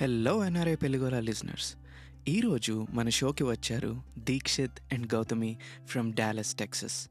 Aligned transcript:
Hello 0.00 0.44
NRI 0.44 0.74
పెలుగోల 0.74 1.20
listeners 1.20 1.74
ఈరోజు 2.28 2.86
మన 2.90 3.08
షోకి 3.08 3.44
వచ్చారు 3.44 4.02
Dikshit 4.18 4.94
and 4.94 5.14
Gautami 5.14 5.58
from 5.84 6.12
Dallas 6.12 6.54
Texas 6.54 7.08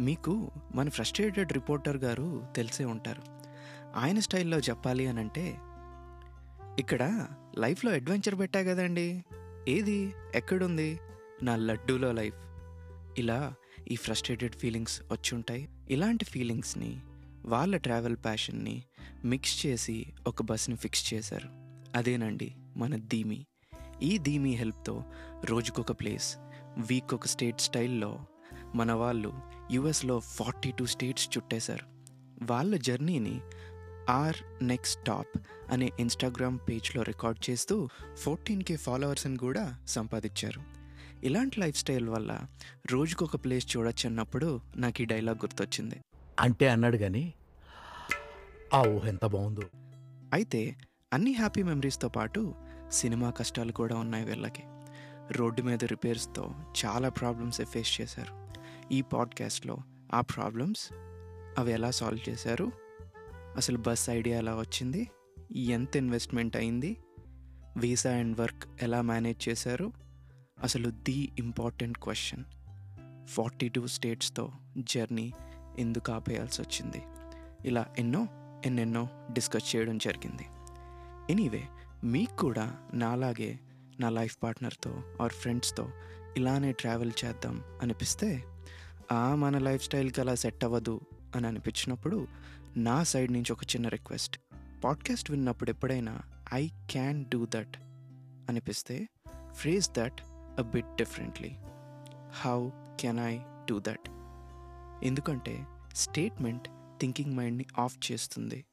మీకు 0.00 0.50
మన 0.74 0.88
ఫ్రస్ట్రేటెడ్ 0.88 1.52
రిపోర్టర్ 1.52 1.96
గారు 1.96 2.42
తెలిసే 2.56 2.84
ఉంటారు. 2.84 3.22
ఆయన 3.96 4.18
స్టైల్లో 4.18 4.58
చెప్పాలి 4.58 5.06
అని 5.06 5.20
అంటే 5.20 5.56
ఇక్కడ 6.78 7.26
లైఫ్లో 7.58 7.92
అడ్వెంచర్ 7.92 8.38
పెట్టా 8.38 8.62
కదండి. 8.62 9.24
ఏది? 9.68 10.12
ఎక్కడుంది? 10.34 11.00
నా 11.42 11.56
లడ్డూలో 11.56 12.12
లైఫ్. 12.12 12.36
ఇలా 13.20 13.54
ఈ 13.90 13.94
ఫ్రస్ట్రేటెడ్ 13.94 14.54
ఫీలింగ్స్ 14.54 15.02
వచ్చుంటాయి 15.12 15.68
ఇలాంటి 15.90 16.24
ఫీలింగ్స్ని 16.24 17.00
వాళ్ళ 17.44 17.76
ట్రావెల్ 17.76 18.16
ప్యాషన్ని 18.16 18.82
మిక్స్ 19.24 19.66
చేసి 19.66 20.06
ఒక 20.26 20.42
బస్ని 20.42 20.76
ఫిక్స్ 20.76 21.14
చేశారు. 21.14 21.59
అదేనండి 21.96 22.54
మన 22.76 22.96
ధీమి. 22.96 23.46
ఈ 24.02 24.18
ధీమి 24.18 24.50
హెల్ప్తో 24.50 25.04
రోజుకొక 25.44 25.92
ప్లేస్ 25.92 26.36
వీక్ 26.78 27.14
ఒక 27.14 27.26
స్టేట్ 27.26 27.60
స్టైల్లో 27.60 28.18
మన 28.74 28.92
వాళ్ళు 28.92 29.32
యుఎస్లో 29.72 30.20
ఫార్టీ 30.20 30.72
టూ 30.72 30.86
స్టేట్స్ 30.86 31.36
చుట్టేశారు. 31.36 31.86
వాళ్ళ 32.42 32.76
జర్నీని 32.76 33.40
ఆర్ 34.10 34.64
నెక్స్ట్ 34.64 35.00
స్టాప్ 35.00 35.40
అనే 35.70 35.90
ఇన్స్టాగ్రామ్ 36.00 36.58
పేజ్లో 36.68 37.02
రికార్డ్ 37.02 37.50
చేస్తూ 37.50 37.88
ఫోర్టీన్ 38.16 38.62
కే 38.62 38.76
ఫాలోవర్స్ని 38.76 39.36
కూడా 39.36 39.78
సంపాదించారు. 39.86 40.60
ఇలాంటి 41.24 41.60
లైఫ్ 41.60 41.78
స్టైల్ 41.78 42.08
వల్ల 42.08 42.40
రోజుకొక 42.90 43.36
ప్లేస్ 43.36 43.76
చూడొచ్చు 43.76 44.08
అన్నప్పుడు 44.08 44.60
నాకు 44.76 45.02
ఈ 45.02 45.04
డైలాగ్ 45.04 45.36
గుర్తొచ్చింది. 45.36 45.96
అంటే 46.40 46.68
అన్నాడు 46.68 46.96
కానీ 46.96 47.34
ఆ 48.74 48.82
ఊహ 48.82 49.08
ఎంత 49.08 49.26
బాగుందో. 49.26 49.62
అయితే 50.32 50.76
అన్ని 51.12 51.32
హ్యాపీ 51.32 51.62
మెమరీస్తో 51.62 52.08
పాటు 52.08 52.54
సినిమా 52.92 53.30
కష్టాలు 53.30 53.72
కూడా 53.72 53.96
ఉన్నాయి 53.96 54.24
వీళ్ళకి. 54.24 54.62
రోడ్డు 55.32 55.62
మీద 55.62 55.84
రిపేర్స్తో 55.84 56.54
చాలా 56.84 57.08
ప్రాబ్లమ్స్ 57.08 57.62
ఫేస్ 57.62 58.00
చేశారు. 58.00 58.48
ఈ 58.92 59.02
పాడ్కాస్ట్లో 59.02 59.78
ఆ 60.14 60.20
ప్రాబ్లమ్స్ 60.20 60.92
అవి 61.58 61.72
ఎలా 61.72 61.90
సాల్వ్ 61.90 62.30
చేశారు? 62.30 62.72
అసలు 63.56 63.78
బస్ 63.78 64.10
ఐడియా 64.10 64.38
ఎలా 64.38 64.54
వచ్చింది? 64.54 65.10
ఎంత 65.56 65.96
ఇన్వెస్ట్మెంట్ 65.96 66.56
అయింది? 66.56 66.96
వీసా 67.76 68.12
అండ్ 68.12 68.40
వర్క్ 68.40 68.68
ఎలా 68.82 69.02
మేనేజ్ 69.02 69.48
చేశారు? 69.48 69.92
అసలు 70.62 70.90
the 70.90 71.32
important 71.38 71.98
question. 71.98 72.44
Forty 73.26 73.68
two 73.68 73.86
స్టేట్స్తో 73.86 74.52
journey 74.78 75.32
ఎందుకు 75.78 76.12
ఆపేయాల్సి 76.12 76.62
వచ్చింది? 76.62 77.02
ఇలా 77.68 77.86
ఎన్నో 77.98 78.26
ఎన్నెన్నో 78.66 79.08
డిస్కస్ 79.32 79.76
చేయడం 79.76 79.98
జరిగింది. 79.98 80.46
ఎనీవే 81.30 81.64
మీకు 82.04 82.36
కూడా 82.36 82.76
నాలాగే 82.94 83.60
నా 84.00 84.08
లైఫ్ 84.08 84.36
పార్ట్నర్తో 84.42 85.02
ఆర్ 85.20 85.32
ఫ్రెండ్స్తో 85.32 85.90
ఇలానే 86.36 86.72
ట్రావెల్ 86.72 87.12
చేద్దాం 87.24 87.62
అనిపిస్తే 87.82 88.44
ఆ 89.12 89.34
మన 89.34 89.58
లైఫ్ 89.58 89.84
స్టైల్కి 89.84 90.20
అలా 90.20 90.34
సెట్ 90.34 90.64
అవ్వదు 90.64 91.00
అని 91.36 91.46
అనిపించినప్పుడు 91.46 92.26
నా 92.76 93.02
సైడ్ 93.02 93.32
నుంచి 93.32 93.52
ఒక 93.52 93.64
చిన్న 93.64 93.88
రిక్వెస్ట్. 93.88 94.38
పాడ్కాస్ట్ 94.84 95.30
విన్నప్పుడు 95.30 95.70
ఎప్పుడైనా 95.70 96.20
ఐ 96.54 96.68
క్యాన్ 96.68 97.24
డూ 97.24 97.46
దట్ 97.54 97.76
అనిపిస్తే 98.48 99.08
phrase 99.52 99.90
that 99.98 100.20
a 100.58 100.62
bit 100.62 100.96
differently. 100.96 101.50
How 102.32 102.70
can 103.00 103.18
I 103.18 103.38
do 103.38 103.80
that? 103.80 104.10
ఎందుకంటే 105.06 105.64
స్టేట్మెంట్ 105.94 106.68
థింకింగ్ 107.00 107.34
మైండ్ని 107.34 107.64
ఆఫ్ 107.78 108.12
చేస్తుంది. 108.12 108.64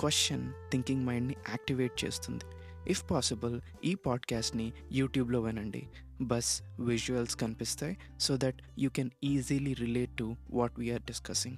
క్వశ్చన్ 0.00 0.52
థింకింగ్ 0.70 1.06
మైండ్ని 1.06 1.36
యాక్టివేట్ 1.48 2.04
చేస్తుంది. 2.04 2.44
ఇఫ్ 2.88 3.10
పాసిబుల్ 3.10 3.60
ఈ 3.84 3.94
పాడ్కాస్ట్ని 3.94 4.72
యూట్యూబ్లో 4.92 5.40
వినండి. 5.40 5.88
బస్ 6.20 6.62
విజువల్స్ 6.80 7.36
కనిపిస్తాయి 7.36 7.98
so 8.20 8.36
that 8.36 8.62
you 8.78 8.90
can 8.90 9.10
easily 9.24 9.72
relate 9.72 10.16
to 10.16 10.36
what 10.50 10.72
we're 10.78 11.02
discussing. 11.02 11.56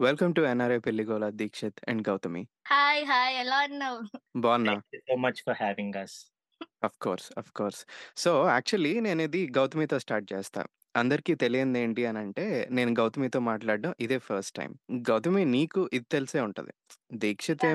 Welcome 0.00 0.34
to 0.34 0.40
NRI 0.40 0.78
Pelligola 0.78 1.28
Dikshit 1.30 1.78
and 1.88 2.08
Gautami. 2.08 2.48
Hi 2.68 3.04
hi 3.04 3.36
ఎలా 3.36 3.60
ఉన్నావు? 3.70 4.18
బాగున్నా? 4.36 4.72
Thank 4.72 4.94
you 4.94 5.02
so 5.10 5.28
much 5.28 5.38
for 5.48 5.54
having 5.68 6.04
us. 6.04 6.39
Of 6.82 6.98
course 7.00 7.32
of 7.38 7.52
course 7.52 7.80
so 8.16 8.48
actually 8.48 9.00
నేను 9.00 9.22
ఇది 9.22 9.48
గౌతమితో 9.56 9.98
start 9.98 10.32
చేస్తా. 10.32 10.62
అందరికీ 10.96 11.34
తెలియంది 11.34 11.78
ఏంటి 11.80 12.06
అని 12.06 12.18
అంటే 12.18 12.68
నేను 12.70 12.92
గౌతమితో 12.92 13.40
మాట్లాడడం 13.40 13.94
ఇదే 14.00 14.18
ఫస్ట్ 14.18 14.56
టైం. 14.56 14.70
గౌతమి 15.10 15.44
నీకు 15.44 15.90
ఇది 15.92 16.06
తెలిసే 16.12 16.40
ఉంటది. 16.40 16.72
దీక్షిత్ 17.14 17.64
Yeah. 17.64 17.74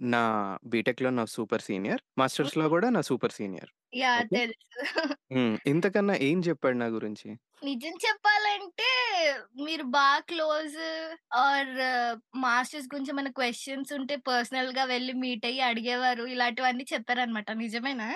నా 0.00 0.22
బీటెక్లో 0.64 1.10
నా 1.10 1.24
సూపర్ 1.24 1.62
సీనియర్ 1.62 2.02
మాస్టర్స్లో 2.18 2.68
కూడా 2.68 2.90
నా 2.90 3.00
సూపర్ 3.00 3.32
సీనియర్. 3.32 3.70
తెలుసు. 4.32 4.80
ఇంతకన్నా 5.66 6.14
ఏం 6.20 6.40
చెప్పాడు 6.40 6.76
నా 6.76 6.86
గురించి? 6.86 7.28
నిజం 7.64 7.94
చెప్పాలంటే 8.06 8.88
మీరు 9.64 9.82
బాగా 9.82 10.18
క్లోజ్ 10.20 10.76
ఆర్ 11.34 11.72
మాస్టర్స్ 12.38 12.86
గురించి 12.94 13.12
మన 13.12 13.28
క్వశ్చన్స్ 13.28 13.92
ఉంటే 13.92 14.16
పర్సనల్గా 14.16 14.84
వెళ్ళి 14.84 15.12
మీట్ 15.12 15.46
అయ్యి 15.46 15.60
అడిగేవారు 15.60 16.24
ఇలాంటివన్నీ 16.26 16.86
చెప్పారనమాట 16.92 17.50
నిజమేనా? 17.50 18.08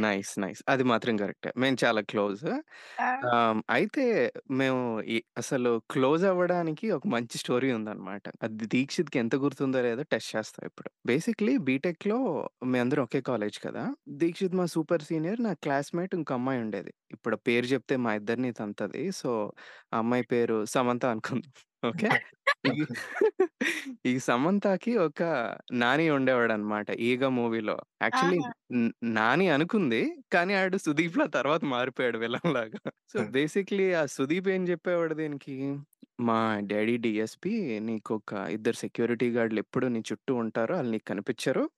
Nice 0.00 0.32
nice. 0.38 0.62
అది 0.68 0.84
మాత్రం 0.84 1.14
కరెక్ట్. 1.16 1.48
మేము 1.56 1.76
చాలా 1.84 2.00
క్లోజ్. 2.04 2.42
అయితే 3.70 4.04
మేము 4.52 4.80
ఈ- 5.08 5.22
అసలు 5.36 5.82
క్లోజ్ 5.90 6.24
అవ్వడానికి 6.24 6.90
ఒక 6.90 7.06
మంచి 7.06 7.38
స్టోరీ 7.38 7.72
ఉందన్నమాట. 7.72 8.24
అది 8.42 8.66
దీక్షిత్కి 8.66 9.18
ఎంత 9.18 9.34
గుర్తుందో 9.36 9.82
లేదో 9.82 10.02
టెస్ట్ 10.04 10.36
చేస్తాం 10.36 10.64
ఇప్పుడు. 10.66 10.90
బేసిక్లీ 11.06 11.54
బీటెక్లో 11.62 12.18
మేమందరం 12.64 13.02
ఒకే 13.02 13.20
కాలేజ్ 13.22 13.58
కదా! 13.60 13.84
దీక్షిత్ 14.16 14.54
మా 14.54 14.66
సూపర్ 14.66 15.02
సీనియర్ 15.02 15.42
నా 15.42 15.52
క్లాస్మేట్ 15.62 16.14
ఇంకో 16.14 16.34
అమ్మాయి 16.34 16.60
ఉండేది. 16.60 16.92
ఇప్పుడు 17.10 17.36
పేరు 17.46 17.66
చెప్తే 17.66 17.96
మా 17.98 18.14
ఇద్దరిని 18.14 18.52
తంతది 18.52 19.04
సో 19.12 19.30
ఆ 19.92 19.98
అమ్మాయి 19.98 20.24
పేరు 20.32 20.64
సమంత 20.66 21.04
అనుకుందాం. 21.06 21.52
ఓకే. 21.82 22.08
ఈ 22.76 22.84
ఈ 24.06 24.18
సమంతకి 24.18 24.96
ఒక 24.96 25.22
నాని 25.72 26.10
ఉండేవాడు 26.10 26.52
అనమాట 26.52 26.90
ఈగ 26.90 27.28
మూవీలో. 27.28 27.76
యాక్చువల్లీ 28.02 28.38
ఆహా. 28.38 28.52
న్- 28.72 28.94
నాని 29.04 29.48
అనుకుంది 29.48 30.22
కానీ 30.32 30.54
ఆడు 30.54 30.76
సుదీప్ 30.76 31.18
లా 31.18 31.26
తర్వాత 31.26 31.64
మారిపోయాడు 31.64 32.18
విలన్ 32.18 32.54
లాగా 32.54 32.90
సో 33.12 33.24
బేసిక్లీ 33.24 33.92
ఆ 33.92 34.06
సుదీప్ 34.06 34.48
ఏం 34.48 34.68
చెప్పేవాడు 34.68 35.14
దీనికి? 35.14 35.76
మా 36.20 36.60
డాడీ 36.62 36.96
డిఎస్పి 36.96 37.80
నీకు 37.80 38.14
ఒక 38.14 38.34
ఇద్దరు 38.50 38.74
సెక్యూరిటీ 38.74 39.30
గార్డులు 39.30 39.58
ఎప్పుడు 39.60 39.86
నీ 39.86 40.02
చుట్టూ 40.12 40.34
ఉంటారో 40.34 40.74
వాళ్ళు 40.74 40.90
నీకు 40.90 41.04
కనిపించరు 41.04 41.70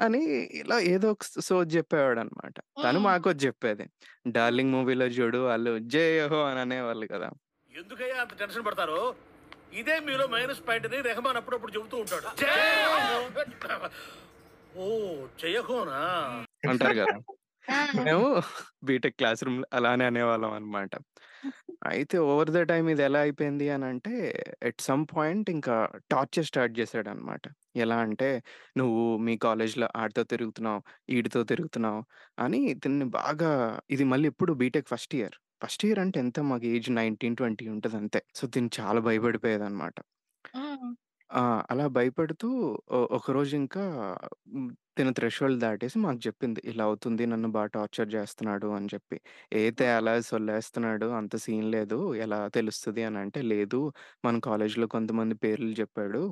అని 0.00 0.24
ఇలా 0.54 0.78
ఏదో 0.78 1.10
ఒక 1.10 1.22
సోచ్ 1.40 1.76
చెప్పేవాడు 1.76 2.20
అనమాట 2.20 2.54
తను. 2.84 2.98
మాకు 2.98 3.28
వచ్చి 3.28 3.46
చెప్పేది. 3.46 3.86
డార్లింగ్ 4.28 4.72
మూవీలో 4.72 5.06
చూడు 5.06 5.38
వాళ్ళు 5.38 5.78
జయహో 5.78 6.44
అని 6.44 6.60
అనేవాళ్ళు 6.60 7.06
కదా. 7.06 7.30
ఎందుకయ్యా 7.70 8.20
అంత 8.20 8.34
టెన్షన్ 8.38 8.66
పడతారు? 8.66 9.27
ఇదే 9.72 9.96
మీలో 10.00 10.26
మైనస్ 10.34 10.62
పాయింట్ 10.66 10.86
అని 10.88 11.00
రెహమాన్ 11.08 11.38
అప్పుడప్పుడు 11.40 11.72
చెబుతూ 11.76 11.96
ఉంటాడు. 12.02 12.28
ఓ 14.76 14.86
చెయ్యకోనా 15.42 15.98
అంటారు 16.70 16.96
కదా. 17.00 17.16
మేము 17.98 18.28
బీటెక్ 18.88 19.16
క్లాస్ 19.18 19.40
రూమ్ 19.46 19.58
అలానే 19.72 20.04
అనేవాళ్ళం 20.10 20.52
అనమాట 20.52 20.92
అయితే 21.88 22.16
ఓవర్ 22.28 22.50
ద 22.50 22.60
టైం 22.70 22.84
ఇది 22.92 23.02
ఎలా 23.02 23.20
అయిపోయింది 23.20 23.66
అని 23.74 23.84
అంటే 23.84 24.12
ఎట్ 24.62 24.80
సమ్ 24.86 25.04
పాయింట్ 25.12 25.48
ఇంకా 25.50 25.74
టార్చర్ 26.10 26.46
స్టార్ట్ 26.46 26.74
చేశాడు 26.78 27.08
అనమాట 27.12 27.44
ఎలా 27.76 27.98
అంటే 28.06 28.28
నువ్వు 28.78 29.02
మీ 29.26 29.34
కాలేజ్లో 29.44 29.88
ఆడితో 29.96 30.24
తిరుగుతున్నావు 30.32 30.80
ఈడితో 31.10 31.42
తిరుగుతున్నావు 31.52 32.00
అని 32.38 32.60
దీన్ని 32.84 33.08
బాగా 33.18 33.52
ఇది 33.90 34.06
మళ్ళీ 34.12 34.28
ఎప్పుడు 34.28 34.54
B Tech 34.62 34.90
first 34.90 35.16
year 35.16 35.36
first 35.62 35.84
year 35.84 36.00
అంటే 36.02 36.18
ఎంత 36.24 36.38
మాకు 36.48 36.66
ఏజ్ 36.72 36.90
నైన్టీన్ 36.94 37.36
ట్వంటీ 37.36 37.66
ఉంటుంది 37.74 37.98
అంతే 38.02 38.20
సో 38.34 38.46
దీన్ని 38.48 38.72
చాలా 38.78 39.00
భయపడిపోయేది 39.04 39.66
అనమాట. 39.68 39.96
ఆ! 41.30 41.42
అలా 41.68 41.86
భయపడుతూ 41.96 42.48
ఒ 42.90 43.00
ఒకరోజు 43.18 43.52
ఇంకా 43.56 43.82
హ్మ్, 44.50 44.70
తిన 44.98 45.08
థ్రెషోల్డ్ 45.14 45.60
దాటేసి 45.60 45.98
మాకు 46.00 46.20
చెప్పింది. 46.24 46.60
ఇలా 46.66 46.84
అవుతుంది. 46.84 47.22
నన్ను 47.26 47.48
బా 47.50 47.62
టార్చర్ 47.74 48.08
చేస్తున్నాడు 48.14 48.68
అని 48.76 48.88
చెప్పి. 48.92 49.16
"ఏతే 49.58 49.86
అలా 49.94 50.14
సొల్లేస్తున్నాడు. 50.28 51.06
అంత 51.18 51.34
సీన్ 51.44 51.68
లేదు. 51.70 51.98
ఎలా 52.22 52.40
తెలుస్తది" 52.56 53.04
అని 53.04 53.18
అంటే, 53.18 53.42
"లేదు 53.52 53.80
మన 54.24 54.34
కాలేజ్‌లో 54.48 54.88
కొంతమంది 54.94 55.36
పేర్లు 55.42 55.72
చెప్పాడు. 55.80 56.22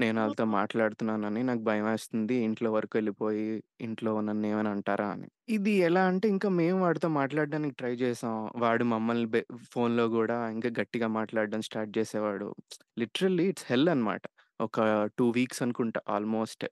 నేను 0.00 0.18
ఆళ్ళతో 0.20 0.46
మ్మ్. 0.46 0.56
మాట్లాడుతున్నానని 0.56 1.42
నాకు 1.44 1.64
భయమేస్తుంది. 1.68 2.36
ఇంట్లో 2.48 2.70
వరకు 2.72 2.96
వెళ్ళిపోయి 3.00 3.46
ఇంట్లో 3.80 4.14
నన్నేమైనా 4.28 4.72
అంటారా" 4.76 5.08
అని. 5.16 5.30
ఇది 5.50 5.72
ఎలా 5.82 6.02
అంటే 6.10 6.26
ఇంకా 6.32 6.48
మేము 6.58 6.78
వాడితో 6.80 7.08
మాట్లాడడానికి 7.16 7.74
ట్రై 7.76 7.92
చేసాం. 7.96 8.34
వాడు 8.62 8.84
మమ్మల్ని 8.92 9.26
బె 9.26 9.40
ఫోన్‌లో 9.72 10.04
గూడా 10.12 10.36
ఇంకా 10.50 10.68
గట్టిగా 10.78 11.08
మాట్లాడడం 11.16 11.62
స్టార్ట్ 11.68 11.92
చేసేవాడు. 11.98 12.48
లిటరల్లీ 12.96 13.46
ఇట్స్ 13.50 13.66
హెల్ 13.70 13.88
అనమాట. 13.90 14.22
ఒక 14.60 14.78
2 15.10 15.26
వీక్స్ 15.36 15.62
అనుకుంటా 15.66 16.00
ఆల్‌మోస్ట్. 16.08 16.64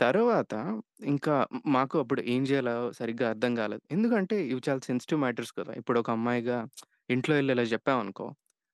తర్వాత 0.00 0.52
ఇంకా 1.06 1.34
మాకు 1.76 1.96
అప్పుడు 2.00 2.20
ఏం 2.26 2.42
జేయాలో 2.44 2.74
సరిగ్గా 2.92 3.26
అర్థం 3.30 3.52
గాలేదు. 3.58 3.82
ఎందుకంటే 3.90 4.36
ఇవి 4.46 4.60
చాలా 4.68 4.82
సెన్సిటివ్ 4.82 5.20
మ్యాటర్స్ 5.20 5.52
కదా! 5.52 5.72
ఇప్పుడు 5.80 5.98
ఒక 6.00 6.10
అమ్మాయిగా 6.16 6.58
ఇంట్లో 7.08 7.34
ఎళ్ళి 7.36 7.54
ఇలా 7.54 7.66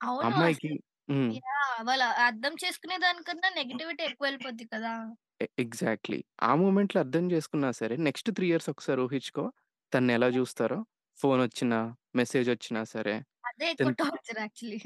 అవును. 0.01 0.29
అమ్మాయికి 0.29 0.71
అసలు 0.71 0.75
హ్మ్. 1.09 1.35
యాహ్! 1.39 1.77
వాళ్ళు 1.89 2.07
అర్థం 2.25 2.55
చేసుకునే 2.63 2.97
దానికన్నా 3.05 3.51
నెగటివిటీ 3.59 4.03
ఎక్కువ 4.09 4.27
వెళ్ళిపోద్ది 4.29 4.67
కదా! 4.69 4.95
A 5.41 5.57
exactly. 5.63 6.19
ఆ 6.43 6.53
మొమెంట్‌లో 6.61 6.99
అర్థం 7.03 7.25
చేసుకున్నా 7.33 7.71
సరే 7.81 7.95
నెక్స్ట్ 8.07 8.31
3 8.31 8.49
ఇయర్స్ 8.49 8.69
ఒకసారి 8.73 9.01
ఊహించుకో. 9.05 9.45
తననెలా 9.93 10.29
జూస్తారో. 10.37 10.79
ఫోనొచ్చినా, 11.19 11.81
మెసేజొచ్చినా 12.17 12.83
సరే. 12.93 13.17
అదే 13.49 13.67
ఎక్కువ 13.73 13.91
తను 13.93 13.95
టార్చర్ 14.01 14.41
యాక్చువల్లీ. 14.43 14.81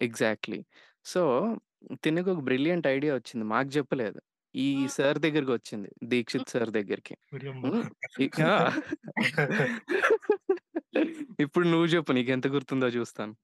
ఎగ్జాక్ట్‌లీ. 0.00 0.58
సో, 1.06 1.22
తినకొక 2.04 2.40
బ్రిలియంట్ 2.46 2.86
ఐడియా 2.88 3.12
వచ్చింది. 3.14 3.44
మాకు 3.48 3.70
చెప్పలేదు. 3.76 4.18
ఈ. 4.54 4.66
సార్ 4.94 5.18
దగ్గరికొచ్చింది. 5.20 5.90
హ్మ్. 6.30 6.44
దీక్షిత్ 6.44 6.50
సార్ 6.52 6.70
దగ్గరికి. 6.72 7.14
ఇప్పుడు 11.38 11.66
నువ్వు 11.68 11.86
చెప్పు 11.94 12.12
నీకెంత 12.18 12.46
గుర్తుందో 12.54 12.88
చూస్తాను. 12.96 13.34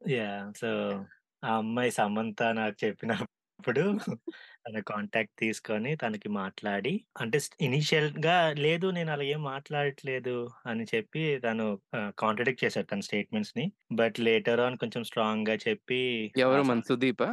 యాహ్! 0.00 0.46
సో, 0.56 0.68
ఆ 1.42 1.50
అమ్మాయి 1.56 1.90
సమంత 1.96 2.40
నాకు 2.58 2.76
చెప్పినప్పుడు 2.82 3.82
తన 4.64 4.76
కాంటాక్ట్ 4.88 5.34
తీసుకొని 5.42 5.90
తనకి 5.96 6.28
మాట్లాడి 6.36 6.92
అంటే 7.20 7.38
స్ 7.40 7.50
ఇనీషియల్‌గా 7.66 8.36
లేదు 8.60 8.86
నేను 8.90 9.10
అలా 9.12 9.24
ఏం 9.30 9.40
మాట్లాడట్లేదు 9.46 10.36
అని 10.66 10.84
చెప్పి 10.92 11.24
తను 11.44 11.66
కాంట్రడిక్ట్ 12.18 12.64
చేశాడు 12.64 12.88
తన 12.88 13.02
స్టేట్మెంట్స్‌ని. 13.08 13.66
బట్ 13.96 14.18
లేటర్ 14.26 14.62
ఆన్ 14.62 14.78
కొంచెం 14.78 15.04
స్ట్రాంగ్‌గా 15.10 15.56
చెప్పి 15.66 16.02
ఎవరు 16.36 16.62
మన 16.64 16.80
సుదీపా? 16.82 17.28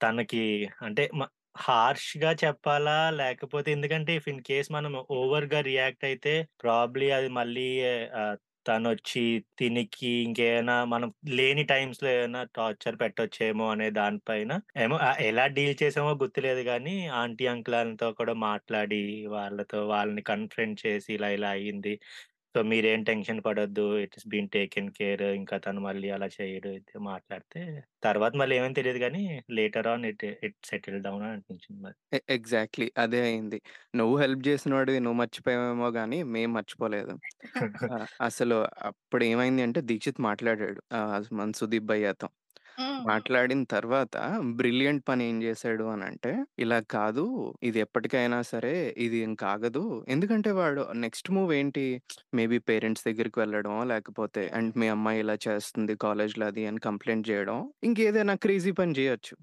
తనకి 0.00 0.42
అంటే 0.82 1.04
మ 1.14 1.22
హార్ష్‌గా 1.54 2.30
చెప్పాలా? 2.42 2.98
లేకపోతే 3.18 3.68
ఎందుకంటే 3.72 4.12
ఇఫ్ 4.16 4.28
ఇన్ 4.28 4.42
కేస్ 4.46 4.68
మనం 4.72 4.92
ఓవర్‌గా 5.18 5.60
రియాక్ట్ 5.66 6.04
అయితే 6.06 6.32
ప్రాబబ్లీ 6.60 7.08
అది 7.16 7.28
మళ్ళీ 7.36 7.66
ఆహ్, 8.20 8.36
తనొచ్చి 8.66 9.22
తినికి 9.58 10.10
ఇంకేమైనా 10.24 10.74
మనం 10.86 11.08
లేని 11.36 11.62
టైమ్స్‌లో 11.70 12.08
ఏమైనా 12.14 12.42
టార్చర్ 12.56 12.96
పెట్టొచ్చేమో 13.02 13.66
అనే 13.70 13.88
దానిపైన 13.96 14.52
ఏమో 14.78 14.96
ఆహ్, 15.06 15.20
ఎలా 15.28 15.44
డీల్ 15.54 15.76
చేసామో 15.82 16.12
గుర్తులేదు 16.22 16.62
గానీ 16.68 16.94
ఆంటీ, 17.20 17.46
అంకుల్ 17.52 17.78
కూడా 18.20 18.34
మాట్లాడి 18.46 19.02
వాళ్ళతో 19.34 19.80
వాళ్ళని 19.92 20.24
కన్ఫ్రంట్ 20.30 20.78
చేసి 20.84 21.10
ఇలా 21.16 21.30
ఇలా 21.36 21.50
అయింది. 21.56 21.94
సో, 22.54 22.60
మీరేం 22.70 23.00
టెన్షన్ 23.06 23.40
పడొద్దు. 23.44 23.84
It 24.02 24.14
is 24.18 24.26
been 24.28 24.48
taken 24.54 24.88
care. 24.96 25.24
ఇంకా 25.38 25.56
తను 25.66 25.80
మళ్ళీ 25.86 26.08
అలా 26.10 26.28
చేయడు 26.36 26.70
ఇది 26.78 27.00
మాట్లాడితే 27.06 27.62
తర్వాత 28.02 28.32
మళ్ళీ 28.42 28.54
ఏమైందో 28.58 28.78
తెలీదు 28.80 29.00
గానీ 29.04 29.22
later 29.58 29.88
on 29.88 30.06
it 30.12 30.24
it 30.46 30.58
settled 30.70 31.04
down 31.08 31.24
అని 31.24 31.34
అనిపించింది 31.34 31.80
మరి. 31.86 31.96
ఎగ్జాక్ట్‌లీ. 32.30 32.86
అదే 32.96 33.20
అయింది. 33.22 33.58
నువ్వు 33.94 34.14
హెల్ప్ 34.18 34.42
చేసినోడివి 34.48 35.00
నువ్వు 35.00 35.18
మర్చిపోయావేమో 35.20 35.88
గానీ 35.96 36.18
మేము 36.34 36.52
మర్చిపోలేదు. 36.58 37.14
అసలు 38.20 38.56
అప్పుడేమైంది 38.82 39.62
అంటే 39.62 39.80
దీక్షిత్ 39.90 40.20
మాట్లాడాడు. 40.22 40.80
మన 41.32 41.50
సుదీప్ 41.60 41.86
భయ్యాతో. 41.86 42.28
మాట్లాడిన 43.04 43.62
తర్వాత 43.72 44.14
బ్రిలియంట్ 44.56 45.02
పని 45.08 45.22
ఏం 45.28 45.36
చేశాడు 45.42 45.84
అనంటే, 45.90 46.32
ఇలా 46.58 46.78
కాదు 46.90 47.24
ఇది 47.62 47.78
ఎప్పటికైనా 47.80 48.38
సరే 48.44 48.72
ఇది 48.98 49.18
ఇంక 49.20 49.42
ఆగదు. 49.50 49.84
ఎందుకంటే 50.08 50.52
వాడు 50.52 50.84
నెక్స్ట్ 51.00 51.30
మూవ్ 51.30 51.52
ఏంటి? 51.54 51.86
మేబీ 52.34 52.58
పేరెంట్స్ 52.68 53.06
దగ్గరికి 53.08 53.40
వెళ్ళడమో 53.40 53.80
లేకపోతే 53.86 54.44
అండ్ 54.58 54.72
మీ 54.76 54.88
అమ్మాయి 54.88 55.20
ఇలా 55.20 55.36
చేస్తుంది 55.46 55.96
కాలేజ్‌లో 56.00 56.46
అది 56.46 56.64
అని 56.66 56.82
కంప్లెయింట్ 56.88 57.28
చేయడం. 57.30 57.58
ఇంకేదైనా 57.84 58.36
క్రేజీ 58.44 58.72
పని 58.80 58.94
చేయొచ్చు. 59.00 59.34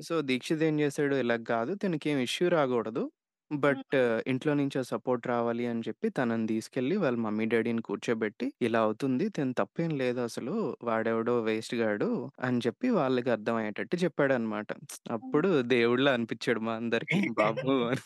సో, 0.00 0.14
దీక్షిత్ 0.28 0.62
ఏం 0.62 0.74
చేశాడు 0.80 1.14
ఇలా 1.22 1.36
కాదు 1.50 1.72
తనకేం 1.82 2.18
ఇష్యూ 2.24 2.46
రాకూడదు. 2.50 3.02
హ్మ్. 3.50 3.82
బట్ 3.82 3.94
ఇంట్లో 4.30 4.52
నుంచో 4.54 4.80
సపోర్ట్ 4.90 5.24
రావాలి 5.30 5.64
అని 5.68 5.82
చెప్పి 5.86 6.06
తనని 6.16 6.46
తీసుకెళ్ళి 6.50 6.96
వాళ్ళ 7.02 7.16
మమ్మీ 7.24 7.44
డ్యాడీని 7.52 7.82
కూర్చోబెట్టి 7.88 8.46
ఇలా 8.60 8.80
అవుతుంది. 8.86 9.24
తిను 9.30 9.54
తప్పేం 9.60 9.92
లేదు 9.96 10.20
అసలు. 10.26 10.54
వాడెవడో 10.88 11.34
వేస్ట్ 11.46 11.74
గాడు 11.80 12.10
అని 12.44 12.60
చెప్పి 12.66 12.88
వాళ్ళకి 12.98 13.30
అర్థమయ్యేటట్టు 13.36 13.98
చెప్పాడన్నమాట. 14.04 14.68
అప్పుడు 15.16 15.50
దేవుడిలా 15.72 16.12
అనిపించాడు 16.18 16.62
మా 16.68 16.74
అందరికి 16.82 17.20
బాబు 17.38 17.72
అని. 17.90 18.04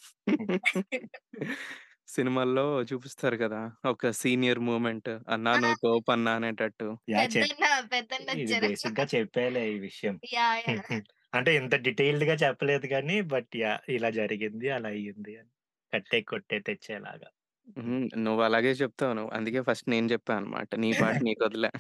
సినిమాల్లో 2.09 2.63
చూపిస్తారు 2.91 3.37
కదా! 3.43 3.61
ఒక 3.91 4.11
సీనియర్ 4.21 4.61
మూవ్‌మెంట్ 4.67 5.11
అన్నా 5.35 5.53
ఆ! 5.53 5.61
నువ్వు 5.63 5.79
తోపన్నా 5.85 6.33
అనేటట్టు. 6.39 6.89
యాహ్! 7.11 7.29
చెప్ 7.35 7.53
పెద్దన్న 7.53 7.65
పెద్దన్న 7.93 8.31
ఇది 8.41 8.55
వచ్చారు. 8.65 8.97
బేసిక్‌గా 8.97 9.07
చెప్పాలే 9.13 9.65
ఈ 9.71 9.79
విషయం. 9.87 10.17
యాహ్! 10.31 10.61
యాహ్! 10.67 10.87
అంటే 11.33 11.51
ఇంత 11.59 11.75
డీటెయిల్డ్‌గా 11.85 12.35
చెప్పలేదు 12.43 12.87
గానీ 12.89 13.17
బట్ 13.31 13.53
యాహ్! 13.61 13.83
ఇలా 13.97 14.11
జరిగింది. 14.19 14.69
అలా 14.77 14.91
అయ్యింది 14.95 15.35
అని. 15.41 15.53
కట్టే 15.93 16.21
కొట్టే 16.29 16.59
తెచ్చేలాగా. 16.67 17.31
నువ్వు 18.21 18.43
అలాగే 18.47 18.73
చెప్తావు 18.81 19.15
నువ్వు. 19.17 19.31
అందుకే 19.37 19.61
ఫస్ట్ 19.67 19.87
నేను 19.93 20.07
చెప్పా 20.13 20.33
అన్నమాట. 20.39 20.71
నీ 20.83 20.91
పాటు 20.97 21.21
నీకొదిలా. 21.27 21.71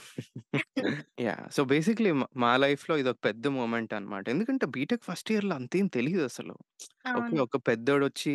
యాహ్! 1.20 1.44
సో, 1.50 1.62
బేసిక్‌లీ 1.70 2.10
మ 2.14 2.32
మా 2.42 2.50
లైఫ్‌లో 2.56 2.94
ఇదొక 2.96 3.18
పెద్ద 3.26 3.44
మూమెంట్ 3.56 3.92
అన్నమాట. 3.96 4.24
ఎందుకంటే 4.28 4.66
బీటెక్ 4.74 5.04
ఫస్ట్ 5.08 5.30
ఇయర్‌లో 5.34 5.54
అంతేం 5.56 5.86
తెలీదసలు. 5.96 6.54
ఓకే. 7.14 7.36
అవును. 7.36 7.40
ఒక 7.44 7.58
పెద్దోడొచ్చి 7.68 8.34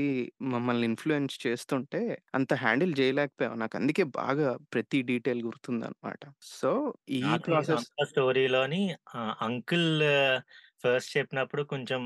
మమ్మల్ని 0.54 0.88
ఇన్‌ఫ్లూయెన్స్ 0.90 1.38
చేస్తుంటే 1.46 2.02
అంత 2.36 2.52
హ్యాండిల్ 2.64 2.94
చేయలేకపోయాం. 3.00 3.56
నాకు 3.64 3.78
అందుకే 3.82 4.06
బాగా 4.20 4.48
ప్రతి 4.74 5.02
డీటెయిల్ 5.12 5.44
గుర్తుందన్నమాట. 5.48 6.22
సో, 6.54 6.72
ఈ 7.18 7.24
నాకు 7.26 7.46
ప్రాసెస్ 7.46 7.88
సొంత 7.88 8.06
స్టోరీలోని 8.10 8.80
అంకుల్ 9.42 9.90
ఫస్ట్ 10.86 11.12
చెప్పినప్పుడు 11.18 11.64
కొంచెం 11.72 12.02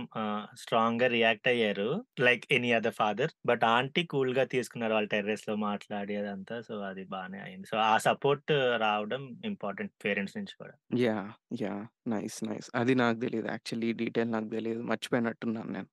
స్ట్రాంగ్గా 0.62 1.10
రియాక్ట్ 1.14 1.50
అయ్యారు. 1.50 1.90
Like 2.22 2.46
any 2.52 2.72
other 2.74 2.98
father. 3.00 3.34
But 3.46 3.66
aunty 3.72 4.04
కూల్గా 4.14 4.46
తీసుకున్నారు. 4.54 4.96
వాళ్ళు 4.96 5.12
టెర్రస్‌లో 5.12 5.56
మాట్లాడి 5.66 6.16
అదంతా. 6.18 6.58
సో, 6.64 6.76
అది 6.90 7.06
బానే 7.14 7.42
అయింది. 7.42 7.68
సో, 7.68 7.78
ఆ 7.88 7.96
సపోర్ట్ 8.08 8.54
రావడం 8.86 9.24
ఇంపార్టెంట్ 9.46 9.94
పేరెంట్స్ 10.06 10.38
నుంచి 10.38 10.56
కూడా. 10.58 10.76
Yeah 10.98 11.16
yeah 11.60 11.74
nice. 12.10 12.38
నైస్. 12.46 12.68
అది 12.80 12.94
నాకు 13.00 13.18
తెలియదు 13.24 13.48
యాక్చువల్లీ 13.52 13.90
డీటెయిల్ 14.00 14.32
నాకు 14.32 14.48
తెలియదు 14.54 14.82
మర్చిపోయినట్టున్నాను 14.90 15.72
నేను. 15.76 15.90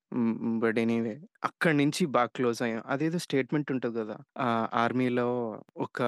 బట్ 0.62 0.78
ఎనీవే 0.82 1.14
అక్కడి 1.44 1.76
నుంచి 1.80 2.02
బాగా 2.16 2.30
క్లోజ్ 2.36 2.60
అయ్యాం. 2.62 2.82
అదేదో 2.86 3.18
స్టేట్మెంట్ 3.24 3.72
ఉంటుంది 3.74 3.96
కదా! 4.00 4.16
ఆహ్, 4.46 4.66
ఆర్మీలో 4.82 5.28
ఒక 5.86 6.00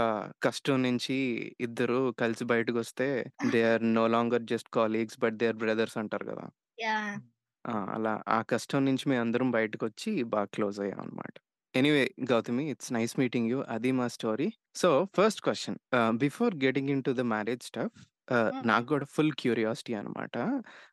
కష్టం 0.42 0.78
నుంచి 0.82 1.16
ఇద్దరు 1.60 2.00
కలిసి 2.18 2.46
బయటకొస్తే 2.52 3.08
they 3.48 3.62
are 3.72 3.84
no 3.92 4.06
longer 4.08 4.46
just 4.52 4.70
colleagues 4.78 5.20
but 5.20 5.38
they 5.38 5.48
are 5.48 5.60
brothers 5.64 5.98
అంటారు 6.02 6.26
కదా! 6.32 6.46
యాహ్! 6.78 7.18
ఆ! 7.64 7.74
అలా 7.94 8.12
ఆ 8.28 8.38
కష్టం 8.48 8.80
నుంచి 8.84 9.04
మేమందరం 9.08 9.48
బయటకొచ్చి 9.50 10.10
బాగా 10.32 10.48
close 10.54 10.78
అయ్యామన్నమాట. 10.80 11.34
Anyway 11.74 12.02
Gautami 12.30 12.64
it's 12.70 12.92
nice 12.94 13.14
meeting 13.18 13.48
you. 13.50 13.58
అది 13.74 13.90
మా 13.92 14.06
story. 14.08 14.48
So, 14.74 14.88
first 15.16 15.42
question 15.42 15.78
ah, 15.94 16.12
before 16.22 16.54
getting 16.64 16.92
into 16.96 17.12
the 17.14 17.24
marriage 17.32 17.64
stuff 17.64 17.96
ah, 18.32 18.50
hmm. 18.50 18.64
నాకు 18.64 18.86
కూడా 18.88 19.06
ఫుల్ 19.14 19.32
క్యూరియాసిటీ 19.40 19.92
అన్నమాట. 20.00 20.34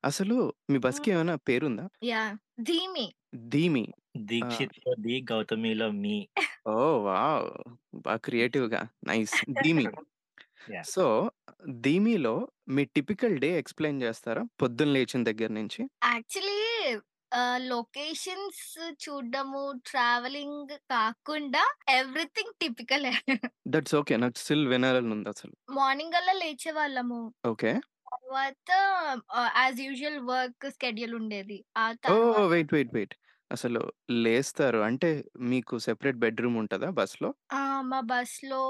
అసలు 0.03 0.37
మీ 0.69 0.77
హ్మ్. 0.83 0.85
బస్‌కి 0.85 1.13
ఏమైనా 1.15 1.35
పేరుందా? 1.47 1.85
యాహ్! 2.05 2.33
ధీమి. 2.63 3.07
ధీమి. 3.47 3.85
ఆ! 4.41 4.47
దీక్షిత్‌లో 4.55 4.93
ది, 4.99 5.15
గౌతమిలో 5.29 5.87
మీ. 5.97 6.17
ఓహ్! 6.67 6.97
వావ్! 7.05 7.47
బా 8.03 8.13
క్రియేటివ్‌గా 8.19 8.81
నైస్. 9.07 9.35
ధీమి. 9.55 9.87
సో, 10.87 11.05
ధీమిలో 11.83 12.33
మీ 12.73 12.83
టిపికల్ 12.95 13.35
డే 13.39 13.49
ఎక్స్‌ప్లెయిన్ 13.57 14.03
చేస్తారా? 14.03 14.43
పొద్దున్న 14.61 14.93
లేచిన 14.95 15.21
దగ్గర 15.29 15.49
నుంచి? 15.55 15.81
యాక్చువల్లీ 16.05 16.59
ఆహ్, 17.31 17.59
లొకేషన్స్ 17.65 18.61
చూడడము, 19.03 19.63
ట్రావెలింగ్ 19.85 20.73
కాకుండా 20.89 21.63
ఎవ్రీథింగ్ 21.95 22.55
టిపికలే. 22.61 23.13
That's 23.65 23.95
okay. 23.99 24.15
నాకు 24.23 24.37
స్టిల్ 24.41 24.65
వినాలనుందసలు. 24.71 25.55
మార్నింగ్ 25.75 26.15
అలా 26.19 26.33
లేచేవాళ్ళము. 26.39 27.19
ఓకే. 27.43 27.71
తర్వాత 28.07 28.69
ఆహ్, 29.35 29.51
యాస్ 29.57 29.81
యూజువల్ 29.85 30.19
వర్క్ 30.29 30.67
షెడ్యూల్ 30.77 31.15
ఉండేది. 31.21 31.57
ఆ 31.77 31.85
ఓహ్! 32.07 32.21
తర్వాత 32.33 32.51
వెయిట్, 32.51 32.71
వెయిట్, 32.75 32.93
వెయిట్. 32.95 33.13
అసలు 33.51 33.81
లేస్తారు. 34.23 34.79
అంటే 34.87 35.09
మీకు 35.51 35.75
సెపరేట్ 35.87 36.21
బెడ్‌రూమ్ 36.23 36.57
ఉంటదా 36.63 36.89
బస్‌లో? 36.99 37.29
ఆ! 37.51 37.59
మా 37.83 37.99
బస్‌లో 38.09 38.61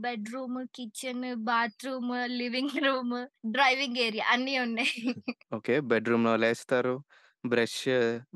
bedroom, 0.00 0.60
kitchen, 0.74 1.22
bathroom, 1.46 2.12
living 2.38 2.78
room, 2.86 3.16
driving 3.52 4.00
area 4.00 4.26
అన్నీ 4.34 4.56
ఉన్నాయి. 4.60 5.04
ఓకే. 5.52 5.74
బెడ్‌రూమ్‌లో 5.90 6.32
లేస్తారు. 6.38 6.94
బ్రష్, 7.44 7.78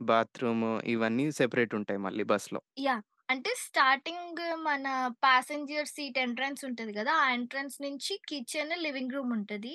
బాత్రూమ్ 0.09 0.65
ఇవన్నీ 0.93 1.27
సెపరేట్ 1.39 1.75
ఉంటాయి 1.79 2.01
మళ్ళీ 2.07 2.25
బస్‌లో. 2.33 2.61
యాహ్! 2.81 3.01
అంటే 3.29 3.51
స్టార్టింగ్ 3.63 4.41
మన 4.65 4.85
పాసెంజర్ 5.25 5.89
సీట్ 5.93 6.21
ఎంట్రన్స్ 6.23 6.63
ఉంటది 6.69 6.93
గదా! 6.97 7.15
ఆ 7.19 7.27
ఎంట్రన్స్ 7.35 7.79
నుంచి 7.85 8.15
కిచెన్, 8.29 8.75
లివింగ్ 8.85 9.17
రూమ్ 9.17 9.33
ఉంటది. 9.39 9.75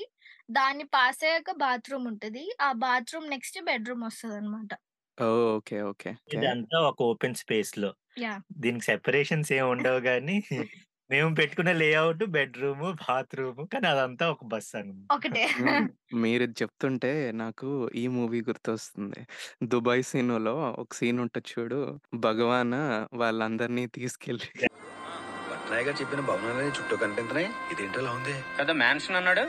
దాన్ని 0.52 0.88
పాస్ 0.94 1.22
అయ్యాక 1.26 1.58
బాత్రూమ్ 1.64 2.08
ఉంటది. 2.14 2.46
ఆ 2.62 2.80
బాత్రూమ్ 2.84 3.28
నెక్స్ట్ 3.36 3.60
బెడ్‌రూమ్ 3.68 4.06
వస్తదనమాట. 4.08 4.72
ఓహ్! 5.18 5.28
ఓకే. 5.52 5.78
ఓకే. 5.90 6.12
ఇదంతా 6.36 6.78
ఒక 6.90 7.00
ఓపెన్ 7.10 7.38
స్పేస్‌లో. 7.42 7.90
యాహ్! 8.18 8.44
దీనికి 8.60 8.86
సెపరేషన్స్ 8.90 9.52
ఏమి 9.56 9.70
ఉండవు 9.74 10.02
గానీ 10.08 10.38
మేము 11.10 11.30
పెట్టుకున్న 11.36 11.72
లేఔట్ 11.74 12.24
బెడ్‌రూము, 12.34 12.88
బాత్రూము 13.02 13.64
కానీ 13.66 13.88
అదంతా 13.88 14.26
ఒక 14.30 14.44
బస్ 14.46 14.72
అన్నమాట. 14.76 15.08
ఒకటే. 15.12 15.44
మీరిది 16.24 16.56
చెప్తుంటే 16.62 17.12
నాకు 17.36 17.70
ఈ 17.96 18.04
మూవీ 18.16 18.40
గుర్తొస్తుంది. 18.42 19.22
'దుబాయ్' 19.66 20.06
సీనులో 20.10 20.56
ఒక 20.78 20.90
సీన్ 20.94 21.20
ఉంటది 21.20 21.50
చూడు. 21.52 21.82
భగవాన్ 22.20 22.78
వాళ్ళందరిని 23.22 23.86
తీసుకెళ్ళి 23.98 24.50
గారు 25.80 25.98
చెప్పిన 26.00 26.22
భవనాలన్నీ 26.28 26.72
చుట్టూ 26.78 26.96
కనిపించినాయి 27.02 27.50
ఇదేంటో 27.72 28.00
ఇలా 28.02 28.12
ఉంది 28.12 28.34
కదా 28.58 28.74
మ్యాన్షన్ 28.82 29.18
అన్నాడు 29.20 29.44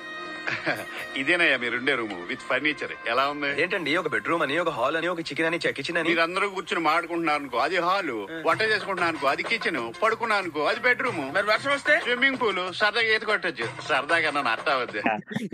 ఇదేనయ్యా 1.21 1.57
మీరుండే 1.63 1.93
రూము 2.01 2.19
విత్ 2.31 2.45
ఫర్నిచర్. 2.49 2.95
ఎలా 3.13 3.25
ఉంది? 3.33 3.51
ఏంటండి 3.63 3.97
ఒక 4.01 4.09
బెడ్రూమ్ 4.15 4.43
అని 4.47 4.57
ఒక 4.65 4.73
హాల్ 4.79 4.97
అని 5.01 5.09
ఒక 5.13 5.25
చికెన్ 5.29 5.49
అని 5.49 5.59
కిచెన్ 5.79 5.99
అని? 6.01 6.09
మీరందరూ 6.09 6.49
కూర్చుని 6.57 6.83
మాడుకుంటున్నారు 6.89 7.41
అనుకో 7.43 7.59
అది 7.67 7.79
హాలు 7.87 8.17
వంట 8.49 8.61
చేసుకుంటున్నారు 8.73 9.13
అనుకో 9.13 9.29
అది 9.35 9.45
కిచెన్ 9.51 9.81
పడుకున్నాను 10.03 10.43
అనుకో 10.43 10.65
అది 10.73 10.81
బెడ్రూమ్. 10.89 11.23
మరి 11.37 11.49
వర్షం 11.53 11.73
వస్తే? 11.77 11.97
స్విమ్మింగ్ 12.07 12.41
పూల్ 12.43 12.63
సరదాగా 12.81 13.13
ఈత 13.17 13.25
కొట్టచ్చు. 13.31 13.69
సరదాగా 13.89 14.31
నన్ను 14.37 14.53
అర్థం 14.57 14.75
అవద్దు. 14.79 15.03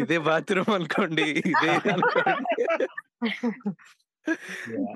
ఇదే 0.04 0.18
బాత్రూమ్ 0.30 0.72
అనుకోండి 0.78 1.28
ఇదే 1.52 1.74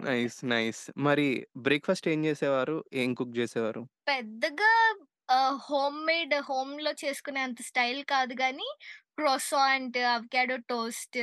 నైస్ 0.08 0.38
నైస్ 0.52 0.80
మరి 1.06 1.28
బ్రేక్ఫాస్ట్ 1.66 2.06
ఏం 2.14 2.20
చేసేవారు? 2.24 2.76
ఏం 3.02 3.10
కుక్ 3.14 3.38
చేసేవారు? 3.38 3.82
పెద్దగా 4.08 4.72
హోమ్ 5.66 5.98
మేడ్ 6.06 6.32
హోమ్లో 6.48 6.92
చేసుకునే 7.02 7.40
అంత 7.40 7.60
స్టైల్ 7.66 8.00
కాదు 8.04 8.34
కానీ 8.34 8.68
croissant 9.20 9.98
avocado 10.12 10.56
toast 10.68 11.18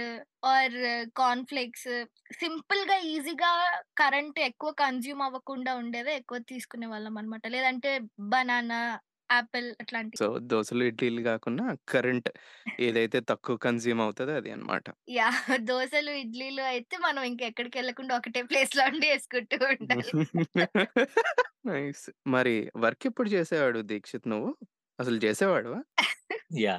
or 0.45 0.77
corn 1.15 1.45
flakes 1.45 1.89
సింపుల్గా 2.33 2.97
ఈజీగా 3.07 3.51
కరెంట్ 3.97 4.39
ఎక్కువ 4.39 4.71
కన్జ్యూమ్ 4.83 5.21
అవ్వకుండా 5.21 5.73
ఉండేవే 5.75 6.15
ఎక్కువ 6.15 6.39
తీసుకునే 6.45 6.87
వాళ్ళం 6.87 7.17
అనమాట 7.17 7.47
లేదంటే 7.47 7.91
బనానా 8.27 8.79
యాపిల్ 9.29 9.67
అట్లాంటివి. 9.81 10.19
సో 10.19 10.27
దోశలు 10.51 10.83
ఇడ్లీలు 10.83 11.21
కాకుండా 11.21 11.63
కరెంట్ 11.89 12.29
ఏదైతే 12.79 13.19
తక్కువ 13.21 13.55
కన్జ్యూమ్ 13.57 14.01
అవుతుందో 14.01 14.33
అది 14.33 14.51
అన్నమాట. 14.51 14.85
యా 15.09 15.29
దోశలు 15.71 16.11
ఇడ్లీలు 16.21 16.61
అయితే 16.65 16.97
మనం 16.97 17.23
ఇంకెక్కడికి 17.23 17.77
వెళ్ళకుండా 17.77 18.15
ఒకటే 18.17 18.43
ప్లేస్లో 18.43 18.85
ఉండి 18.85 19.07
వేసుకుంటూ 19.07 19.57
ఉండాలి. 19.65 20.11
నైస్. 21.67 22.05
మరి 22.27 22.55
వర్క్ 22.77 23.07
ఎప్పుడు 23.07 23.29
చేసేవాడు 23.29 23.79
దీక్షిత్ 23.91 24.27
నువ్వు? 24.27 24.51
అసలు 24.99 25.17
చేసేవాడువా? 25.17 25.81
యా. 26.51 26.75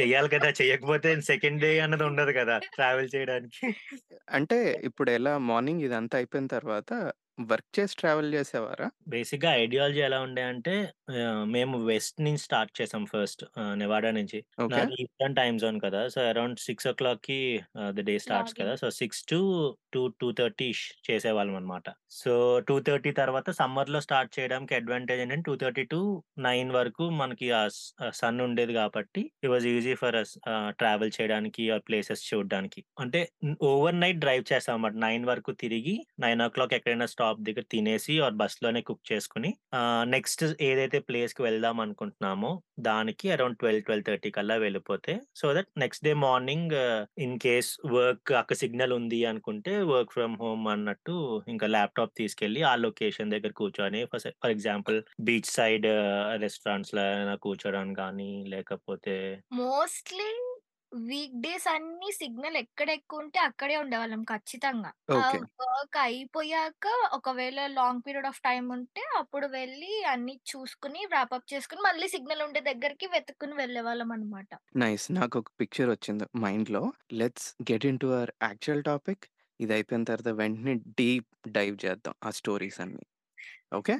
చెయ్యాలి 0.00 0.28
కదా 0.28 0.48
చెయ్యకపోతే 0.50 1.20
సెకండ్ 1.20 1.60
డే 1.60 1.80
అన్నది 1.80 2.04
ఉండదు 2.04 2.32
కదా 2.32 2.58
ట్రావెల్ 2.74 3.08
చేయడానికి. 3.14 3.66
అంటే 4.28 4.58
ఇప్పుడు 4.84 5.10
ఎలా 5.10 5.38
మార్నింగ్ 5.38 5.82
ఇదంతా 5.82 6.18
అయిపోయిన 6.18 6.46
తర్వాత 6.46 6.90
వర్క్ 7.38 7.70
చేసి 7.76 7.94
ట్రావెల్ 7.98 8.28
చేసేవారా? 8.34 8.86
బేసిక్గా 9.08 9.50
ఐడియాలజీ 9.60 10.00
ఎలా 10.00 10.18
ఉండే 10.24 10.42
అంటే 10.48 10.74
ఆ, 11.12 11.22
మేము 11.52 11.76
వెస్ట్ 11.86 12.18
నుంచి 12.24 12.42
స్టార్ట్ 12.42 12.72
చేసాం 12.78 13.02
ఫస్ట్ 13.08 13.42
నెవాడా 13.76 14.10
నుంచి. 14.10 14.38
ఓకే. 14.58 14.70
నాది 14.74 14.96
ఈస్టర్న్ 15.02 15.36
టైమ్ 15.38 15.56
జోన్ 15.58 15.78
కదా 15.84 16.00
సో 16.08 16.20
అరౌండ్ 16.28 16.58
సిక్స్ 16.64 16.86
ఓ 16.86 16.94
క్లాక్కి 16.94 17.38
ద 17.92 18.04
డే 18.08 18.14
స్టార్ట్స్ 18.24 18.54
కదా. 18.60 18.72
So 18.76 18.86
six 18.98 19.20
to 19.32 19.38
two 19.94 20.02
two 20.20 20.28
thirty 20.38 20.68
చేసేవాళ్ళం 21.08 21.56
అనమాట 21.56 21.88
సో 22.16 22.34
టూ 22.68 22.76
థర్టీ 22.86 23.10
తర్వాత 23.18 23.50
సమ్మర్లో 23.58 24.00
స్టార్ట్ 24.00 24.32
చేయడానికి 24.36 24.72
అడ్వాంటేజ్ 24.78 25.22
ఏంటంటే 25.22 25.46
టూ 25.48 25.56
థర్టీ 25.62 25.84
టు 25.90 26.00
నైన్ 26.46 26.70
వరకు 26.72 27.06
మనకి 27.20 27.48
ఆ 27.52 27.62
సన్ 28.20 28.40
ఉండేది 28.46 28.72
కాబట్టి 28.74 29.24
it 29.38 29.50
was 29.52 29.66
easy 29.72 29.94
for 30.02 30.18
us 30.22 30.32
travel 30.78 31.12
చేయడానికి 31.18 31.64
ఆ 31.70 31.78
ప్లేసెస్ 31.88 32.22
చూడడానికి. 32.30 32.80
అంటే 33.02 33.22
ఓవర్ 33.70 34.00
నైట్ 34.02 34.22
డ్రైవ్ 34.24 34.44
చేస్తాం 34.52 34.74
అన్నమాట. 34.76 34.96
నైన్ 35.04 35.26
వరకు 35.26 35.52
తిరిగి 35.62 35.96
నైన్ 36.20 36.42
ఓ 36.42 36.50
క్లాక్ 36.50 36.74
ఎక్కడైనా 36.74 37.08
స్టాప్ 37.22 37.42
దగ్గర 37.42 37.64
తినేసి 37.72 38.14
ఆర్ 38.20 38.34
బస్లోనే 38.34 38.80
కుక్ 38.80 39.04
చేసుకుని 39.12 39.50
నెక్స్ట్ 40.06 40.42
ఏదైతే 40.62 40.98
ప్లేస్కి 40.98 41.42
వెళ్దాం 41.42 41.76
అనుకుంటున్నామో 41.80 42.50
దానికి 42.80 43.26
అరౌండ్ 43.30 43.58
ట్వెల్వ్ 43.58 43.82
ట్వెల్వ్ 43.82 44.06
థర్టీ 44.06 44.30
కల్లా 44.30 44.56
వెళ్ళిపోతే 44.56 45.12
so 45.34 45.48
that 45.54 45.70
next 45.78 46.04
day 46.04 46.12
morning 46.22 46.74
in 47.18 47.36
case 47.38 47.70
work 47.92 48.32
అక్కడ 48.32 48.56
సిగ్నల్ 48.56 48.92
ఉంది 48.92 49.20
అనుకుంటే 49.24 49.74
వర్క్ 49.82 50.12
ఫ్రమ్ 50.12 50.36
హోమ్ 50.40 50.66
అన్నట్టు 50.68 51.16
ఇంకా 51.48 51.66
ల్యాప్టాప్ 51.66 52.14
తీసుకెళ్ళి 52.16 52.62
ఆ 52.62 52.74
లొకేషన్ 52.76 53.30
దగ్గర 53.30 53.52
కూర్చొని 53.52 54.02
ఫర్ 54.04 54.50
ఎగ్జాంపుల్ 54.50 54.98
బీచ్ 55.20 55.50
సైడ్ 55.50 55.88
రెస్టారెంట్స్లో 56.42 57.02
అయినా 57.02 57.36
కానీ 57.96 58.30
లేకపోతే 58.48 59.16
మోస్ట్లీ 59.54 60.30
వీక్ 60.92 61.40
డేస్ 61.40 61.68
అన్ని 61.68 62.12
సిగ్నల్ 62.12 62.56
ఎక్కడ 62.56 62.90
ఎక్కువ 62.90 63.18
ఉంటే 63.18 63.38
అక్కడే 63.38 63.76
ఉండేవాళ్ళం 63.76 64.22
ఖచ్చితంగా. 64.22 64.90
వర్క్ 65.62 65.96
అయిపోయాక 65.96 66.86
ఒకవేళ 67.12 67.66
లాంగ్ 67.66 68.00
పీరియడ్ 68.06 68.26
ఆఫ్ 68.26 68.40
టైం 68.40 68.70
ఉంటే 68.70 69.00
అప్పుడు 69.16 69.46
వెళ్ళి 69.46 70.04
అన్ని 70.04 70.40
చూసుకుని 70.50 71.06
అప్ 71.14 71.54
చేసుకుని 71.54 71.80
మళ్ళీ 71.80 72.08
సిగ్నల్ 72.08 72.42
ఉండే 72.42 72.60
దగ్గరికి 72.60 73.06
వెతుక్కుని 73.06 73.52
వెళ్ళే 73.52 73.80
వాళ్ళం 73.80 74.12
అనమాట 74.12 74.48
నైస్. 74.76 75.12
నాకు 75.12 75.38
ఒక 75.38 75.50
పిక్చర్ 75.60 75.90
వచ్చింది 75.90 76.26
మైండ్లో 76.36 76.92
let's 77.12 77.56
get 77.62 77.86
into 77.98 78.06
our 78.06 78.30
actual 78.42 78.84
topic. 78.84 79.24
ఇది 79.60 79.72
అయిపోయిన 79.72 80.04
తర్వాత 80.04 80.28
వెంటనే 80.28 80.74
డీప్ 80.74 81.48
డైవ్ 81.48 81.78
చేద్దాం 81.84 82.14
ఆ 82.24 82.30
స్టోరీస్ 82.30 82.80
అన్ని. 82.80 83.04
ఓకే? 83.74 83.96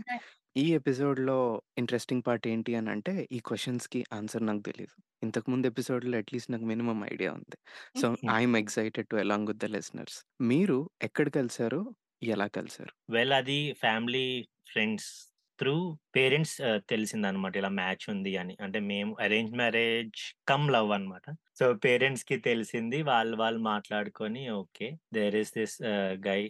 ఈ 0.57 0.75
ఎపిసోడ్లో 0.75 1.63
ఇంట్రెస్టింగ్ 1.79 2.23
పార్ట్ 2.27 2.49
ఏంటి 2.49 2.75
అని 2.75 2.91
అంటే 2.91 3.29
ఈ 3.33 3.39
క్వశ్చన్స్కి 3.39 4.05
ఆన్సర్ 4.13 4.47
నాకు 4.47 4.59
తెలియదు 4.59 5.03
ఇంతకు 5.23 5.51
ముందు 5.51 5.67
ఎపిసోడ్లో 5.67 6.19
అట్లీస్ట్ 6.19 6.51
నాకు 6.51 6.65
మినిమం 6.65 7.05
ఐడియా 7.13 7.33
ఉంది. 7.33 7.59
So 8.01 8.17
I'm 8.31 8.57
excited 8.57 9.09
to 9.09 9.17
along 9.17 9.47
with 9.47 9.59
the 9.59 9.65
listeners. 9.65 10.25
మీరు 10.41 10.91
ఎక్కడ 11.03 11.29
కలిసారు? 11.29 11.95
ఎలా 12.23 12.47
కలిసారు? 12.47 13.13
వెల్ 13.13 13.33
అది 13.33 13.73
ఫ్యామిలీ 13.73 14.49
ఫ్రెండ్స్ 14.69 15.32
త్రూ 15.63 15.77
పేరెంట్స్ 16.17 16.57
తెలిసింది 16.93 17.27
అనమాట 17.31 17.55
ఇలా 17.61 17.71
మ్యాచ్ 17.81 18.05
ఉంది 18.15 18.33
అని. 18.43 18.55
అంటే 18.65 18.79
మేము 18.93 19.13
అరేంజ్ 19.27 19.53
మ్యారేజ్ 19.61 20.21
కమ్ 20.51 20.67
లవ్ 20.75 20.91
అన్నమాట 20.97 21.27
సో 21.59 21.65
పేరెంట్స్కి 21.85 22.37
తెలిసింది 22.47 22.99
వాళ్ళు 23.11 23.35
వాళ్ళు 23.43 23.61
మాట్లాడుకొని 23.73 24.43
okay 24.61 24.89
there 25.17 25.37
is 25.41 25.53
this 25.59 25.77
guy 26.27 26.41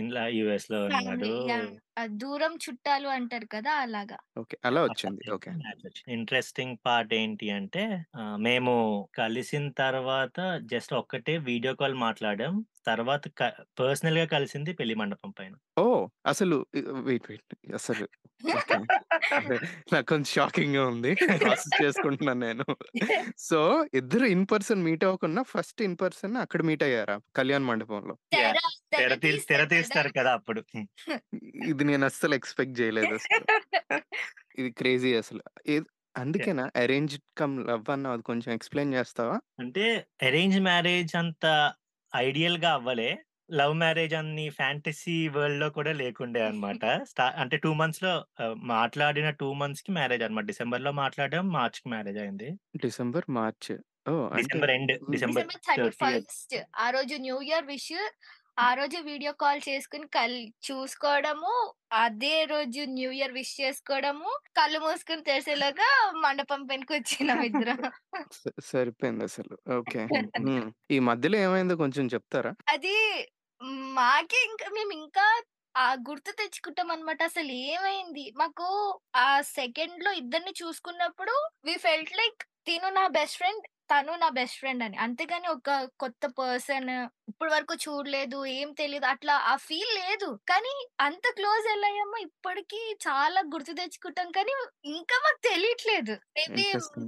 ఇలా 0.00 0.22
యుఎస్లో 0.38 0.78
ఉన్నాడు. 0.86 1.28
దూరం 2.22 2.52
చుట్టాలు 2.64 3.08
అంటారు 3.16 3.46
కదా 3.54 3.72
అలాగా. 3.84 4.18
ఓకే 4.40 4.56
అలా 4.68 4.80
వచ్చింది. 4.86 5.22
ఓకే. 5.36 5.50
ఇంట్రెస్టింగ్ 6.16 6.76
పార్ట్ 6.86 7.12
ఏంటి 7.20 7.48
అంటే 7.58 7.84
మేము 8.48 8.74
కలిసిన 9.20 9.64
తర్వాత 9.82 10.38
జస్ట్ 10.72 10.94
ఒక్కటే 11.00 11.36
వీడియో 11.50 11.72
కాల్ 11.82 11.96
మాట్లాడాం. 12.06 12.54
తర్వాత 12.90 13.22
పర్సనల్గా 13.80 14.26
కలిసింది 14.36 14.72
పెళ్ళి 14.80 14.96
మండపం 15.02 15.32
పైన. 15.38 15.54
ఓ 15.82 15.84
అసలు 16.32 16.58
వెయిట్ 17.08 17.28
వెయిట్ 17.30 17.54
అసలు 17.80 18.06
ఓకే. 18.56 18.78
నాకు 19.92 20.06
కొంచెం 20.06 20.24
షాకింగ్గా 20.24 20.86
ఉంది. 20.86 21.14
ప్రాసెస్ 21.14 21.82
చేసుకుంటున్నాను 21.84 22.40
నేను. 22.40 22.76
సో 23.38 23.86
ఇద్దరు 23.94 24.24
ఇన్ 24.24 24.46
పర్సన్ 24.52 24.82
మీట్ 24.82 25.04
అవ్వకుండా 25.04 25.42
ఫస్ట్ 25.42 25.82
ఇన్ 25.82 25.96
పర్సన్ 26.00 26.36
అక్కడ 26.36 26.62
మీట్ 26.62 26.82
అయ్యారా? 26.82 27.20
కళ్యాణ్ 27.36 27.64
మండపంలో. 27.64 28.16
తెర 28.32 28.52
తెర 28.52 28.54
తీ 28.98 28.98
తెర 28.98 29.14
తీస్తారు 29.14 29.66
తీస్తారు 29.66 30.08
కదా 30.08 30.32
అప్పుడు. 30.32 30.62
ఇది 31.44 31.84
నేను 31.84 32.04
అస్సలు 32.04 32.34
ఎక్స్పెక్ట్ 32.34 32.80
చేయలేదు 32.80 33.14
అసలు. 33.14 34.00
ఇది 34.58 34.70
క్రేజీ 34.70 35.14
అసలు. 35.14 35.42
ఏ- 35.66 35.80
అందుకేనా? 36.16 36.70
అరేంజ్ 36.76 37.18
కమ్ 37.38 37.66
లవ్ 37.66 37.90
అన్న 37.90 38.06
అది 38.06 38.22
కొంచెం 38.22 38.54
ఎక్స్ప్లెయిన్ 38.54 38.94
చేస్తావా? 38.94 39.40
అంటే 39.58 40.06
అరేంజ్ 40.22 40.60
మ్యారేజ్ 40.60 41.16
అంత 41.16 41.72
ఐడియల్గా 42.16 42.72
అవ్వలే. 42.72 43.18
లవ్ 43.50 43.74
మ్యారేజ్ 43.74 44.14
అన్ని 44.14 44.44
ఫ్యాంటసీ 44.50 45.16
వరల్డ్లో 45.28 45.66
కూడా 45.70 45.92
లేకుండే 45.92 46.42
అనమాట 46.42 46.84
అంటే 47.42 47.56
టూ 47.56 47.70
మంత్స్లో 47.74 48.12
మాట్లాడిన 48.72 49.30
టూ 49.40 49.48
మంత్స్కి 49.54 49.90
మ్యారేజ్ 49.92 50.22
అనమాట 50.22 50.46
డిసెంబర్లో 50.46 50.92
మాట్లాడాం 51.02 51.46
మార్చ్కి 51.50 51.88
మ్యారేజ్ 51.88 52.18
అయింది. 52.18 52.48
December 52.84 53.26
March. 53.38 53.72
December 54.38 54.70
end 54.70 54.92
December 55.10 55.46
ఆ 56.78 56.88
రోజు 56.90 57.14
న్యూ 57.18 57.36
ఇయర్ 57.42 57.66
విష్ 57.66 57.92
ఆ 58.56 58.66
రోజు 58.78 58.96
వీడియో 59.08 59.30
కాల్ 59.34 59.60
చేసుకుని 59.66 60.06
కల్ 60.16 60.34
చూసుకోవడము 60.66 61.52
అదే 62.00 62.36
రోజు 62.44 62.80
న్యూ 62.92 63.08
ఇయర్ 63.16 63.34
విష్ 63.36 63.54
చేసుకోవడము 63.60 64.30
కళ్ళు 64.58 64.78
మూసుకుని 64.84 65.22
తెరిసేలాగా 65.28 65.88
మండపం 66.24 66.60
పైనకి 66.68 66.92
వచ్చినాం 66.96 67.40
ఇద్దరం 67.48 67.80
సరిపోయింది 68.68 69.24
అసలు. 69.24 69.54
ఓకే. 69.78 70.00
ఈ 70.90 70.98
మధ్యలో 71.08 71.38
ఏమైందో 71.46 71.76
కొంచెం 71.82 72.06
చెప్తారా? 72.14 72.52
అది 72.74 72.96
మాకే 73.96 74.40
ఇంకా 74.48 74.68
మేము 74.76 74.92
ఇంకా 75.00 75.26
ఆ 75.74 75.88
గుర్తు 76.08 76.32
తెచ్చుకుంటాం 76.40 76.88
అనమాట 76.94 77.20
అసలు 77.30 77.52
ఏమైంది? 77.70 78.24
మాకు 78.40 78.66
ఆ 79.18 79.28
సెకండ్లో 79.54 80.10
ఇద్దరిని 80.20 80.52
చూసుకున్నప్పుడు 80.60 81.34
వి 81.66 81.74
ఫెల్ట్ 81.84 82.12
లైక్ 82.20 82.40
తిను 82.66 82.90
నా 82.96 83.04
బెస్ట్ 83.16 83.38
ఫ్రెండ్ 83.40 83.64
తను 83.90 84.12
నా 84.16 84.28
బెస్ట్ 84.30 84.58
ఫ్రెండ్ 84.58 84.82
అని. 84.82 84.96
అంతేగాని 84.96 85.48
ఒక 85.48 85.70
కొత్త 85.98 86.26
పర్సన్ 86.38 86.88
ఇప్పటి 87.30 87.50
వరకు 87.52 87.74
చూడలేదు 87.84 88.38
ఏం 88.54 88.68
తెలియదు 88.72 89.06
అట్లా 89.06 89.34
ఆ 89.44 89.54
ఫీల్ 89.66 89.92
లేదు. 90.00 90.28
కానీ 90.48 90.72
అంత 91.00 91.24
క్లోజ్ 91.36 91.66
అయ్యామో 91.74 92.18
ఇప్పటికి 92.26 92.80
చాలా 93.06 93.40
గుర్తు 93.54 93.74
తెచ్చుకుంటాం. 93.74 94.30
కానీ 94.30 94.54
ఇంకా 94.94 95.18
మాకు 95.26 95.40
తెలియట్లేదు. 95.48 96.16
Maybe. 96.36 96.66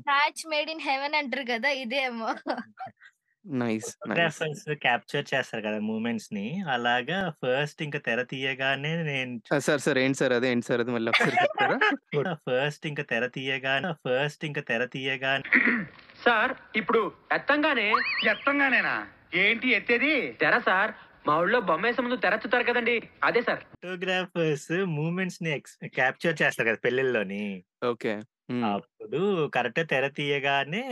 Match 0.09 0.43
made 0.47 0.71
in 0.71 0.85
heaven 0.89 1.19
అంటారు 1.23 1.47
కదా 1.53 1.71
ఇదేమో. 1.85 2.31
Nice 3.47 3.87
nice. 3.87 3.97
ఫోటోగ్రాఫర్స్ 3.97 4.65
క్యాప్చర్ 4.83 5.27
చేస్తారు 5.35 5.63
కదా 5.63 5.79
మూమెంట్స్ని 5.81 6.45
అలాగా 6.69 7.19
ఫస్ట్ 7.43 7.83
ఇంకా 7.83 7.99
తెర 7.99 8.23
తీయగానే 8.23 9.03
నేను 9.03 9.61
సార్ 9.61 9.81
సార్ 9.81 9.99
ఏంటి 9.99 10.19
సార్ 10.19 10.33
అదే? 10.33 10.51
ఏంటి 10.51 10.67
సార్ 10.67 10.81
అది 10.81 10.91
మళ్ళీ 10.91 11.11
ఒకసారి 11.11 11.37
చెప్తారా? 11.37 11.77
ఫస్ట్ 12.47 12.87
ఇంకా 12.87 13.03
తెర 13.03 13.27
తీయగానే 13.29 13.93
ఫస్ట్ 14.05 14.45
ఇంకా 14.45 14.61
తెర 14.61 14.85
తీయగానే 14.87 15.45
సార్ 16.25 16.55
ఇప్పుడు 16.77 17.03
ఎత్తంగానే. 17.33 17.89
ఎత్తంగానేనా? 18.29 18.97
ఏంటి 19.35 19.69
ఎత్తేది? 19.71 20.15
తెర 20.41 20.59
సార్ 20.59 20.93
మా 21.27 21.39
ఊళ్ళో 21.39 21.61
బొమ్మేసే 21.61 22.03
ముందు 22.03 22.17
తెరచుతారు 22.17 22.65
కదండి. 22.65 22.97
అదే 23.25 23.43
సార్. 23.43 23.63
ఫోటోగ్రాఫర్స్ 23.75 24.71
మూమెంట్స్ని 24.97 25.53
క్యాప్చర్ 25.95 26.43
చేస్తారు 26.43 26.69
కదా 26.69 26.81
పెళ్ళిళ్ళలోని 26.85 27.45
ఓకే. 27.85 28.13
హ్మ్. 28.49 28.71
అప్పుడు 28.71 29.19
కరెక్ట్ 29.55 29.81
తెర 29.91 30.05
తీయగానే 30.17 30.83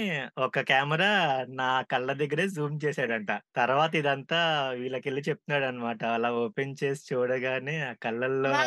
ఒక 0.44 0.62
కెమెరా 0.70 1.10
నా 1.58 1.68
కళ్ళ 1.92 2.08
దగ్గరే 2.20 2.44
జూమ్ 2.54 2.76
చేశాడంట. 2.84 3.30
తర్వాత 3.56 3.92
ఇదంతా 4.00 4.40
వీళ్ళకెళ్ళి 4.80 5.22
చెప్తున్నాడనమాట. 5.28 6.02
అలా 6.16 6.30
ఓపెన్ 6.42 6.74
చేసి 6.82 7.02
చూడగానే 7.10 7.76
ఆ 7.84 7.92
కళ్ళల్లో 8.04 8.52
మా 8.52 8.60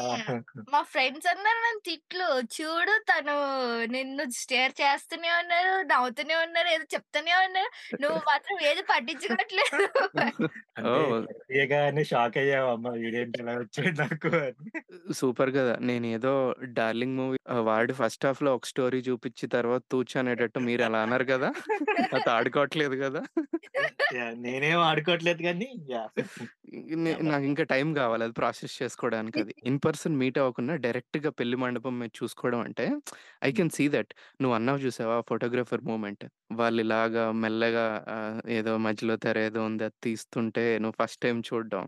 మా 0.67 0.79
ఫ్రెండ్స్ 0.89 1.27
అందరూ 1.31 1.57
నన్ను 1.57 1.81
తిట్లు. 1.87 2.25
చూడు 2.55 2.93
తను 3.09 3.35
నిన్ను 3.93 4.23
స్టేర్ 4.37 4.73
చేస్తూనే 4.81 5.29
ఉన్నారు. 5.39 5.73
నవ్వుతూనే 5.91 6.35
ఉన్నారు. 6.43 6.69
ఏదో 6.75 6.85
చెప్తూనే 6.95 7.33
ఉన్నారు. 7.41 7.71
నువ్వు 8.01 8.19
మాత్రం 8.29 8.57
ఏది 8.69 8.83
పట్టించుకోవట్లేదు. 8.91 9.85
అంటే 10.77 11.01
ఓహ్! 11.09 11.21
తెర 11.21 11.37
తీయగానే 11.47 12.03
షాక్ 12.11 12.37
అయ్యామమ్మ 12.39 12.93
వీడేంటి 12.97 13.39
ఇలా 13.41 13.55
వచ్చాడు 13.61 13.95
నాకు 14.03 14.29
అని. 14.41 14.69
సూపర్ 15.17 15.51
గదా! 15.55 15.73
నేనేదో 15.87 16.31
'డార్లింగ్' 16.75 17.17
మూవీ 17.19 17.37
ఆహ్, 17.47 17.63
వాడు 17.67 17.93
ఫస్ట్ 17.99 18.25
హాఫ్‌లో 18.27 18.51
ఒక 18.53 18.67
స్టోరీ 18.77 18.99
చూపిచ్చి 19.07 19.45
తర్వాత 19.53 19.83
తూచ్ 19.91 20.13
అనేటట్టు 20.19 20.59
మీరు 20.67 20.83
అలా 20.87 20.99
అన్నారు 21.05 21.25
గదా! 21.31 21.49
నాతో 22.11 22.29
ఆడుకోవట్లేదు! 22.35 22.95
యాహ్! 24.15 24.35
నేనేం 24.43 24.79
ఆడుకోవట్లేదు 24.87 25.41
గానీ 25.47 25.69
యాహ్! 25.91 26.11
నే 26.97 27.11
యాహ్! 27.11 27.23
నాకింకా 27.27 27.63
టైం 27.71 27.87
గావాలి 27.97 28.23
అది 28.25 28.35
ప్రాసెస్ 28.37 28.73
చేసుకోవడానికి 28.79 29.39
అది. 29.39 29.53
ఇన్ 29.69 29.79
పర్సన్ 29.85 30.17
మీట్ 30.19 30.37
అవ్వకుండా 30.41 30.73
డైరెక్ట్‌గా 30.85 31.29
పెళ్ళి 31.39 31.57
మండపం 31.63 31.95
మీద 31.99 32.11
చూసుకోవడం 32.19 32.61
అంటే 32.65 32.85
ఐ 33.41 33.51
కెన్ 33.53 33.71
సీ 33.71 33.85
దట్. 33.93 34.11
నువ్వు 34.41 34.55
అన్నావు 34.57 34.79
చూసావా 34.85 35.17
ఫోటోగ్రాఫర్ 35.29 35.83
మూవ్‌మెంట్. 35.89 36.25
వాళ్ళిలాగా 36.59 37.25
మెల్లగా 37.43 37.85
ఆహ్, 38.15 38.39
ఏదో 38.57 38.73
మధ్యలో 38.87 39.15
తెర 39.23 39.37
ఏదో 39.47 39.63
ఉంది 39.69 39.85
అది 39.85 39.97
తీస్తుంటే 40.07 40.65
నువ్వు 40.81 40.97
ఫస్ట్ 41.01 41.21
టైమ్ 41.25 41.41
చూడడం. 41.49 41.85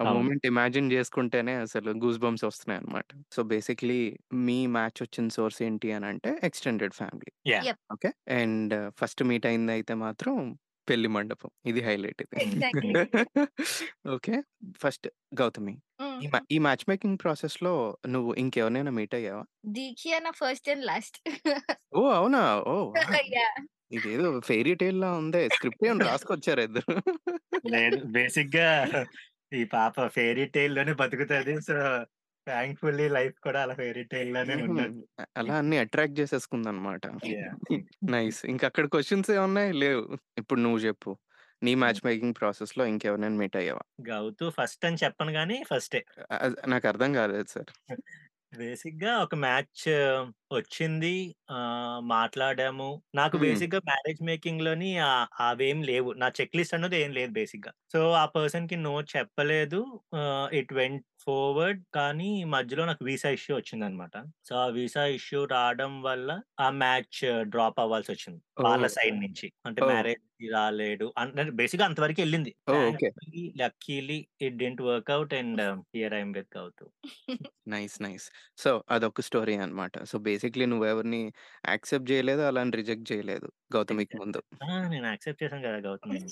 ఆ 0.00 0.04
అవును. 0.04 0.30
మూమెంట్ 0.30 0.44
ఇమాజిన్ 0.50 0.88
చేసుకుంటేనే 0.92 1.54
అసలు 1.64 1.90
గూస్ 2.02 2.18
బంప్స్ 2.20 2.44
వస్తున్నాయన్నమాట. 2.46 3.06
సో, 3.32 3.40
బేసిక్‌లీ 3.50 4.00
మీ 4.46 4.58
మ్యాచ్ 4.70 4.98
వచ్చిన 5.02 5.26
సోర్స్ 5.36 5.60
ఏంటి 5.62 5.88
అనంటే 5.96 6.32
extended 6.48 6.94
family. 7.00 7.32
Yeah! 7.48 7.66
Yep. 7.66 7.80
Okay. 7.94 8.10
And 8.38 8.72
first 9.00 9.22
meet 9.30 9.46
అయిందయితే 9.46 9.94
మాత్రం 10.04 10.34
పెళ్ళి 10.88 11.08
మండపం. 11.14 11.50
ఇది 11.66 11.80
హైలైట్ 11.82 12.22
ఇది. 12.26 12.40
ఎగ్జాక్ట్‌లీ. 12.40 12.96
ఓకే. 14.10 14.34
ఫస్ట్ 14.78 15.06
గౌతమి. 15.34 15.74
ఈ 16.20 16.28
మ్యా 16.28 16.40
ఈ 16.50 16.58
మ్యాచ్ 16.60 16.84
మేకింగ్ 16.90 17.18
ప్రాసెస్‌లో 17.22 17.74
నువ్వు 18.08 18.32
ఇంకెవరినైనా 18.42 18.92
మీట్ 18.98 19.16
అయ్యావా? 19.18 19.44
దీక్ష 19.70 20.04
నా 20.20 20.32
ఫస్ట్ 20.38 20.70
అండ్ 20.72 20.86
లాస్ట్. 20.86 21.18
ఓహ్! 21.92 22.12
అవునా? 22.16 22.40
ఓహ్! 22.68 22.88
వావ్! 22.90 22.94
యాహ్! 23.36 23.60
ఇదేదో 23.92 24.26
ఫెయిరీ 24.48 24.74
టేల్‌లా 24.80 25.10
ఉందే. 25.20 25.42
స్క్రిప్ట్ 25.50 25.84
ఏమైనా 25.86 26.04
రాసుకొచ్చారా 26.06 26.62
ఇద్దరు? 26.68 26.96
లేదు. 27.66 28.00
బేసిక్‌గా 28.14 28.68
ఈ 29.52 29.62
పాప 29.72 29.94
ఫెయిరీ 30.14 30.44
టేల్‌లోనే 30.54 30.92
బతుకుతది. 31.00 31.54
సో, 31.62 31.76
థాంక్‌ఫుల్లీ 32.46 33.06
లైఫ్ 33.10 33.36
కూడా 33.42 33.60
అలా 33.62 33.74
ఫెయిరీ 33.76 34.04
టేల్‌లోనే 34.12 34.56
హుహు. 34.56 34.64
ఉన్నది. 34.64 35.02
అ 35.18 35.24
అలా 35.40 35.54
అన్నీ 35.60 35.76
అట్రాక్ట్ 35.82 36.18
చేసేసుకుందన్నమాట. 36.20 37.02
యాహ్! 37.26 37.56
నైస్. 38.08 38.40
ఇంక 38.52 38.62
అక్కడ 38.70 38.86
క్వెషన్స్ 38.92 39.30
ఏమున్నాయి? 39.36 39.72
లేవు. 39.82 40.02
ఇప్పుడు 40.38 40.60
నువ్వు 40.60 40.80
జెప్పు. 40.80 41.12
నీ. 41.62 41.74
మ్యాచ్ 41.82 42.02
మేకింగ్ 42.06 42.36
ప్రాసెస్‌లో 42.40 42.84
ఇంకెవరినైనా 42.86 43.38
మీట్ 43.42 43.58
అయ్యావా? 43.62 43.84
గౌతు 44.08 44.46
ఫస్ట్ 44.56 44.86
అని 44.88 45.00
చెప్పను 45.02 45.32
గానీ 45.38 45.56
ఫస్టే. 45.70 46.02
అ 46.36 46.36
నాకర్థం 46.72 47.10
కాలేదు 47.18 47.48
సార్. 47.50 47.70
బేసిక్‌గా 48.52 49.12
ఒక 49.24 49.34
మ్యాచ్ 49.42 49.84
వచ్చింది. 50.50 51.12
ఆహ్, 51.52 52.00
మాట్లాడాము. 52.10 52.88
నాకు 53.14 53.36
హ్మ్. 53.36 53.60
బేసిక్‌గా 53.60 53.78
మ్యారేజ్ 53.88 54.20
మేకింగ్‌లోని 54.28 54.90
ఆహ్, 55.06 55.26
అవేం 55.46 55.78
లేవు. 55.84 56.10
నా 56.16 56.28
చెక్ 56.38 56.56
లిస్ట్ 56.58 56.74
అన్నది 56.74 56.96
ఏం 57.00 57.10
లేదు 57.12 57.32
బేసిక్‌గా. 57.32 57.72
సో, 57.92 58.00
ఆ 58.14 58.26
పర్సన్‌కి 58.34 58.76
నో 58.82 58.94
చెప్పలేదు. 59.12 59.80
ఆహ్, 60.20 60.48
ఇట్ 60.52 60.72
వెంట్ 60.72 61.04
ఫార్వర్డ్. 61.24 61.80
కానీ 61.94 62.28
మధ్యలో 62.54 62.84
నాకు 62.86 63.04
వీసా 63.04 63.30
ఇష్యూ 63.36 63.52
వచ్చిందన్నమాట. 63.56 64.14
సో, 64.44 64.54
ఆ 64.56 64.68
వీసా 64.76 65.04
ఇష్యూ 65.16 65.40
రావడం 65.52 65.94
వల్ల 66.02 66.28
ఆ 66.58 66.68
మ్యాచ్ 66.80 67.20
డ్రాప్ 67.50 67.80
అవ్వాల్సొచ్చింది. 67.80 68.40
వాళ్ళ 68.62 68.84
ఓహ్! 68.84 68.90
సైడ్ 68.96 69.16
నుంచి. 69.20 69.46
అంటే 69.66 69.80
ఓహ్! 69.82 70.04
మ్యారేజ్‌కి 70.10 70.26
రాలేడు. 70.52 71.08
అంటే 71.22 71.52
బేసిక్‌గా 71.58 71.86
అంతవరకెళ్ళింది. 71.90 72.52
ఓహ్! 72.68 72.86
Okay. 72.90 73.10
Thankfully, 73.10 73.44
luckily 73.62 74.18
it 74.40 74.56
didn't 74.56 74.82
work 74.88 75.12
out 75.18 75.34
and 75.40 75.62
here 75.94 76.14
I 76.14 76.20
am 76.20 76.34
with 76.34 76.52
Gautu. 76.56 76.86
Nice. 77.66 77.96
Nice. 78.02 78.26
So, 78.58 78.70
అదొక 78.90 79.20
స్టోరీ 79.26 79.54
అన్నమాట. 79.58 79.94
సో, 80.04 80.16
బేసిక్‌లీ 80.40 80.66
నువ్వెవరిని 80.66 81.22
యాక్సెప్ట్ 81.66 82.10
జేయలేదు. 82.10 82.42
అలాని 82.50 82.74
రిజెక్ట్ 82.76 83.08
జేయలేదు 83.12 83.48
గౌతమికి. 83.72 84.16
ముందు. 84.16 84.42
ఆ! 84.62 84.88
నేను 84.92 85.06
యాక్సెప్ట్ 85.10 85.42
చేశాను 85.42 85.62
కదా! 85.66 85.78
గౌతమిని. 85.86 86.30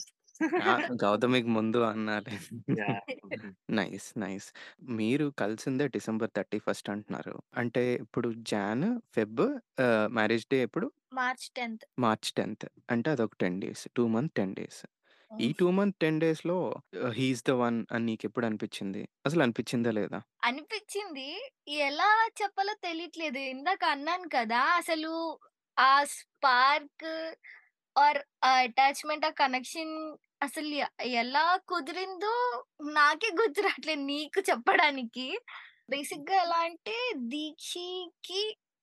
ఆ! 0.62 0.72
గౌతమికి 1.02 1.50
ముందు 1.56 1.80
అన్నాలే. 1.88 2.36
యాహ్! 2.78 3.02
నైస్. 3.72 4.08
నైస్. 4.18 4.48
మీరు 4.98 5.26
కలిసిందే 5.40 5.86
డిసెంబర్ 5.96 6.30
31 6.30 6.60
అంటున్నారు. 6.94 7.34
అంటే 7.56 7.84
ఇప్పుడు 8.04 8.30
Jan, 8.50 8.86
Feb 9.14 9.42
ah, 9.80 10.06
marriage 10.16 10.46
day 10.48 10.60
ఎప్పుడు? 10.62 10.88
మార్చ్ 11.12 11.46
10థ్. 11.50 11.84
మార్చ్ 12.02 12.28
10థ్. 12.30 12.64
అంటే 12.88 13.08
అదొక 13.10 13.34
10 13.36 13.58
డేస్. 13.60 13.84
2 13.88 14.06
month 14.14 14.34
10 14.34 14.54
days. 14.58 14.80
ఈ. 15.30 15.48
2 15.52 15.70
మంత్ 15.72 15.96
10 16.00 16.18
డేస్‌లో 16.20 16.56
ఆహ్, 17.00 17.14
హి 17.18 17.26
ఈస్ 17.28 17.44
ద 17.44 17.54
వన్ 17.60 17.78
అని 17.90 18.06
నీకెప్పుడు 18.08 18.46
అనిపిచ్చింది? 18.48 19.02
అసలు 19.26 19.42
అనిపిచ్చిందా 19.46 19.90
లేదా? 19.98 20.20
అనిపిచ్చింది. 20.46 21.28
ఎలా 21.86 22.10
చెప్పాలో 22.40 22.74
తెలియట్లేదు. 22.82 23.40
ఇందాక 23.52 23.82
అన్నాను 23.94 24.26
కదా! 24.34 24.60
అసలు 24.80 25.12
ఆ 25.76 25.92
స్పార్క్ 26.14 27.06
ఆర్ 27.96 28.18
ఆ 28.44 28.52
అటాచ్‌మెంట్, 28.62 29.26
ఆ 29.26 29.32
కనెక్షన్ 29.40 29.94
అసలు 30.42 30.68
ఎ 30.78 30.86
ఎలా 31.22 31.42
కుదిరిందో 31.70 32.34
నాకే 32.96 33.30
గుర్తు 33.38 33.60
రాట్లేదు 33.66 34.02
నీకు 34.10 34.40
చెప్పడానికి. 34.50 35.26
బేసిక్‌గా 35.90 36.36
ఎలా 36.42 36.58
అంటే 36.68 36.96
దీక్షికి 37.32 38.42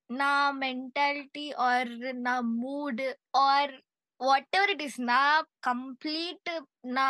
నా 0.10 0.32
మెంటాలిటీ 0.62 1.46
ఆర్ 1.68 1.94
నా 2.26 2.34
mood 2.58 3.04
or 3.46 3.76
whatever 4.20 4.72
it 4.74 4.84
is 4.84 4.98
నా 5.08 5.22
కంప్లీట్ 5.68 6.50
నా 6.96 7.08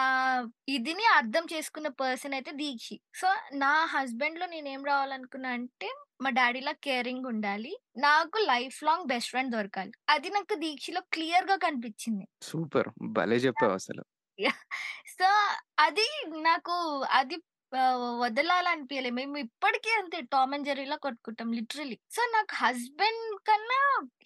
ఇదిని 0.67 1.05
అర్థం 1.15 1.43
చేసుకున్న 1.51 1.87
పర్సన్ 1.99 2.33
అయితే 2.33 2.51
దీక్షి. 2.61 2.95
సో, 3.15 3.27
నా 3.57 3.73
హస్బెండ్‌లో 3.93 4.45
నేనేం 4.47 4.81
రావాలనుకున్నా 4.85 5.51
అంటే 5.51 5.89
మా 6.21 6.29
డ్యాడీలా 6.31 6.73
కేరింగ్ 6.83 7.25
ఉండాలి. 7.31 7.73
నాకు 7.99 8.37
లైఫ్ 8.51 8.77
లాంగ్ 8.83 9.07
బెస్ట్ 9.07 9.31
ఫ్రెండ్ 9.31 9.53
దొరకాలి. 9.55 9.93
అది 10.09 10.29
నాకు 10.31 10.55
దీక్షిలో 10.63 11.01
క్లియర్‌గా 11.13 11.57
కనిపిచ్చింది. 11.65 12.25
సూపర్. 12.43 12.89
భలే 13.15 13.39
జెప్పావసలు. 13.39 14.03
యాహ్! 14.39 14.61
సో, 15.15 15.27
అది 15.79 16.07
నాకు 16.45 16.75
అది 17.15 17.37
ఆహ్, 17.71 18.01
వదలాలనిపియలే. 18.21 19.09
మేము 19.13 19.35
ఇప్పటికి 19.39 19.91
అంతే 19.95 20.17
టామ్ 20.33 20.53
అండ్ 20.55 20.67
జెర్రీలా 20.67 20.97
కొట్టుకుంటాం 20.99 21.49
లిటరల్లీ. 21.53 21.97
సో, 22.09 22.21
నాకు 22.35 22.53
హస్బెండ్ 22.61 23.25
కన్నా 23.47 23.79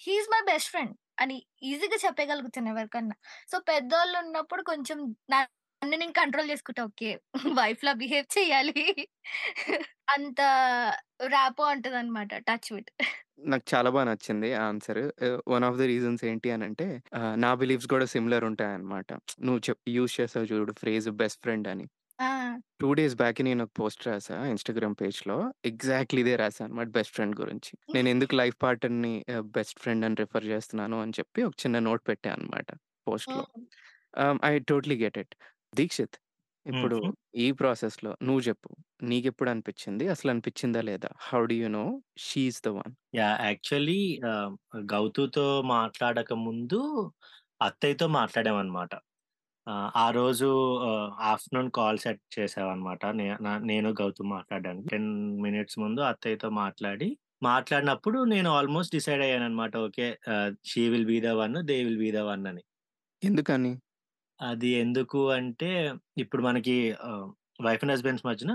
he 0.03 0.13
is 0.15 0.29
my 0.33 0.41
best 0.49 0.71
friend 0.71 0.93
అని 1.19 1.37
ఈజీగా 1.63 1.97
చెప్పగలుగుతాను 2.05 2.69
ఎవరికన్నా. 2.69 3.15
సో, 3.49 3.57
పెద్దోళ్ళున్నప్పుడు 3.69 4.63
కొంచెం 4.63 4.99
నన్ను 5.31 5.49
నేను 5.95 6.13
కంట్రోల్ 6.13 6.49
చేసుకుంటా. 6.51 6.83
ఓకే. 6.85 7.09
వైఫ్‌లా 7.59 7.93
బిహేవ్ 7.95 8.27
చేయాలి. 8.37 8.75
అంత 10.09 10.39
ర్యాపో 11.27 11.63
ఉంటదనమాట. 11.69 12.31
టచ్ 12.47 12.69
విత్ 12.73 12.91
నాకు 13.45 13.65
చాలా 13.71 13.89
బాగా 13.89 14.05
నచ్చింది 14.05 14.49
answer. 14.61 14.99
One 15.47 15.63
of 15.63 15.77
the 15.77 15.85
reasons 15.85 16.23
ఏంటి 16.25 16.49
అని 16.51 16.65
అంటే 16.65 16.87
నా 17.37 17.51
బిలీఫ్స్ 17.55 17.87
కూడా 17.87 18.05
సిమిలర్ 18.05 18.45
ఉంటాయన్నమాట. 18.49 19.09
నువ్వు 19.41 19.61
చెప్ 19.67 19.81
యూజ్ 19.89 20.13
చేసావు 20.19 20.47
చూడు 20.51 20.73
ఫ్రేజ్ 20.75 21.09
బెస్ట్ 21.21 21.41
ఫ్రెండ్ 21.41 21.67
అని. 21.67 21.85
ఆ! 22.19 22.25
2 22.79 22.89
డేస్ 22.95 23.15
బ్యాక్ 23.17 23.39
నేను 23.45 23.61
ఒక 23.65 23.71
పోస్ట్ 23.79 24.03
రాసా 24.07 24.35
ఇన్‌స్టాగ్రామ్ 24.51 24.95
పేజ్‌లో. 24.99 25.37
ఎగ్జాక్ట్‌లీ 25.65 26.21
ఇదే 26.23 26.35
రాసా 26.41 26.61
అన్నమాట 26.65 26.89
బెస్ట్ 26.97 27.13
ఫ్రెండ్ 27.15 27.35
గురించి. 27.41 27.71
నేనెందుకు 27.95 28.33
లైఫ్ 28.35 28.57
పార్ట్నర్‌ని 28.63 29.13
ఆహ్, 29.33 29.45
బెస్ట్ 29.57 29.77
ఫ్రెండ్ 29.81 30.05
అని 30.07 30.17
రిఫర్ 30.21 30.47
చేస్తున్నాను 30.51 30.97
అని 31.03 31.15
చెప్పి 31.19 31.43
ఒక 31.43 31.55
చిన్న 31.63 31.79
నోట్ 31.87 32.03
పెట్టా 32.09 32.31
అన్నమాట 32.35 32.69
పోస్ట్‌లో. 33.07 33.45
హ్మ్. 33.51 33.65
ఆహ్, 34.21 34.39
I 34.45 34.53
totally 34.71 34.97
get 35.03 35.19
it. 35.23 35.35
Dikshit 35.73 36.17
ఇప్పుడు 36.65 36.97
హుహు. 36.97 37.09
ఈ 37.39 37.49
ప్రాసెస్‌లో 37.59 38.13
నువ్వు 38.23 38.43
జెప్పు. 38.47 38.71
నీకెప్పుడు 39.05 39.51
అనిపిచ్చింది? 39.51 40.05
అసలు 40.15 40.31
అనిపిచ్చిందా 40.35 40.83
లేదా? 40.89 41.11
How 41.27 41.41
do 41.45 41.57
you 41.61 41.69
know 41.75 41.85
she 42.25 42.43
is 42.49 42.61
the 42.63 42.73
one? 42.79 42.93
Yeah! 43.15 43.37
Actually 43.45 43.99
ah, 44.29 44.53
గౌతుతో 44.91 45.45
మాట్లాడక 45.71 46.31
ముందు 46.45 46.79
అత్తయ్యతో 47.61 48.07
మాట్లాడామనమాట. 48.15 48.91
ఆ 49.97 50.05
రోజు 50.15 50.47
ఆహ్, 50.87 51.09
ఆఫ్టర్‌నూన్ 51.29 51.69
కాల్ 51.77 51.99
సెట్ 51.99 52.21
చేసామనమాట. 52.35 53.03
నే 53.17 53.25
న 53.45 53.57
నేను 53.67 53.89
గౌతమ్ 53.99 54.31
మాట్లాడడానికి. 54.35 54.87
10 54.91 55.09
మినిట్స్ 55.45 55.77
ముందు 55.83 56.01
అత్తయ్యతో 56.09 56.49
మాట్లాడి, 56.59 57.09
మాట్లాడినప్పుడు 57.43 58.19
నేను 58.33 58.49
almost 58.57 58.95
decide 58.97 59.23
అయ్యాననమాట. 59.27 59.73
Okay. 59.87 60.07
Ah, 60.33 60.51
she 60.71 60.83
will 60.93 61.09
be 61.09 61.19
the 61.23 61.37
one. 61.41 61.57
They 61.69 61.77
will 61.83 62.01
be 62.03 62.11
the 62.13 62.25
one 62.29 62.45
అని. 62.51 62.63
ఎందుకని? 63.21 63.71
అది 64.39 64.69
ఎందుకు 64.81 65.19
అంటే 65.37 65.69
ఇప్పుడు 66.23 66.41
మనకి 66.43 66.75
ఆహ్, 67.07 67.27
వైఫ్ 67.65 67.83
అండ్ 67.83 67.93
హస్బాండ్స్ 67.93 68.25
మధ్యన 68.25 68.53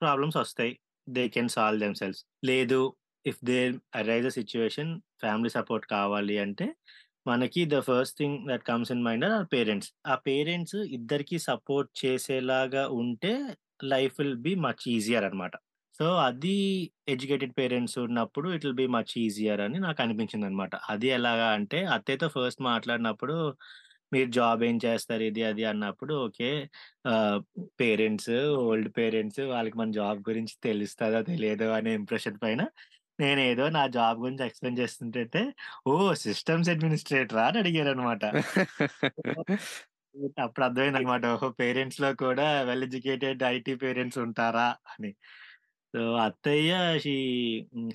ప్రాబ్లమ్స్ 0.00 0.38
ఒస్తాయి. 0.42 0.72
They 1.06 1.24
can 1.34 1.50
solve 1.54 1.82
themselves. 1.82 2.20
లేదు 2.44 2.80
if 3.24 3.40
there 3.48 3.72
arise 3.98 4.26
a 4.26 4.34
situation 4.36 4.90
family 5.22 5.50
support 5.56 5.86
కావాలి 5.92 6.36
అంటే 6.44 6.66
మనకి 7.26 7.62
the 7.66 7.78
first 7.80 8.16
thing 8.18 8.38
that 8.48 8.64
comes 8.64 8.92
in 8.92 9.04
mind 9.04 9.24
or 9.28 9.46
parents. 9.52 9.90
ఆ 10.06 10.14
పేరెంట్స్ 10.26 10.76
ఇద్దరికీ 10.96 11.38
సపోర్ట్ 11.48 11.90
చేసేలాగా 12.02 12.84
ఉంటే 12.98 13.32
life 13.84 14.14
will 14.20 14.38
be 14.40 14.54
much 14.60 14.84
easier 14.88 15.24
అనమాట. 15.24 15.54
సో, 16.00 16.06
అది 16.26 16.54
ఎడ్యుకేటెడ్ 17.08 17.54
పేరెంట్స్ 17.58 17.98
ఉన్నప్పుడు 17.98 18.48
it 18.54 18.64
will 18.66 18.76
be 18.76 18.86
much 18.88 19.12
easier 19.18 19.60
అని 19.60 19.78
నాకు 19.78 20.02
అనిపించింది 20.02 20.46
అనమాట 20.46 20.74
అది 20.90 21.08
ఎలాగా 21.08 21.48
అంటే 21.50 21.78
అత్తయ్యతో 21.86 22.28
ఫస్ట్ 22.28 22.62
మాట్లాడినప్పుడు 22.62 23.36
మీరు 24.12 24.30
జాబ్ 24.30 24.60
ఏం 24.64 24.76
చేస్తారు 24.84 25.22
ఇది 25.22 25.42
అది 25.42 25.64
అన్నప్పుడు 25.64 26.14
ఓకే. 26.24 26.50
పేరెంట్స్ 27.80 28.30
ఓల్డ్ 28.60 28.90
పేరెంట్స్ 28.98 29.40
వాళ్ళకి 29.46 29.78
మన 29.78 29.90
జాబ్ 29.92 30.20
గురించి 30.28 30.54
తెలుస్తుందో 30.62 31.20
తెలియదు 31.30 31.68
అనే 31.70 31.92
ఇంప్రెషన్ 31.94 32.38
పైన 32.42 32.62
నేనేదో 33.18 33.64
నా 33.74 33.82
జాబ్ 33.94 34.18
గురించి 34.22 34.44
ఎక్స్‌ప్లెయిన్ 34.46 34.78
చేస్తుంటంటే 34.80 35.42
ఓహ్! 35.86 36.12
సిస్టమ్స్ 36.24 36.70
అడ్మినిస్ట్రేటరా 36.72 37.44
అని 37.50 37.58
అడిగారనమాట. 37.62 38.22
అప్పుడు 40.38 40.64
అర్థమైందనమాట. 40.66 41.24
ఓహో! 41.34 41.48
పేరెంట్స్‌లో 41.60 42.10
కూడా 42.22 42.46
వెల్ 42.68 42.84
ఎడ్యుకేటెడ్ 42.86 43.42
ఐటీ 43.50 43.74
పేరెంట్స్ 43.82 44.18
ఉంటారా 44.24 44.68
అని. 44.92 45.10
సో, 45.94 46.00
అత్తయ్య 46.24 46.72
she. 47.04 47.14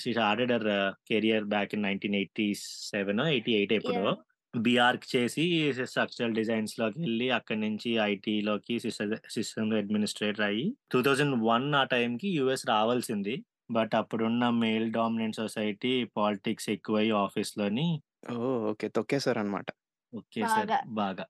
She 0.02 0.12
started 0.16 0.54
her 0.56 0.70
career 1.10 1.48
back 1.54 1.74
in 1.76 1.86
1987 1.86 2.56
88 3.32 3.76
ఎప్పుడో. 3.80 4.06
యాహ్! 4.06 4.22
బీఆర్క్ 4.60 5.06
చేసి 5.14 5.46
స్ట్రక్చరల్ 5.92 6.36
డిజైన్స్‌లోకెళ్ళి 6.40 7.28
అక్కడి 7.38 7.62
నుంచి 7.62 7.92
ఐటీలోకి 8.08 8.76
సిస్టమ్ 9.36 9.74
అడ్మినిస్ట్రేటర్ 9.80 10.46
అయ్యి 10.50 10.66
2001 10.92 11.38
ఆ 11.76 11.86
టైంకి 11.94 12.30
యూఎస్ 12.38 12.66
రావాల్సింది. 12.72 13.36
బట్ 13.72 13.94
అప్పుడున్న 14.00 14.50
మేల్ 14.60 14.88
డామినెంట్ 14.94 15.40
సొసైటీ 15.42 15.94
పాలిటిక్స్ 16.18 16.70
ఎక్కువయ్యి 16.72 17.14
ఆఫీస్‌లోని 17.24 17.88
ఓహ్! 18.32 18.42
ఓకే. 18.72 18.88
తొక్కేసారనమాట. 18.96 19.68
తొక్కేసారు 20.14 20.74
బాగా. 20.74 20.80
బాగా. 20.98 21.26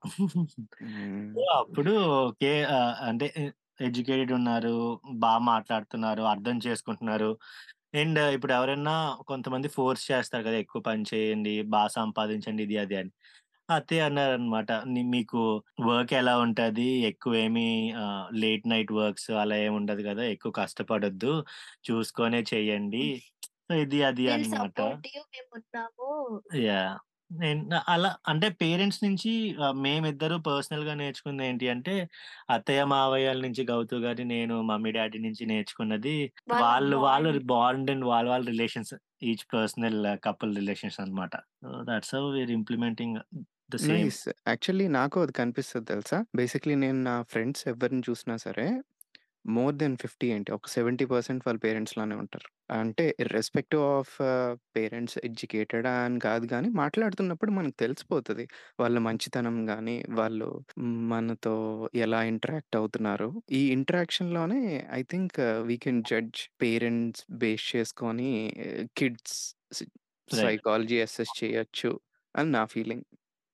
హ్మ్. 0.81 1.31
సో, 1.35 1.41
అప్పుడు 1.59 1.93
ఓకే. 2.21 2.49
ఆహ్, 2.75 2.95
అంటే 3.09 3.27
ఎ 3.37 3.45
ఎడ్యుకేటెడ్ 3.81 4.31
ఉన్నారు. 4.37 4.73
బా 5.21 5.31
మాట్లాడుతున్నారు. 5.45 6.23
అర్థం 6.31 6.57
చేసుకుంటున్నారు. 6.65 7.29
అండ్ 7.95 8.19
ఇప్పుడు 8.35 8.53
ఎవరైనా 8.53 8.93
కొంతమంది 9.27 9.69
ఫోర్స్ 9.75 10.03
చేస్తారు 10.11 10.43
కదా! 10.43 10.57
ఎక్కువ 10.57 10.81
పని 10.83 11.03
చేయండి, 11.11 11.55
బా 11.71 11.83
సంపాదించండి 11.95 12.63
ఇది 12.67 12.77
అది 12.79 12.95
అని. 12.97 13.11
అత్తయ్య 13.71 14.05
అన్నారనమాట. 14.07 14.69
ని 14.91 15.01
మీకు 15.13 15.41
వర్క్ 15.87 16.13
ఎలా 16.19 16.33
ఉంటది? 16.43 16.87
ఎక్కువేమి 17.09 17.67
ఆహ్, 18.03 18.25
లేట్ 18.41 18.65
నైట్ 18.71 18.91
వర్క్స్ 18.97 19.29
అలా 19.41 19.57
ఏమి 19.61 19.75
ఉండదు 19.81 20.03
గదా! 20.07 20.25
ఎక్కువ 20.33 20.51
కష్టపడొద్దు. 20.59 21.33
చూసుకొనే 21.89 22.41
చేయండి. 22.51 23.05
సో, 23.63 23.75
ఇది 23.83 23.99
అది 24.09 24.25
అనమాట. 24.33 24.77
సపోర్ట్ 24.77 25.07
యూ 25.11 25.21
మేమున్నాము. 25.33 26.09
యాహ్! 26.63 26.97
నేను 27.31 27.61
అలా 27.91 28.09
అంటే 28.31 28.47
పేరెంట్స్ 28.61 28.99
నుంచి 29.03 29.31
ఆహ్, 29.61 29.75
మేమిద్దరు 29.83 30.37
పర్సనల్‌గా 30.47 30.93
నేర్చుకుందేంటి 31.01 31.65
అంటే 31.73 31.93
అత్తయ్య, 32.49 32.81
మావయ్యల 32.93 33.39
నుంచి 33.45 33.63
గౌతు 33.69 33.97
గారి, 34.05 34.23
నేను 34.33 34.55
మమ్మీ, 34.69 34.91
డ్యాడీ 34.97 35.19
నుంచి 35.25 35.43
నేర్చుకున్నది 35.51 36.15
వాళ్ళ 36.51 36.63
వాళ్ళు 36.63 36.97
వాళ్ళ 37.05 37.25
బాండ్. 37.25 37.39
బాండ్ 37.51 37.91
అండ్ 37.93 38.05
వాళ్ళ 38.11 38.27
వాళ్ళ 38.31 38.45
relations 38.51 38.93
each 39.25 39.45
personal 39.53 39.97
couple 40.25 40.53
relations 40.59 40.99
అనమాట. 41.03 41.33
So, 41.61 41.69
that's 41.89 42.13
how 42.15 42.23
we are 42.31 42.53
implementing 42.59 43.17
the 43.71 43.77
same. 43.81 44.11
Nice. 44.11 44.21
Actually 44.47 44.87
నాకు 44.93 45.21
అది 45.21 45.33
కనిపిస్తది 45.33 45.85
తెలుసా? 45.85 46.17
బేసిక్‌లీ 46.35 46.75
నేను 46.75 47.01
నా 47.03 47.21
ఫ్రెండ్స్ 47.23 47.67
ఎవరిని 47.67 48.03
చూసినా 48.09 48.37
సరే 48.37 48.67
మోర్ 49.49 49.75
దెన్ 49.75 49.95
50 49.97 50.27
ఏంటి 50.29 50.51
ఒక 50.51 50.67
70% 50.69 51.43
వాళ్ళ 51.47 51.59
పేరెంట్స్ 51.59 51.97
లానే 51.97 52.15
ఉంటారు. 52.15 52.47
అంటే 52.73 53.15
ఇర్రెస్పెక్టివ్ 53.19 53.83
ఆఫ్ 53.91 54.13
పేరెంట్స్ 54.75 55.17
ఎడ్యుకేటెడా 55.23 55.93
అని 56.01 56.19
కాదు 56.19 56.45
గానీ 56.45 56.69
మాట్లాడుతున్నప్పుడు 56.73 57.51
మనకు 57.51 57.75
తెలిసిపోతది. 57.79 58.45
వాళ్ళ 58.79 58.97
మంచితనం 58.99 59.69
గానీ, 59.69 60.05
వాళ్ళు 60.11 60.49
మనతో 61.11 61.55
ఎలా 61.97 62.23
ఇంటరాక్ట్ 62.23 62.75
అవుతున్నారు. 62.75 63.29
ఈ 63.51 63.71
ఇంటరాక్షన్‌లోనే 63.71 64.61
I 64.91 65.03
think 65.03 65.39
we 65.61 65.77
can 65.77 66.03
judge 66.03 66.41
parents 66.61 67.25
base 67.35 67.75
చేసుకొని 67.75 68.31
kids 68.97 69.39
see 69.71 69.85
right. 70.35 70.61
Psychology 70.61 71.01
assess 71.01 71.33
చేయొచ్చు 71.41 71.91
అని 72.35 72.51
నా 72.51 72.65
ఫీలింగ్. 72.65 73.05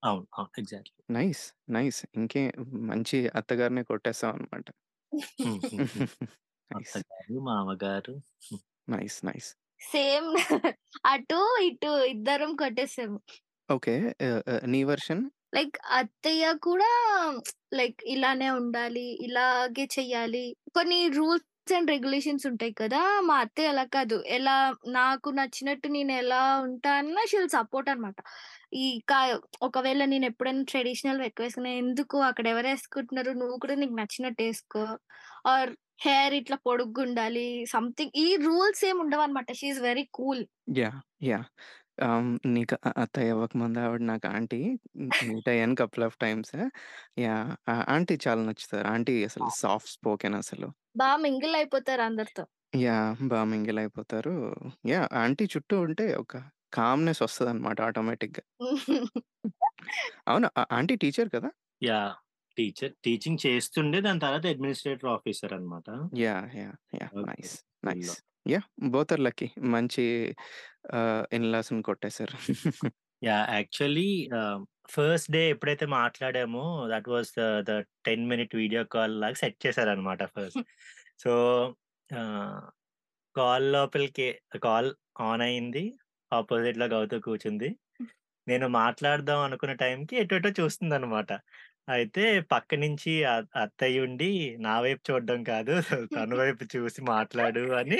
అవును. 0.03 0.25
అవును. 0.33 0.51
ఎగ్జాక్ట్‌లీ. 0.57 0.91
నైస్. 1.09 1.43
నైస్. 1.69 1.99
ఇంకే 2.15 2.43
మంచి 2.89 3.19
అత్తగారినే 3.39 3.83
కొట్టేసావనమాట. 3.83 4.67
హ్మ్. 5.37 5.59
హ్మ్. 5.67 5.83
హ్మ్. 5.91 6.07
నైస్. 6.71 6.97
అత్తగారు, 6.99 7.35
మామగారు. 7.47 8.15
హ్మ్. 8.45 8.63
నైస్. 8.87 9.19
నైస్. 9.23 9.51
సేమ్ 9.81 10.27
అటు, 11.05 11.39
ఇటు 11.63 11.91
ఇద్దరం 12.07 12.51
కొట్టేసాము. 12.55 13.19
ఓకే. 13.69 13.93
ఆహ్, 14.25 14.41
ఆహ్, 14.49 14.65
నీ 14.69 14.81
వెర్షన్? 14.85 15.23
లైక్ 15.53 15.77
అత్తయ్య 15.97 16.45
కూడా 16.63 16.89
లైక్ 17.73 18.01
ఇలానే 18.07 18.49
ఉండాలి. 18.51 19.07
ఇలాగే 19.25 19.85
చెయ్యాలి. 19.93 20.45
కొన్ని 20.75 20.99
రూల్స్ 21.13 21.45
అండ్ 21.71 21.91
రెగ్యులేషన్స్ 21.91 22.45
ఉంటాయి 22.49 22.73
కదా! 22.75 22.99
మా 23.21 23.35
అత్తయ్య 23.43 23.69
అలా 23.69 23.85
కాదు. 23.91 24.17
ఎలా 24.29 24.55
నాకు 24.95 25.29
నచ్చినట్టు 25.31 25.87
నేను 25.89 26.13
ఎలా 26.17 26.41
ఉంటానో 26.65 27.23
షీ 27.29 27.37
విల్ 27.37 27.53
సపోర్ట్ 27.55 27.89
అనమాట. 27.89 28.17
ఈ 28.71 28.85
కా 29.07 29.17
ఒకవేళ 29.61 30.01
నేను 30.05 30.25
ఎప్పుడైనా 30.25 30.63
ట్రెడిషనల్ 30.63 31.21
ఎక్కువేసుకున్నా 31.27 31.71
ఎందుకు 31.81 32.17
అక్కడ 32.21 32.45
ఎవరేసుకుంటున్నారు? 32.53 33.31
నువ్వు 33.33 33.55
కూడా 33.57 33.75
నీకు 33.75 33.95
నచ్చినట్టు 33.99 34.43
ఏసుకో. 34.43 34.83
ఆర్ 35.47 35.71
హెయిర్ 36.01 36.35
ఇట్లా 36.35 36.57
పొడుగ్గుండాలి. 36.65 37.45
సంథింగ్ 37.73 38.15
ఈ 38.17 38.37
రూల్స్ 38.45 38.83
ఏమి 38.85 38.99
ఉండవనమాట. 39.05 39.49
She 39.59 39.67
is 39.69 39.81
very 39.81 40.05
cool. 40.13 40.43
Yeah! 41.23 41.47
Ah, 42.01 42.25
నీకు 42.53 42.75
అత్తయ్య 43.03 43.33
అవ్వకముందు 43.35 43.79
ఆవిడ 43.83 44.01
నాకు 44.09 44.27
ఆంటీ. 44.31 44.59
మీట్ 45.23 45.49
అయ్యాను 45.53 45.75
కపుల్ 45.81 46.05
ఆఫ్ 46.07 46.17
టైమ్స్. 46.19 46.55
ఆ 47.67 47.75
ఆంటీ 47.89 48.15
చాలా 48.25 48.41
నచ్చుతారు. 48.43 48.87
ఆంటీ 48.89 49.15
అసలు 49.25 49.49
సాఫ్ట్ 49.57 49.91
స్పోకెన్ 49.95 50.37
అసలు. 50.37 50.69
బా 50.99 51.07
మింగిల్ 51.23 51.55
అయిపోతారు 51.59 52.03
అందరితో. 52.07 52.43
యాహ్! 52.81 53.17
బా 53.29 53.39
మింగిల్ 53.45 53.79
అయిపోతారు. 53.81 54.33
యాహ్! 54.91 55.07
ఆంటీ 55.21 55.45
చుట్టూ 55.53 55.75
ఉంటే 55.85 56.05
ఒక 56.17 56.33
కామ్‌నెస్ 56.73 57.21
వస్తదనమాట 57.23 57.79
ఆటోమేటిక్‌గా. 57.87 58.43
అవును. 60.27 60.47
ఆ 60.55 60.65
ఆంటీ 60.77 60.95
టీచర్ 61.03 61.29
కదా? 61.35 61.49
యాహ్! 61.81 62.13
టీచర్ 62.57 62.93
టీచింగ్ 63.03 63.41
చేస్తుండే 63.45 63.99
దాని 64.05 64.23
తర్వాత 64.25 64.45
అడ్మినిస్ట్రేటివ్ 64.53 65.11
ఆఫీసర్ 65.15 65.55
అనమాట. 65.57 65.87
Yeah! 66.17 66.47
Yeah! 66.57 66.75
Yeah! 66.93 67.13
Okay. 67.15 67.27
Nice. 67.27 67.53
స్కూల్‌లో. 67.73 68.13
Nice. 68.13 68.13
Yeah! 68.45 68.65
Both 68.93 69.11
are 69.15 69.23
lucky. 69.27 69.47
మంచి 69.75 70.05
ఆహ్, 70.97 71.23
ఇన్‌లాస్‌ని 71.33 71.81
కొట్టేసారు. 71.83 72.37
Yeah! 73.21 73.47
Actually 73.55 74.07
ah, 74.37 74.61
first 74.89 75.29
day 75.31 75.41
ఎప్పుడైతే 75.49 75.85
మాట్లాడామో 75.93 76.63
that 76.91 77.09
was 77.13 77.31
the 77.37 77.45
the 77.69 77.71
10 78.05 78.23
minute 78.31 78.53
video 78.55 78.81
call 78.93 79.13
లాగా 79.23 79.37
సెట్ 79.41 79.57
చేశారనమాట 79.65 80.21
ఫస్ట్. 80.35 80.61
సో, 81.19 81.31
ఆహ్, 82.09 82.61
కాల్ 83.35 83.67
లోపలికి 83.73 84.27
కాల్ 84.63 84.91
ఆన్ 85.23 85.43
అయింది. 85.43 85.85
ఆపోజిట్‌లో 86.31 86.87
గౌతు 86.93 87.17
కూర్చుంది. 87.23 87.69
నేను 88.47 88.67
మాట్లాడదాం 88.77 89.41
అనుకున్న 89.45 89.73
టైంకి 89.81 90.15
ఎటెటో 90.21 90.51
చూస్తుందనమాట. 90.59 91.29
అయితే 91.89 92.23
పక్క 92.51 92.71
నుంచి 92.83 93.11
అత్తయ్య 93.57 94.05
ఉండి 94.07 94.29
నా 94.65 94.73
వైపు 94.81 95.01
చూడడం 95.09 95.39
కాదు 95.51 95.73
తన 96.15 96.29
వైపు 96.41 96.63
చూసి 96.75 97.01
మాట్లాడు 97.13 97.63
అని 97.79 97.99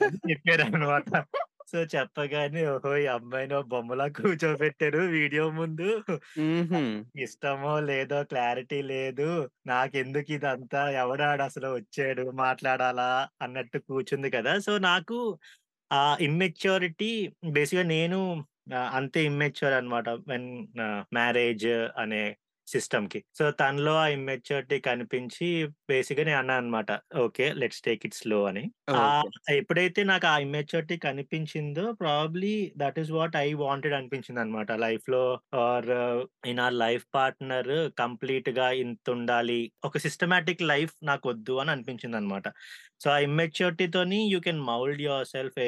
అని 0.00 0.18
చెప్పారనమాట. 0.26 1.10
సో, 1.68 1.78
చెప్పగానే 1.94 2.62
ఓహో! 2.72 2.92
ఈ 2.98 3.06
అమ్మాయిని 3.14 3.58
బొమ్మలా 3.70 4.06
కూర్చోబెట్టారు 4.18 5.02
వీడియో 5.16 5.44
ముందు. 5.56 5.88
ఇష్టమో 7.22 7.72
లేదో 7.86 8.18
క్లారిటీ 8.30 8.78
లేదు. 8.90 9.28
నాకెందుకు 9.70 10.30
ఇదంతా 10.36 10.80
ఎవడాడసలు 11.00 11.68
వచ్చాడు 11.76 12.24
మాట్లాడాలా 12.40 13.10
అన్నట్టు 13.44 13.78
కూర్చుంది 13.88 14.30
కదా! 14.36 14.52
సో, 14.66 14.72
నాకు 14.88 15.18
ఆ 15.90 15.98
ఇమ్మెచ్యూరిటీ 16.20 17.10
బేసిక్‌గా 17.52 17.84
నేను 17.90 18.18
ఆహ్, 18.72 18.90
అంతే 18.96 19.20
ఇమ్మెచ్యూర్ 19.24 19.74
అనమాట. 19.74 20.06
వెన్ 20.28 20.48
ఆహ్, 20.80 21.02
మ్యారేజ్ 21.12 21.66
అనే 21.98 22.22
సిస్టమ్‌కి. 22.66 23.20
సో, 23.38 23.44
తనలో 23.60 23.94
ఆ 23.98 24.06
ఇమ్మెచ్యూరిటీ 24.14 24.78
కనిపించి 24.86 25.48
బేసిక్‌గా 25.88 26.24
నేను 26.24 26.38
అన్నా 26.38 26.54
అనమాట. 26.56 26.90
Okay. 27.24 27.46
Let's 27.60 27.82
take 27.84 28.04
it 28.08 28.16
slow 28.16 28.38
అని. 28.46 28.64
ఎప్పుడైతే 29.56 30.00
నాకు 30.10 30.26
ఆ 30.26 30.36
immaturity 30.44 30.96
కనిపించిందో 31.04 31.84
probably 32.00 32.52
that 32.76 32.98
is 32.98 33.10
what 33.16 33.36
I 33.38 33.48
wanted 33.62 33.96
అనిపించిందనమాట. 33.98 34.70
లైఫ్‌లో 34.84 35.22
or 35.64 35.90
in 36.46 36.60
or 36.60 36.76
life 36.82 37.04
partner 37.14 37.72
కంప్లీట్‌గా 38.02 38.68
ఇంతుండాలి. 38.82 39.60
ఒక 39.84 39.98
సిస్టమాటిక్ 40.06 40.64
లైఫ్ 40.72 40.94
నాకొద్దు 41.10 41.56
అని 41.62 41.72
అనిపించిందనమాట. 41.76 42.46
సో, 43.00 43.08
ఆ 43.10 43.18
ఇమ్మెచ్యూరిటీతోని 43.28 44.20
you 44.34 44.40
can 44.46 44.62
mould 44.70 45.04
your 45.06 45.28
self 45.34 45.58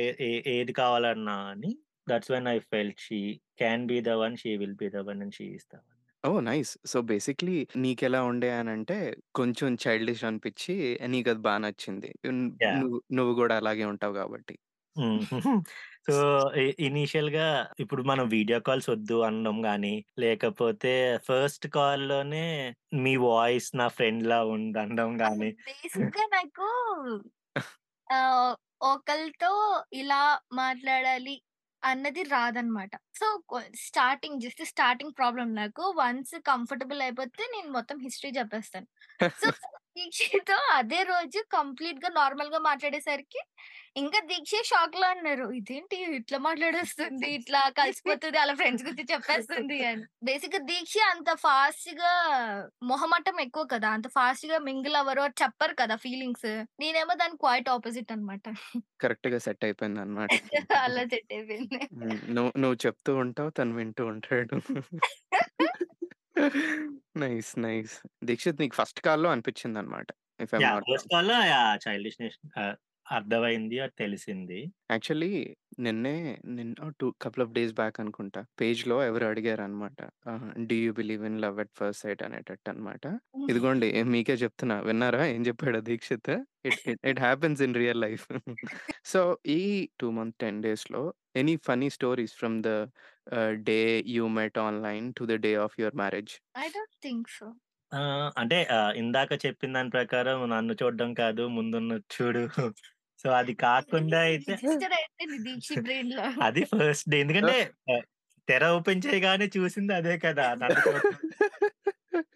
ఏది 0.55 0.75
కావాలన్నా 0.83 1.39
అని 1.53 1.73
that's 2.07 2.33
when 2.33 2.49
I 2.49 2.59
felt 2.71 3.01
she 3.07 3.21
can 3.59 3.87
be 3.89 4.01
the 4.03 4.19
one. 4.23 4.37
She 4.39 4.53
will 4.63 4.79
be 4.79 4.91
the 4.91 5.07
one 5.09 5.23
and 5.23 5.37
she 5.39 5.49
is 5.57 5.69
the 5.69 5.77
one. 5.79 5.98
Oh! 6.25 6.39
Nice. 6.45 6.71
So, 6.91 6.99
basically 7.09 7.55
నీకెలా 7.83 8.21
ఉండే 8.31 8.49
అనంటే 8.57 8.97
కొంచెం 9.35 9.71
చైల్డిష్ 9.85 10.25
అనిపిచ్చి 10.29 10.75
నీకది 11.09 11.43
బా 11.47 11.55
నచ్చింది. 11.65 12.11
న్ 12.31 12.43
యాహ్! 12.61 12.79
నువ్వు 12.79 12.99
నువ్వు 13.17 13.35
గూడా 13.41 13.57
అలాగే 13.61 13.85
ఉంటావు 13.93 14.15
గాబట్టి. 14.19 14.57
హ్మ్. 14.97 15.23
సో, 16.07 16.15
ఇ 16.59 16.67
ఇనీషియల్‌గా 16.87 17.47
ఇప్పుడు 17.81 18.03
మనం 18.03 18.25
వీడియో 18.31 18.59
కాల్స్ 18.61 18.89
వద్దు 18.91 19.17
అనడం 19.25 19.57
గాని, 19.67 19.93
లేకపోతే 20.19 20.93
ఫస్ట్ 21.29 21.67
కాల్‌లోనే 21.77 22.47
మీ 22.99 23.15
వాయిస్ 23.27 23.71
నా 23.77 23.89
ఫ్రెండ్‌లా 23.97 24.39
ఉంది 24.55 24.79
అనడం 24.85 25.11
అసలు 25.21 25.23
గాని 25.23 25.51
బేసిక్‌గా 25.67 26.25
నాకు 26.33 26.67
ఆహ్, 28.11 28.55
ఒకళ్ళతో 28.87 29.53
ఇలా 29.95 30.23
మాట్లాడాలి 30.55 31.35
అన్నది 31.85 32.23
రాదనమాట. 32.23 32.91
So, 32.97 33.43
starting 33.75 34.41
just 34.41 34.65
starting 34.65 35.13
problem 35.19 35.55
నాకు. 35.55 35.95
వన్స్ 35.97 36.41
కంఫర్టబుల్ 36.41 37.03
అయిపోతే 37.03 37.49
నేను 37.57 37.73
మొత్తం 37.73 37.99
హిస్టరీ 37.99 38.33
చెప్పేస్తాను. 38.39 38.87
సో, 39.29 39.51
దీక్షిత్‌తో 39.99 40.57
అదే 40.75 41.01
రోజు 41.09 41.41
కంప్లీట్‌గా 41.55 42.11
నార్మల్‌గా 42.17 42.61
మాట్లాడేసరికి 42.67 43.41
ఇంకా 43.97 44.19
దీక్ష 44.29 44.55
షాక్‌లో 44.69 45.07
అన్నారు. 45.09 45.47
ఇదేంటి 45.53 45.97
ఇట్లా 46.19 46.39
మాట్లాడేస్తుంది, 46.41 47.29
ఇట్లా 47.39 47.61
కలిసిపోతుంది, 47.79 48.39
ఆళ్ళ 48.39 48.55
ఫ్రెండ్స్ 48.55 48.85
గురించి 48.87 49.07
చెప్పేస్తుంది 49.13 49.79
అని. 49.89 50.05
బేసిక్‌గా 50.23 50.61
దీక్ష 50.69 50.97
అంత 51.13 51.31
ఫాస్ట్‌గా 51.45 52.13
మొహమాటం 52.91 53.39
ఎక్కువ 53.47 53.65
కదా! 53.73 53.91
అంత 53.97 54.09
ఫాస్ట్‌గా 54.17 54.59
మింగిల్ 54.69 54.99
అవ్వరు, 55.01 55.25
చెప్పరు 55.43 55.77
కదా 55.83 55.97
ఫీలింగ్స్. 56.05 56.51
నేనేమో 56.81 57.15
దానికి 57.23 57.43
క్వైట్ 57.45 57.71
ఆపోజిట్ 57.75 58.13
అనమాట. 58.17 58.47
కరెక్ట్‌గా 59.01 59.41
సెట్ 59.45 59.65
అయిపోయిందనమాట. 59.67 60.31
అలా 60.81 61.05
సెట్ 61.13 61.33
అయిపోయింది. 61.33 61.81
నువ్వు 62.37 62.53
నువ్వు 62.59 62.79
చెప్తూ 62.85 63.13
ఉంటావు. 63.23 63.51
తను 63.59 63.75
వింటూ 63.79 64.05
ఉంటాడు. 64.13 64.57
నైస్. 67.17 67.51
నైస్. 67.59 67.95
దీక్షిత్ 68.25 68.61
నీకు 68.61 68.77
ఫస్ట్ 68.77 69.01
కాల్‌లో 69.01 69.31
అనిపించిందనమాట. 69.31 70.09
If 70.41 70.53
I'm 70.55 70.65
yeah! 70.65 70.75
Not 70.75 70.89
first 70.89 71.09
yeah! 71.49 71.75
Childishness 71.85 72.37
ah, 72.57 72.75
అర్థమైంది. 73.09 73.77
అది 73.81 73.95
తెలిసింది. 73.99 74.61
యాక్చువల్లీ 74.93 75.31
నిన్నే 75.85 76.13
నిన్న 76.57 76.71
two 77.01 77.07
couple 77.23 77.43
of 77.45 77.53
days 77.57 77.73
back 77.75 77.97
అనుకుంటా. 78.03 78.41
పేజ్‌లో 78.61 78.97
ఎవరో 79.05 79.27
అడిగారనమాట. 79.29 79.99
ఆహ్, 80.27 80.47
do 80.69 80.77
you 80.79 80.93
believe 80.99 81.23
in 81.29 81.39
love 81.45 81.59
at 81.61 81.73
first 81.79 82.01
sight 82.03 82.23
అనేటట్టు 82.27 82.71
అనమాట. 82.73 83.05
ఇదిగోండి 83.49 83.89
మీకే 84.13 84.37
చెప్తున్నా. 84.43 84.77
విన్నారా 84.89 85.23
ఏం 85.35 85.43
చెప్పాడో 85.49 85.81
Dixit? 85.89 86.33
It 86.65 86.81
it 86.87 87.03
it 87.13 87.21
happens 87.27 87.63
in 87.67 87.77
real 87.79 88.03
life. 88.07 88.27
So, 89.07 89.21
ఈ 89.51 89.61
2 89.95 90.11
మంత్ 90.19 90.37
10 90.43 90.61
డేస్‌లో 90.65 91.03
any 91.37 91.55
funny 91.67 91.89
stories 91.93 92.35
from 92.39 92.57
the 92.63 92.71
ah, 93.39 93.55
day 93.69 93.81
you 94.17 94.27
met 94.39 94.59
online 94.67 95.09
to 95.15 95.25
the 95.27 95.45
day 95.47 95.53
of 95.67 95.77
your 95.81 95.99
marriage? 95.99 96.35
I 96.57 96.67
don't 96.73 96.97
think 97.03 97.29
so. 97.35 97.47
ఆ! 97.93 98.01
అంటే 98.41 98.59
ఆహ్, 98.77 98.93
ఇందాక 99.01 99.31
చెప్పిన 99.45 99.71
దాని 99.77 99.91
ప్రకారం 99.95 100.41
నన్ను 100.51 100.75
చూడడం 100.81 101.11
కాదు, 101.21 101.45
ముందున్నది 101.57 102.07
చూడు. 102.17 102.43
సో, 103.19 103.29
అది 103.33 103.55
కాకుండా 103.61 104.19
అయితే. 104.27 104.53
అది 106.43 106.63
ఫస్ట్ 106.73 107.09
డే. 107.11 107.19
ఎందుకంటే 107.21 107.57
తెర 108.49 108.65
ఓపెన్ 108.77 109.03
చేయగానే 109.07 109.47
చూసింది 109.57 109.95
అదే 109.95 110.15
కదా! 110.19 110.45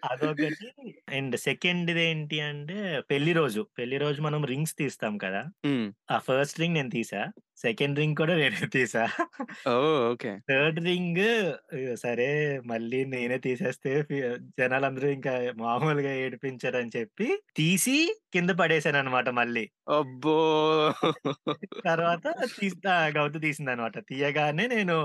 అదొకటి. 0.03 0.69
అండ్ 1.13 1.35
సెకండ్‌దేంటి 1.43 2.39
అంటే 2.43 2.77
పెళ్ళి 3.11 3.33
రోజు. 3.33 3.63
పెళ్ళి 3.79 3.97
రోజు 3.99 4.21
మనం 4.23 4.43
రింగ్స్ 4.45 4.75
తీస్తాం 4.77 5.15
కదా! 5.19 5.43
ఆ 6.09 6.19
ఫస్ట్ 6.27 6.61
రింగ్ 6.61 6.75
నేను 6.75 6.91
తీసా. 6.91 7.23
సెకండ్ 7.59 7.99
రింగ్ 7.99 8.17
కూడా 8.17 8.35
నేనే 8.37 8.69
తీసా. 8.75 9.05
ఓకే. 9.67 10.33
థర్డ్ 10.49 10.79
రింగ్ 10.85 11.21
సరే 11.99 12.29
మళ్ళీ 12.67 13.01
నేనే 13.07 13.39
తీసేస్తే 13.41 13.93
జనాలందరూ 14.61 15.09
ఇంకా 15.11 15.35
మామూలుగా 15.63 16.13
ఏడిపించరని 16.23 16.93
చెప్పి 16.97 17.29
తీసి 17.57 17.97
కింద 18.35 18.51
పడేసాననమాట 18.61 19.29
మళ్ళీ. 19.35 19.65
అబ్బో! 19.91 20.37
తర్వాత 21.85 22.27
తీస్తా 22.57 22.93
గౌతు 23.17 23.39
తీసిందనమాట. 23.39 23.97
తీయగానే 24.09 24.65
నేను 24.69 24.97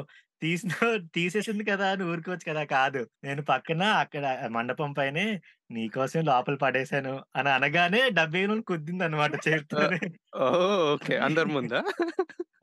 తీసిన 0.42 0.72
తీసేసింది 1.16 1.64
కదా! 1.70 1.86
అని 1.94 2.04
ఊరుకోవచ్చు 2.08 2.46
కదా! 2.50 2.64
కాదు. 2.74 3.02
నేను 3.24 3.42
పక్కన 3.50 3.82
అక్కడ 4.04 4.24
మండపం 4.52 4.92
పైనే 4.94 5.26
నీకోసం 5.70 6.22
లోపల 6.26 6.56
పడేసాను 6.64 7.14
అని 7.36 7.50
అనగానే 7.56 8.02
డబ్బేను 8.18 8.56
కుద్దిందనమాట 8.70 9.34
ఆ! 9.34 9.40
చేత్తోనే. 9.98 10.00
ఓహ్! 10.38 10.64
ఓకే. 10.92 11.16
అందరి 11.26 11.50
ముందా? 11.54 11.80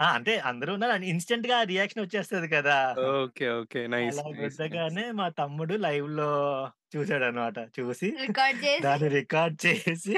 ఆ! 0.00 0.06
అంటే 0.16 0.32
అందరూ 0.50 0.70
ఉన్నారు. 0.76 1.06
ఇన్‌స్టంట్‌గా 1.12 1.58
రియాక్షన్ 1.66 2.04
వచ్చేస్తది 2.04 2.48
కదా! 2.54 2.78
ఓకే. 3.04 3.46
ఓకే. 3.56 3.80
నైస్. 3.88 4.18
అలా 4.18 4.24
నైస్. 4.32 4.58
నైస్. 4.64 4.90
గుద్దగానే 4.90 5.14
మా 5.18 5.26
తమ్ముడు 5.38 5.74
లైవ్‌లో 5.84 6.28
చూసాడనమాట. 6.94 7.56
చూసి 7.76 8.08
రికార్డ్ 8.18 8.58
చేసి 8.62 8.84
దాన్ని 8.84 9.08
రికార్డ్ 9.18 9.56
చేసి 9.66 10.14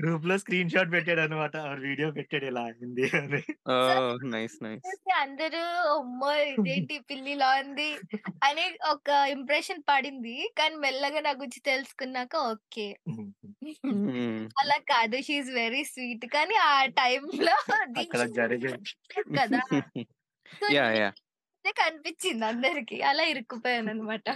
గ్రూప్‌లో 0.00 0.36
స్క్రీన్ 0.42 0.72
షాట్ 0.74 0.92
పెట్టాడనమాట. 0.94 1.54
వీడియో 1.84 2.08
పెట్టాడు 2.18 2.46
ఇలా 2.50 2.64
అయింది 2.70 3.06
అని. 3.20 3.42
So, 3.80 3.94
oh! 3.96 4.22
నైస్. 4.32 4.56
నైస్. 4.62 4.84
చూసి 4.84 5.10
అందరూ 5.18 5.62
అమ్మో! 5.94 6.30
ఇదేంటి 6.52 6.96
పిల్ల 7.08 7.26
ఇలా 7.34 7.50
ఉంది 7.60 7.90
అని 8.42 8.64
ఒక 8.92 9.08
ఇంప్రెషన్ 9.34 9.82
పడింది. 9.88 10.36
కానీ 10.58 10.76
మెల్లగా 10.84 11.20
నా 11.20 11.32
గురించి 11.34 11.62
తెలుసుకున్నాక 11.70 12.34
ఓకే. 12.52 12.88
హ్మ్. 13.84 14.44
అలా 14.60 14.76
కాదు. 14.90 15.16
She 15.22 15.34
is 15.36 15.50
very 15.56 15.82
sweet. 15.86 16.23
కానీ 16.30 16.56
ఆ 16.64 16.70
జరిగింది. 18.36 18.90
కదా! 19.12 19.60
కనిపించింది 21.78 22.44
అందరికి. 22.46 22.96
అలా 23.02 23.24
ఇరుక్కుపోయాననమాట. 23.32 24.26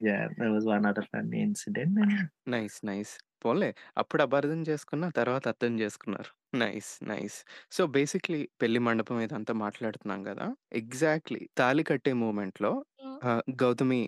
Yeah! 0.00 0.26
That 0.32 0.50
was 0.52 0.66
one 0.70 0.86
other 0.90 1.08
funny 1.12 1.38
incident. 1.42 1.98
Nice. 2.46 2.76
Nice. 2.84 3.12
పోన్లే 3.42 3.68
అప్పుడు 3.96 4.22
అపార్థం 4.24 4.60
చేసుకున్న 4.68 5.04
తర్వాత 5.18 5.44
అర్థం 5.52 5.74
చేసుకున్నారు. 5.80 6.30
నైస్. 6.54 6.90
నైస్. 7.10 7.38
సో, 7.70 7.82
బేసిక్‌లీ 7.94 8.40
పెళ్ళి 8.60 8.80
మండపం 8.86 9.18
ఇదంతా 9.20 9.52
మాట్లాడుతున్నాం 9.62 10.20
గదా! 10.28 10.46
ఎగ్జాక్ట్‌లీ 10.74 11.40
తాళి 11.54 11.84
కట్టే 11.90 12.12
మూమెంట్‌లో 12.22 12.72
హ్మ్. 12.98 13.20
ఆహ్, 13.24 13.42
గౌతమి 13.62 14.02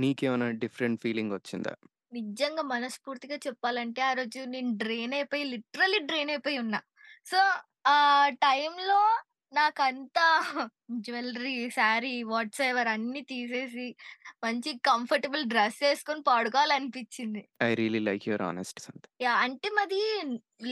నీకేమైనా 0.00 0.48
డిఫరెంట్ 0.62 1.00
ఫీలింగ్ 1.02 1.32
వచ్చిందా? 1.34 1.72
నిజంగా 2.16 2.62
మనస్ఫూర్తిగా 2.70 3.36
చెప్పాలంటే 3.46 4.00
ఆ 4.02 4.14
రోజు 4.14 4.40
నేను 4.54 4.70
డ్రైన్ 4.76 5.14
అయిపోయి 5.18 5.44
లిటరల్లీ 5.52 6.00
డ్రైన్ 6.08 6.30
అయిపోయి 6.30 6.58
ఉన్నా. 6.64 6.80
సో, 7.26 7.40
ఆ 7.88 7.96
టైమ్‌లో 8.42 9.00
నాకంతా 9.52 10.26
జ్యువెల్లరీ, 10.98 11.56
శారీ 11.76 12.14
వాట్సెవర్ 12.30 12.90
అన్నీ 12.94 13.22
తీసేసి 13.30 13.86
మంచి 14.42 14.72
కంఫర్టబుల్ 14.88 15.44
డ్రెస్ 15.46 15.80
ఏసుకొని 15.90 16.22
పడుకోవాలనిపించింది. 16.28 17.42
I 17.60 17.70
really 17.74 18.00
like 18.06 18.24
your 18.28 18.44
honesty 18.46 18.82
Sant. 18.86 19.06
Yeah! 19.20 19.40
అంటే 19.44 19.68
మాది 19.74 19.98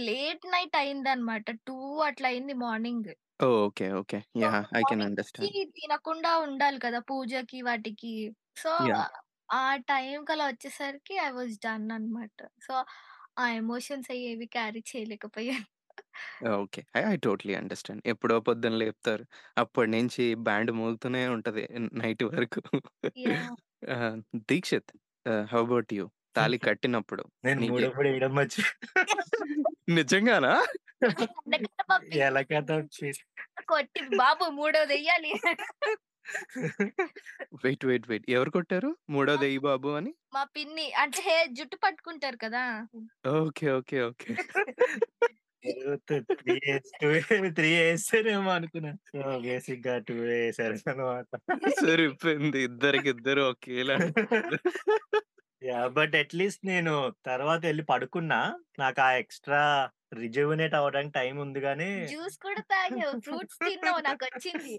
లేట్ 0.06 0.44
నైట్ 0.50 0.76
అయిందనమాట. 0.80 1.46
2 1.50 1.76
అట్లా 2.08 2.28
అయింది 2.32 2.56
morning. 2.62 3.10
Okay. 3.46 3.86
Okay. 3.98 4.18
Yeah! 4.42 4.60
I 4.74 4.84
can 4.88 5.04
understand. 5.06 5.54
తినకుండా 5.74 6.30
ఉండాలి 6.44 6.78
కదా! 6.80 7.00
పూజకి 7.08 7.58
వాటికి. 7.62 8.12
సో! 8.56 8.72
ఆ 9.54 9.60
టైంకి 9.88 10.32
అలా 10.34 10.44
వచ్చేసరికి 10.50 11.14
ఐ 11.20 11.30
వాస్ 11.32 11.54
డన్ 11.60 11.88
అనమాట. 11.96 12.36
సో, 12.60 12.74
ఆ 13.38 13.46
ఎమోషన్స్ 13.60 14.10
అయ్యేవి 14.14 14.48
క్యారీ 14.54 14.82
చేయలేకపోయాను. 14.90 15.68
Okay. 16.54 16.80
I 16.96 17.02
I 17.06 17.16
totally 17.18 17.54
understand. 17.54 18.02
ఎప్పుడో 18.06 18.36
పొద్దున 18.40 18.74
లేపుతారు. 18.82 19.24
అప్పటినుంచి 19.58 20.24
బ్యాండ్ 20.46 20.72
మోగుతూనే 20.78 21.22
ఉంటది 21.28 21.64
నైట్ 22.00 22.24
వరకు. 22.30 22.60
యాహ్! 23.22 23.56
దీక్షిత్ 24.48 24.92
ఆహ్, 25.26 25.44
హౌ 25.52 25.62
అబౌట్ 25.64 25.92
యూ? 25.94 26.04
తాళి 26.36 26.58
కట్టినప్పుడు 26.68 27.24
నేను 27.44 27.60
నీకే 27.60 27.70
మూడప్పుడు 27.70 28.08
ఎయడం 28.12 28.32
మర్చి 28.34 28.62
నిజంగానా? 29.90 30.52
మా 31.82 31.96
పిన్ని 32.04 32.28
కొట్టి 33.68 34.00
బాబు 34.16 34.44
మూడోదెయ్యాలి. 34.52 35.32
Wait, 37.62 37.84
wait, 37.86 38.06
wait. 38.10 38.26
ఎవరు 38.36 38.50
కొట్టారు? 38.50 38.90
మూడోది 39.10 39.46
ఎయ్యి 39.48 39.62
బాబు 39.66 39.90
అని? 39.98 40.12
మా 40.34 40.42
పిన్ని 40.54 40.86
అంటే 41.02 41.20
హే 41.26 41.36
జుట్టు 41.56 41.76
పట్టుకుంటారు 41.84 42.38
కదా! 42.44 42.64
ఓకే. 43.26 43.66
ఓకే. 43.74 43.98
ఓకే. 44.04 44.32
3 45.62 46.54
ఇయర్స్ 46.60 46.90
3 47.48 47.68
ఏసారేమో 47.82 48.50
అనుకున్నా. 48.56 48.92
సో, 49.08 49.16
బేసిక్‌గా 49.44 49.94
2 50.00 50.14
ఏసారనమాట. 50.40 51.30
సరిపోయింది. 51.78 52.58
ఇద్దరికిద్దరు 52.68 53.42
ఒకేలా 53.50 53.98
యాహ్! 55.64 55.88
బట్ 55.96 56.14
అట్‌లీస్ట్ 56.20 56.62
నేను 56.68 56.92
తర్వాత 57.24 57.62
ఎళ్ళి 57.70 57.84
పడుకున్నా. 57.90 58.40
నాకు 58.78 59.00
ఆ 59.00 59.10
ఎక్స్‌ట్రా 59.20 59.62
రిజువినేట్ 60.16 60.74
అవ్వడానికి 60.78 61.14
టైం 61.14 61.34
ఉంది 61.44 61.60
గానీ 61.62 61.90
జ్యూస్ 62.04 62.36
కూడా 62.38 62.62
తాగావు. 62.70 63.14
ఫ్రూట్స్ 63.22 63.58
తిన్నావు 63.60 64.00
నాకొచ్చింది 64.06 64.74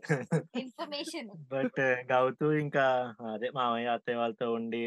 ఇన్ఫర్మేషన్. 0.55 1.31
బట్ 1.51 1.81
గౌతు 2.11 2.47
ఇంకా 2.61 2.85
అదే 3.29 3.49
మామయ్య, 3.57 3.95
అత్తయ్య 3.95 4.19
వాళ్ళతో 4.21 4.47
ఉండి 4.57 4.81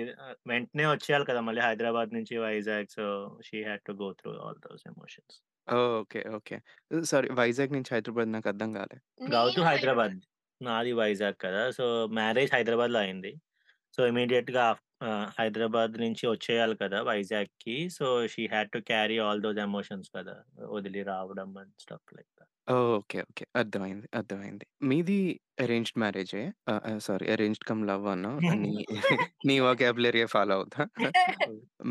వెంటనే 0.49 0.87
వచ్చేయాలి 0.89 1.29
కదా! 1.31 1.43
మళ్ళీ 1.49 1.63
హైదరాబాద్ 1.67 2.17
నుంచి 2.19 2.37
Vizag. 2.45 2.91
So, 2.97 3.07
she 3.49 3.61
had 3.69 3.85
to 3.87 3.95
go 4.01 4.11
through 4.21 4.33
all 4.45 4.61
those 4.67 4.85
emotions. 4.89 5.39
Okay. 5.69 6.21
Okay. 6.37 6.57
Sorry 7.05 7.29
Vizag 7.39 7.73
నుంచి 7.73 7.91
హైదరాబాద్ 7.95 8.31
నాకు 8.31 8.49
అర్థం 8.49 8.71
కాలే. 8.75 8.99
గౌతు 9.33 9.61
హైదరాబాద్. 9.63 10.17
నాది 10.61 10.93
వైజాగ్ 10.99 11.39
కదా! 11.45 11.63
సో, 11.73 11.85
మ్యారేజ్ 12.17 12.53
హైదరాబాద్‌లో 12.55 12.99
అయింది. 13.01 13.33
సో, 13.99 14.01
ఇమ్మీడియేట్‌గా 14.07 14.65
హైదరాబాద్ 15.37 15.95
నుంచి 16.03 16.25
వచ్చేయాలి 16.29 16.77
కదా! 16.81 16.99
వైజాగ్‌కి. 17.05 17.77
So, 17.97 18.07
she 18.29 18.45
had 18.53 18.73
to 18.73 18.81
carry 18.89 19.19
all 19.27 19.43
those 19.47 19.61
emotions 19.67 20.11
కదా! 20.17 20.37
వదిలి 20.77 21.03
రావడం 21.13 21.51
and 21.59 21.75
stuff 21.81 22.09
like! 22.17 22.33
Okay. 22.69 23.19
Okay. 23.25 23.45
అర్థమైంది. 23.57 24.07
అర్థమైంది. 24.15 24.65
మీది 24.89 25.17
అరేంజ్డ్ 25.59 25.99
మ్యారేజే? 25.99 26.43
ఆహ్, 26.69 26.83
ఆహ్, 26.89 27.01
సారీ 27.07 27.27
అరేంజ్డ్ 27.35 27.65
కమ్ 27.65 27.83
లవ్ 27.89 28.05
అన్నావు. 28.09 28.41
నీ 28.57 28.73
నీ 29.49 29.55
వొకాబులరీయే 29.67 30.27
ఫాలో 30.29 30.55
అవుతా. 30.59 30.83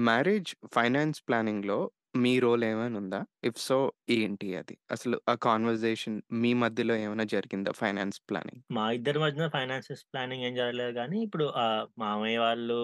మ్యారేజ్ 0.07 0.51
ఫైనాన్స్ 0.73 1.19
ప్లానింగ్‌లో 1.27 1.79
మీ 2.19 2.33
రోల్ 2.39 2.63
ఏమైనా 2.65 2.97
ఉందా? 2.97 3.19
ఇఫ్ 3.43 3.59
సో 3.61 3.77
ఏంటి 4.15 4.47
అది? 4.55 4.75
అసలు 4.91 5.17
ఆ 5.29 5.35
కాన్వర్జేషన్ 5.43 6.15
మీ 6.37 6.51
మధ్యలో 6.61 6.95
ఏమైనా 6.97 7.25
జరిగిందా 7.33 7.71
ఫైనాన్స్ 7.79 8.19
ప్లానింగ్? 8.29 8.61
మా 8.71 8.85
ఇద్దరి 8.91 9.19
మధ్యన 9.19 9.47
ఫైనాన్షియస్ 9.49 10.03
ప్లానింగ్ 10.11 10.43
ఏం 10.43 10.55
జరగలేదు 10.55 10.95
కానీ 10.95 11.19
ఇప్పుడు 11.23 11.47
ఆహ్, 11.63 11.85
మామయ్య 11.99 12.39
వాళ్ళు 12.39 12.81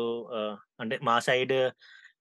అంటే 0.80 0.98
మా 1.04 1.18
సైడ్ 1.28 1.56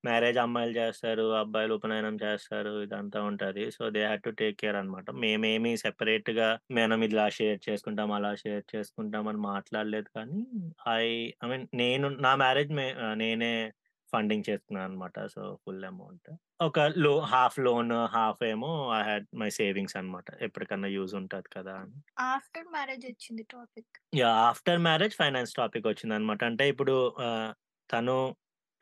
మ్యారేజ్ 0.04 0.38
అమ్మాయిలు 0.38 0.74
చేస్తారు. 0.76 1.24
అబ్బాయిలు 1.40 1.72
ఉపనయనం 1.74 2.16
చేస్తారు. 2.22 2.72
ఇదంతా 2.82 3.18
ఉంటది. 3.22 3.64
So, 3.70 3.82
they 3.90 4.00
had 4.02 4.24
to 4.24 4.30
take 4.38 4.56
care 4.58 4.76
అనమాట. 4.76 5.06
మేమేమి 5.22 5.72
సెపరేట్గా 5.76 6.48
మనం 6.78 7.02
ఇలా 7.04 7.26
షేర్ 7.30 7.60
చేసుకుంటాం, 7.68 8.12
అలా 8.12 8.32
షేర్ 8.34 8.64
చేసుకుంటాం 8.72 9.28
అని 9.28 9.40
మాట్లాడలేదు 9.46 10.10
కానీ, 10.16 10.40
ఐ 10.94 11.04
ఐ 11.44 11.48
మీన్ 11.48 11.66
నేను 11.74 12.08
నా 12.20 12.32
మ్యారేజ్ 12.36 12.72
మే 12.72 12.86
నేనే 13.16 13.52
ఫండింగ్ 14.12 14.44
చేసుకున్నాను 14.50 14.92
అనమాట. 14.92 15.26
So, 15.26 15.58
full 15.64 15.84
amount. 15.84 16.30
ఒక 16.60 16.78
లో 16.96 17.20
హాఫ్ 17.26 17.58
లోన్, 17.58 17.92
హాఫ్ 18.06 18.44
ఏమో 18.44 18.72
ఐ 18.98 19.02
హాడ్ 19.02 19.26
మై 19.36 19.50
సేవింగ్స్ 19.50 19.96
అనమాట. 19.96 20.24
ఎప్పటికన్నా 20.40 20.88
యూజ్ 20.88 21.14
ఉంటది 21.14 21.48
కదా 21.56 21.74
అని. 21.76 21.96
ఆఫ్టర్ 22.26 22.68
మ్యారేజ్ 22.68 23.06
వచ్చింది 23.06 23.42
topic. 23.52 23.94
Yeah! 24.14 24.38
After 24.48 24.78
marriage 24.78 25.14
finance 25.14 25.54
topic 25.54 25.86
వచ్చిందనమాట. 25.86 26.44
అంటే 26.44 26.68
ఇప్పుడు 26.68 26.96
తను 27.90 28.16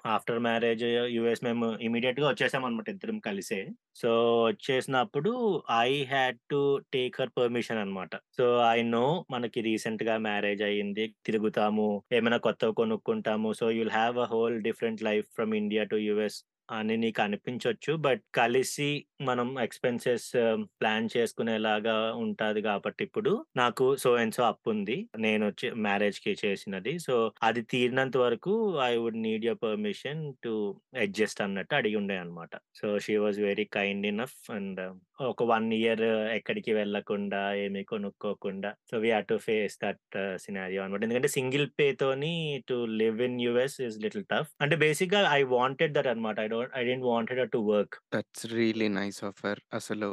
ఆఫ్టర్ 0.07 0.39
మ్యారేజ్ 0.39 0.85
యుఎస్ 0.85 1.45
మేము 1.45 1.79
ఇమిడియట్గా 1.79 2.29
వచ్చేసాం 2.29 2.65
అనమాట 2.65 2.89
ఇద్దరం 2.89 3.19
కలిసే. 3.19 3.69
So, 3.97 4.43
వచ్చేసినప్పుడు 4.43 5.63
I 5.79 6.05
had 6.05 6.39
to 6.51 6.81
take 6.93 7.21
her 7.21 7.31
permission 7.39 7.79
అనమాట. 7.79 8.17
సో, 8.17 8.59
ఐ 8.59 8.83
నో 8.83 9.27
మనకి 9.31 9.61
రీసెంట్గా 9.61 10.19
మ్యారేజ్ 10.19 10.63
అయింది. 10.63 11.15
తిరుగుతాము. 11.27 12.03
ఏమైనా 12.13 12.37
కొత్తవి 12.37 12.75
కొనుక్కుంటాము. 12.75 13.53
So, 13.53 13.71
you'll 13.71 13.91
have 13.91 14.19
a 14.19 14.25
whole 14.25 14.63
different 14.63 15.03
life 15.03 15.27
from 15.35 15.55
India 15.55 15.85
to 15.85 15.97
US 15.97 16.45
అని 16.71 16.97
నీకు 16.97 17.23
అనిపించొచ్చు. 17.23 17.97
బట్ 17.97 18.23
కలిసి 18.35 19.05
మనం 19.21 19.61
ఎక్స్‌పెన్సెస్ 19.61 20.33
ప్లాన్ 20.65 21.09
చేసుకునేలాగా 21.17 22.15
ఉంటది 22.15 22.63
కాబట్టి 22.63 23.05
ఇప్పుడు 23.05 23.45
నాకు 23.57 23.97
సో 23.97 24.15
అండ్ 24.15 24.35
సో 24.35 24.43
అప్పు 24.43 24.71
ఉంది 24.71 25.09
నేను 25.19 25.53
మ్యారేజ్కి 25.73 26.37
చేసినది. 26.45 26.99
సో, 26.99 27.33
అది 27.43 27.63
తీరినంత 27.63 28.17
వరకు 28.17 28.79
I 28.85 28.97
would 28.97 29.23
need 29.23 29.45
your 29.45 29.59
permission 29.63 30.35
to 30.45 30.81
adjust 30.97 31.43
అన్నట్టు 31.43 31.75
అడిగి 31.75 31.97
ఉండే 31.97 32.17
అనమాట. 32.17 32.51
So, 32.57 32.99
she 32.99 33.17
was 33.17 33.41
very 33.41 33.65
kind 33.65 34.07
enough 34.07 34.53
and 34.53 34.99
ఒక 35.21 35.43
వన్ 35.43 35.73
ఇయర్ 35.73 36.03
ఎక్కడికి 36.33 36.73
వెళ్ళకుండా, 36.73 37.55
ఏమి 37.55 37.85
కొనుక్కోకుండా 37.85 38.75
so, 38.91 38.99
we 38.99 39.11
had 39.11 39.27
to 39.27 39.37
face 39.37 39.79
that 39.85 40.39
scenario 40.39 40.83
అనమాట. 40.83 41.03
ఎందుకంటే 41.03 41.29
సింగిల్ 41.29 41.69
పే 41.79 41.93
తోని 41.93 42.63
to 42.69 42.85
live 42.85 43.23
in 43.23 43.41
US 43.41 43.81
is 43.81 43.99
little 43.99 44.25
tough. 44.25 44.49
అంటే 44.61 44.77
బేసిక్గా 44.77 45.29
ఐ 45.33 45.43
వాంటెడ్ 45.43 45.93
దట్ 45.93 46.07
అనమాట. 46.07 46.41
I 46.41 46.47
don't 46.47 46.60
I 46.77 46.85
didn't 46.85 47.07
wanted 47.07 47.51
to 47.51 47.59
work. 47.71 47.97
That's 48.15 48.47
really 48.47 48.89
nice 48.91 49.25
of 49.25 49.47
her. 49.47 49.61
అసలు! 49.75 50.11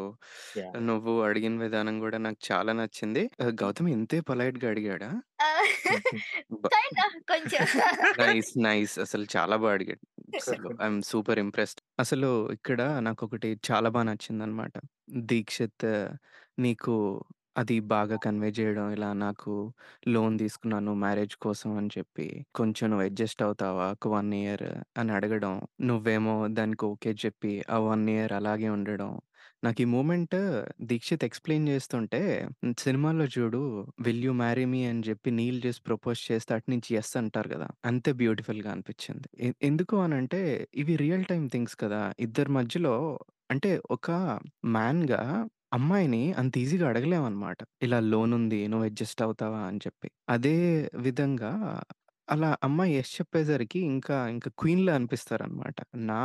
నువ్వు 0.80 1.22
అడిగిన 1.22 1.60
విధానం 1.60 2.04
గూడా 2.04 2.18
నాకు 2.18 2.42
చాలా 2.52 2.74
నచ్చింది. 2.74 3.24
గౌతమ్ 3.62 3.90
ఇంతే 3.90 4.20
అడిగాడా? 4.68 5.12
కైండ్ 6.72 7.02
ఆఫ్ 7.06 7.18
కొంచెం. 7.28 7.66
నైస్. 8.20 8.52
నైస్. 8.60 9.00
అసలు 9.00 9.26
చాలా 9.38 9.56
బా 9.58 9.72
అడిగాడు. 9.72 10.04
అసలు 10.38 10.70
ఐ 10.82 10.86
యామ్ 10.86 11.02
సూపర్ 11.04 11.40
ఇంప్రెస్డ్. 11.40 11.82
అసలు 12.00 12.30
ఇక్కడ 12.52 12.82
నాకొకటి 13.00 13.60
చాలా 13.70 13.90
బా 13.90 14.04
నచ్చిందనమాట. 14.04 14.76
దీక్షిత్ 15.26 15.88
నీకు 16.60 16.96
అది 17.58 17.76
బాగా 17.92 18.16
కన్వే 18.24 18.50
చేయడం, 18.58 18.88
ఇలా 18.94 19.10
నాకు 19.20 19.54
లోన్ 20.08 20.36
తీసుకున్నాను 20.40 20.92
మ్యారేజ్ 21.00 21.36
కోసం 21.42 21.72
అని 21.78 21.90
చెప్పి, 21.96 22.28
కొంచెం 22.56 22.86
నువ్వు 22.92 23.06
అడ్జస్ట్ 23.08 23.42
అవుతావా? 23.44 23.88
ఒక 23.96 24.10
1 24.14 24.34
ఇయర్ 24.40 24.66
అని 24.98 25.12
అడగడం. 25.18 25.56
నువ్వేమో 25.88 26.36
దానికి 26.58 26.86
ఓకే 26.90 27.14
చెప్పి, 27.24 27.54
ఆ 27.70 27.80
1 27.88 28.06
ఇయర్ 28.16 28.34
అలాగే 28.40 28.70
ఉండడం. 28.76 29.12
నాకు 29.64 29.80
ఈ 29.82 29.90
మూమెంట్ 29.92 30.36
దీక్షిత్ 30.88 31.24
ఎక్స్‌ప్లెయిన్ 31.28 31.68
చేస్తుంటే 31.70 32.22
సినిమాలో 32.82 33.26
చూడు 33.36 33.62
'విల్ 34.06 34.24
యూ 34.26 34.34
మ్యారీ 34.40 34.66
మీ' 34.68 34.84
అని 34.90 35.04
చెప్పి 35.08 35.30
నీల్ 35.38 35.60
చేసి 35.66 35.82
ప్రపోజ్ 35.88 36.20
చేస్తే 36.28 36.52
అటు 36.56 36.70
నుంచి 36.74 36.90
యెస్ 36.96 37.14
అంటారు 37.22 37.50
కదా 37.54 37.68
అంతే 37.86 38.12
బ్యూటిఫుల్‌గా 38.20 38.70
అనిపించింది. 38.76 39.28
ఎ 39.42 39.50
ఎందుకు 39.64 39.96
అనంటే 40.06 40.42
ఇవి 40.76 40.96
రియల్ 41.04 41.26
టైమ్ 41.30 41.48
థింగ్స్ 41.52 41.78
కదా! 41.78 42.02
ఇద్దరి 42.20 42.52
మధ్యలో 42.58 42.96
అంటే 43.50 43.70
ఒక 43.92 44.08
మ్యాన్‌గా 44.72 45.22
అమ్మాయిని 45.72 46.34
అంత 46.34 46.54
ఈజీగా 46.58 46.86
అడగలేమనమాట. 46.88 47.58
ఇలా 47.82 48.00
లోన్ 48.06 48.34
ఉంది. 48.34 48.68
నువ్వు 48.68 48.86
అడ్జస్ట్ 48.86 49.22
అవుతావా? 49.22 49.60
అని 49.68 49.78
చెప్పి. 49.78 50.10
అదే 50.30 50.58
విధంగా 51.00 51.52
అలా 52.28 52.50
అమ్మాయి 52.64 52.94
యెస్ 52.94 53.12
చెప్పేసరికి 53.18 53.80
ఇంకా 53.90 54.28
ఇంకా 54.28 54.50
క్వీన్‌లా 54.58 54.94
అనిపిస్తారనమాట. 54.96 55.78
నా 56.06 56.20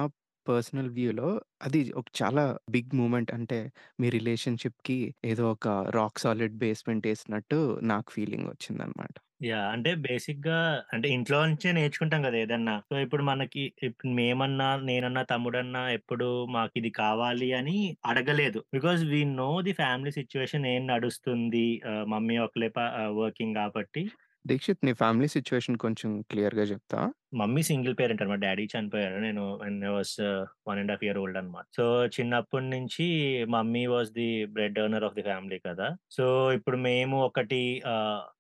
పర్సనల్ 0.47 0.91
వ్యూలో 0.93 1.29
అది 1.63 1.81
ఒక 1.95 2.07
చాలా 2.21 2.45
బిగ్ 2.71 2.93
మూమెంట్. 2.95 3.33
అంటే 3.37 3.59
మీ 4.01 4.09
రిలేషన్‌షిప్‌కి 4.11 4.99
ఏదో 5.25 5.47
ఒక 5.53 5.69
రాక్ 5.97 6.23
సాలిడ్ 6.25 6.57
బేస్‌మెంట్ 6.63 7.09
ఏసినట్టు 7.13 7.61
నాకు 7.93 8.11
ఫీలింగ్ 8.13 8.49
వచ్చిందనమాట. 8.53 9.15
యాహ్! 9.45 9.67
అంటే 9.73 9.91
బేసిక్‌గా 10.05 10.59
అంటే 10.93 11.07
ఇంట్లో 11.15 11.39
నుంచే 11.45 11.69
నేర్చుకుంటాం 11.77 12.21
గదా! 12.27 12.39
ఏదన్నా. 12.43 12.75
సో, 12.89 12.95
ఇప్పుడు 13.05 13.23
మనకి 13.29 13.63
ఇప్పుడు 13.81 14.13
మేమన్నా, 14.19 14.69
నేనన్నా, 14.89 15.23
తమ్ముడన్నా 15.31 15.83
ఎప్పుడు 15.97 16.29
మాకిది 16.55 16.91
కావాలి 17.01 17.49
అని 17.59 17.77
అడగలేదు. 18.11 18.63
Because 18.77 19.03
we 19.13 19.21
know 19.37 19.51
the 19.63 19.75
family 19.81 20.13
situation 20.19 20.67
ఏం 20.73 20.85
నడుస్తుంది. 20.93 21.67
ఆహ్, 21.93 22.05
మమ్మీ 22.15 22.39
ఒకలే 22.47 22.71
ప 22.73 22.91
ఆహ్, 23.01 23.13
వర్కింగ్ 23.21 23.57
కాబట్టి 23.61 24.05
దీక్షిత్ 24.45 24.85
నీ 24.85 24.93
ఫ్యామిలీ 25.01 25.29
సిట్యుయేషన్ 25.35 25.77
కొంచెం 25.83 26.11
క్లియర్‌గా 26.31 26.65
చెప్తావా? 26.71 27.09
మమ్మీ 27.33 27.63
సింగిల్ 27.69 27.95
పేరెంట్ 27.99 28.23
అనమాట. 28.23 28.41
డాడీ 28.45 28.65
చనిపోయారు. 28.73 29.19
నేను 29.21 29.43
when 29.63 29.79
I 29.85 29.91
was 29.91 30.15
1 30.67 30.81
½ 30.87 31.03
year 31.07 31.19
old 31.19 31.39
అనమాట. 31.41 31.65
సో, 31.79 31.85
చిన్నప్పటి 32.17 32.67
నుంచి 32.69 33.07
mummy 33.55 33.83
was 33.87 34.11
the 34.19 34.27
bread 34.55 34.79
earner 34.79 35.07
of 35.09 35.17
the 35.19 35.25
family 35.29 35.59
కదా! 35.67 35.87
సో, 36.17 36.25
ఇప్పుడు 36.59 36.79
మేము 36.87 37.17
ఒకటి 37.29 37.61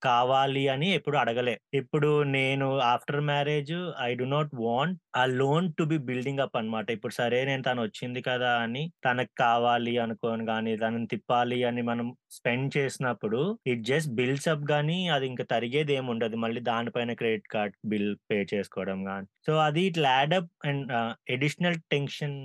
కావాలి 0.06 0.64
అని 0.68 0.88
ఎప్పుడు 0.94 1.16
అడగలే. 1.16 1.54
ఇప్పుడు 1.80 2.10
నేను 2.34 2.68
after 2.92 3.22
marriage 3.30 3.74
I 4.02 4.10
do 4.14 4.26
not 4.32 4.52
want 4.62 4.98
a 5.16 5.24
loan 5.34 5.66
to 5.78 5.84
be 5.84 5.98
building 6.08 6.42
up 6.44 6.56
అనమాట. 6.56 6.86
ఇప్పుడు 6.96 7.14
సరే 7.18 7.40
నేను 7.44 7.62
తను 7.62 7.82
వచ్చింది 7.86 8.22
కదా! 8.22 8.52
అని 8.64 8.84
తనకు 9.06 9.34
కావాలి 9.42 9.94
అనుకోని 10.04 10.44
గాని, 10.44 10.74
తనని 10.76 11.08
తిప్పాలి 11.14 11.60
అని 11.68 11.82
మనం 11.84 12.06
స్పెండ్ 12.36 12.70
చేసినప్పుడు 12.76 13.40
ఇట్ 13.66 13.84
జస్ట్ 13.84 14.12
బిల్స్ 14.14 14.48
అప్ 14.48 14.64
గానీ 14.70 14.98
అది 15.12 15.26
ఇంకా 15.32 15.44
తరిగేది 15.52 15.92
ఏమి 15.94 16.10
ఉండదు 16.14 16.36
మళ్ళీ 16.42 16.60
దానిపైన 16.70 17.12
క్రెడిట్ 17.20 17.48
కార్డ్ 17.52 17.74
బిల్ 17.92 18.10
పే 18.28 18.38
చేసుకోవడం 18.52 18.80
గాని. 18.88 19.26
సో, 19.46 19.52
అది 19.58 19.82
ఇట్లా 19.82 20.08
add 20.10 20.34
up 20.34 20.50
and 20.64 20.92
additional 21.28 21.80
tension 21.90 22.36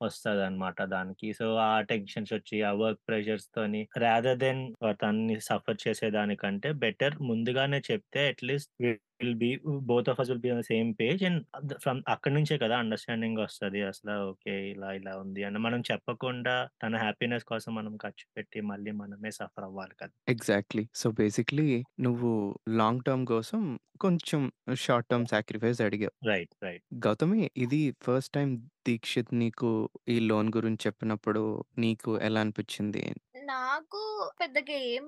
tension 0.00 0.40
అనమాట 0.40 0.82
దానికి. 0.88 1.32
సో, 1.32 1.56
ఆ 1.66 1.80
టెన్షన్స్ 1.82 2.32
వచ్చి, 2.32 2.62
ఆ 2.62 2.72
వర్క్ 2.72 3.00
ప్రెషర్స్‌తోని 3.08 3.88
రాదర్ 3.96 4.38
దెన్ 4.38 4.62
తనని 5.00 5.40
సఫర్ 5.40 5.78
చేసేదానికంటే 5.88 6.72
బెటర్ 6.78 7.22
ముందుగానే 7.22 7.82
చెప్తే 7.90 8.28
at least 8.28 8.72
will 9.20 9.36
be 9.36 9.50
both 9.88 10.08
of 10.08 10.18
us 10.20 10.30
will 10.30 10.40
be 10.40 10.50
on 10.50 10.60
the 10.60 10.68
same 10.68 10.90
page 10.98 11.22
and 11.28 11.42
from 11.82 12.00
అక్కడి 12.14 12.34
నుంచే 12.34 12.56
కదా 12.58 12.76
అండర్‌స్టాండింగ్ 12.82 13.40
వస్తది. 13.42 13.80
అసల 13.90 14.10
ఓకే. 14.30 14.56
ఇలా 14.72 14.90
ఇలా 15.00 15.14
ఉంది 15.22 15.44
అని 15.44 15.60
మనం 15.66 15.82
చెప్పకుండా 15.90 16.54
తన 16.82 16.94
హ్యాపీనెస్ 17.04 17.46
కోసం 17.46 17.72
మనం 17.76 17.94
ఖర్చు 18.04 18.26
పెట్టి 18.36 18.60
మళ్ళీ 18.72 18.92
మనమే 19.02 19.32
సఫర్ 19.40 19.66
అవ్వాలి 19.66 19.96
కదా! 19.96 20.14
ఎగ్జాక్ట్‌లీ. 20.28 20.82
సో, 20.94 21.06
బేసిక్‌లీ 21.18 21.66
నువ్వు 22.00 22.30
లాంగ్ 22.76 23.02
టర్మ్ 23.02 23.24
కోసం 23.26 23.60
కొంచెం 24.00 24.40
షార్ట్ 24.84 25.08
టర్మ్ 25.10 25.26
సాక్రిఫైస్ 25.32 25.80
అడిగావు. 25.86 26.14
రైట్. 26.24 26.54
రైట్. 26.62 26.82
గౌతమి 27.04 27.42
ఇది 27.58 27.82
ఫస్ట్ 28.04 28.32
టైమ్ 28.34 28.52
దీక్షిత్ 28.86 29.32
నీకు 29.36 29.70
ఈ 30.08 30.18
లోన్ 30.28 30.50
గురించి 30.56 30.82
చెప్పినప్పుడు 30.86 31.42
నీకు 31.78 32.10
ఎలా 32.20 32.40
అనిపించింది? 32.40 33.04
నాకు 33.48 34.00
పెద్దగా 34.40 34.76
ఏం 34.90 35.06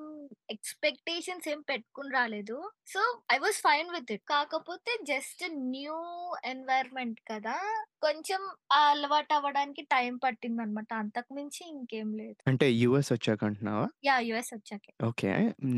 ఎక్స్‌పెక్టేషన్స్ 0.48 1.46
ఏం 1.48 1.60
పెట్టుకొని 1.62 2.10
రాలేదు. 2.14 2.56
So, 2.86 3.00
I 3.30 3.38
was 3.38 3.58
fine 3.62 3.90
with 3.94 4.10
it. 4.10 4.24
కాకపోతే 4.32 4.92
జస్ట్ 5.10 5.44
న్యూ 5.70 5.98
ఎన్వైర్న్‌మెంట్ 6.52 7.20
కదా! 7.30 7.56
కొంచెం 8.02 8.42
అలవాటు 8.80 9.34
అవ్వడానికి 9.38 9.84
టైం 9.92 10.14
పట్టిందనమాట. 10.24 10.90
అంతకు 11.02 11.32
మించి 11.38 11.62
ఇంకేం 11.72 12.10
లేదు. 12.16 12.40
అంటే 12.48 12.66
యూఎస్ 12.78 13.10
వచ్చాక 13.14 13.40
అంటున్నావా? 13.48 13.86
యాహ్! 14.04 14.22
యూఎస్ 14.28 14.52
వచ్చాకే. 14.54 14.92
ఓకే. 15.04 15.30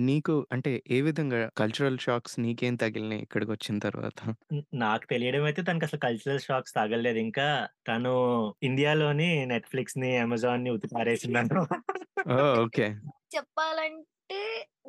నీకు 0.07 0.35
అంటే 0.55 0.73
ఏ 0.91 1.01
విధంగా 1.07 1.41
కల్చరల్ 1.61 1.99
షాక్స్ 2.01 2.37
నీకేం 2.45 2.77
తగిలినాయి 2.83 3.25
ఇక్కడికొచ్చిన 3.27 3.77
తర్వాత? 3.87 4.19
హ్మ్. 4.49 4.63
నాకు 4.81 5.05
తెలియడం 5.11 5.45
అయితే 5.49 5.61
తనకసలు 5.69 6.01
కల్చరల్ 6.05 6.41
షాక్స్ 6.45 6.75
తగలలేదు. 6.77 7.19
ఇంకా 7.27 7.47
తను 7.89 8.13
ఇండియాలోని 8.69 9.29
నెట్‌ఫ్లిక్స్‌ని, 9.53 10.11
అమెజాన్‌ని 10.25 10.73
ఉతికి 10.77 10.95
పారేసిందను. 10.97 11.55
ఓహ్! 11.57 11.75
ఓకే. 12.27 12.87
చెప్పాలంటే 13.35 14.41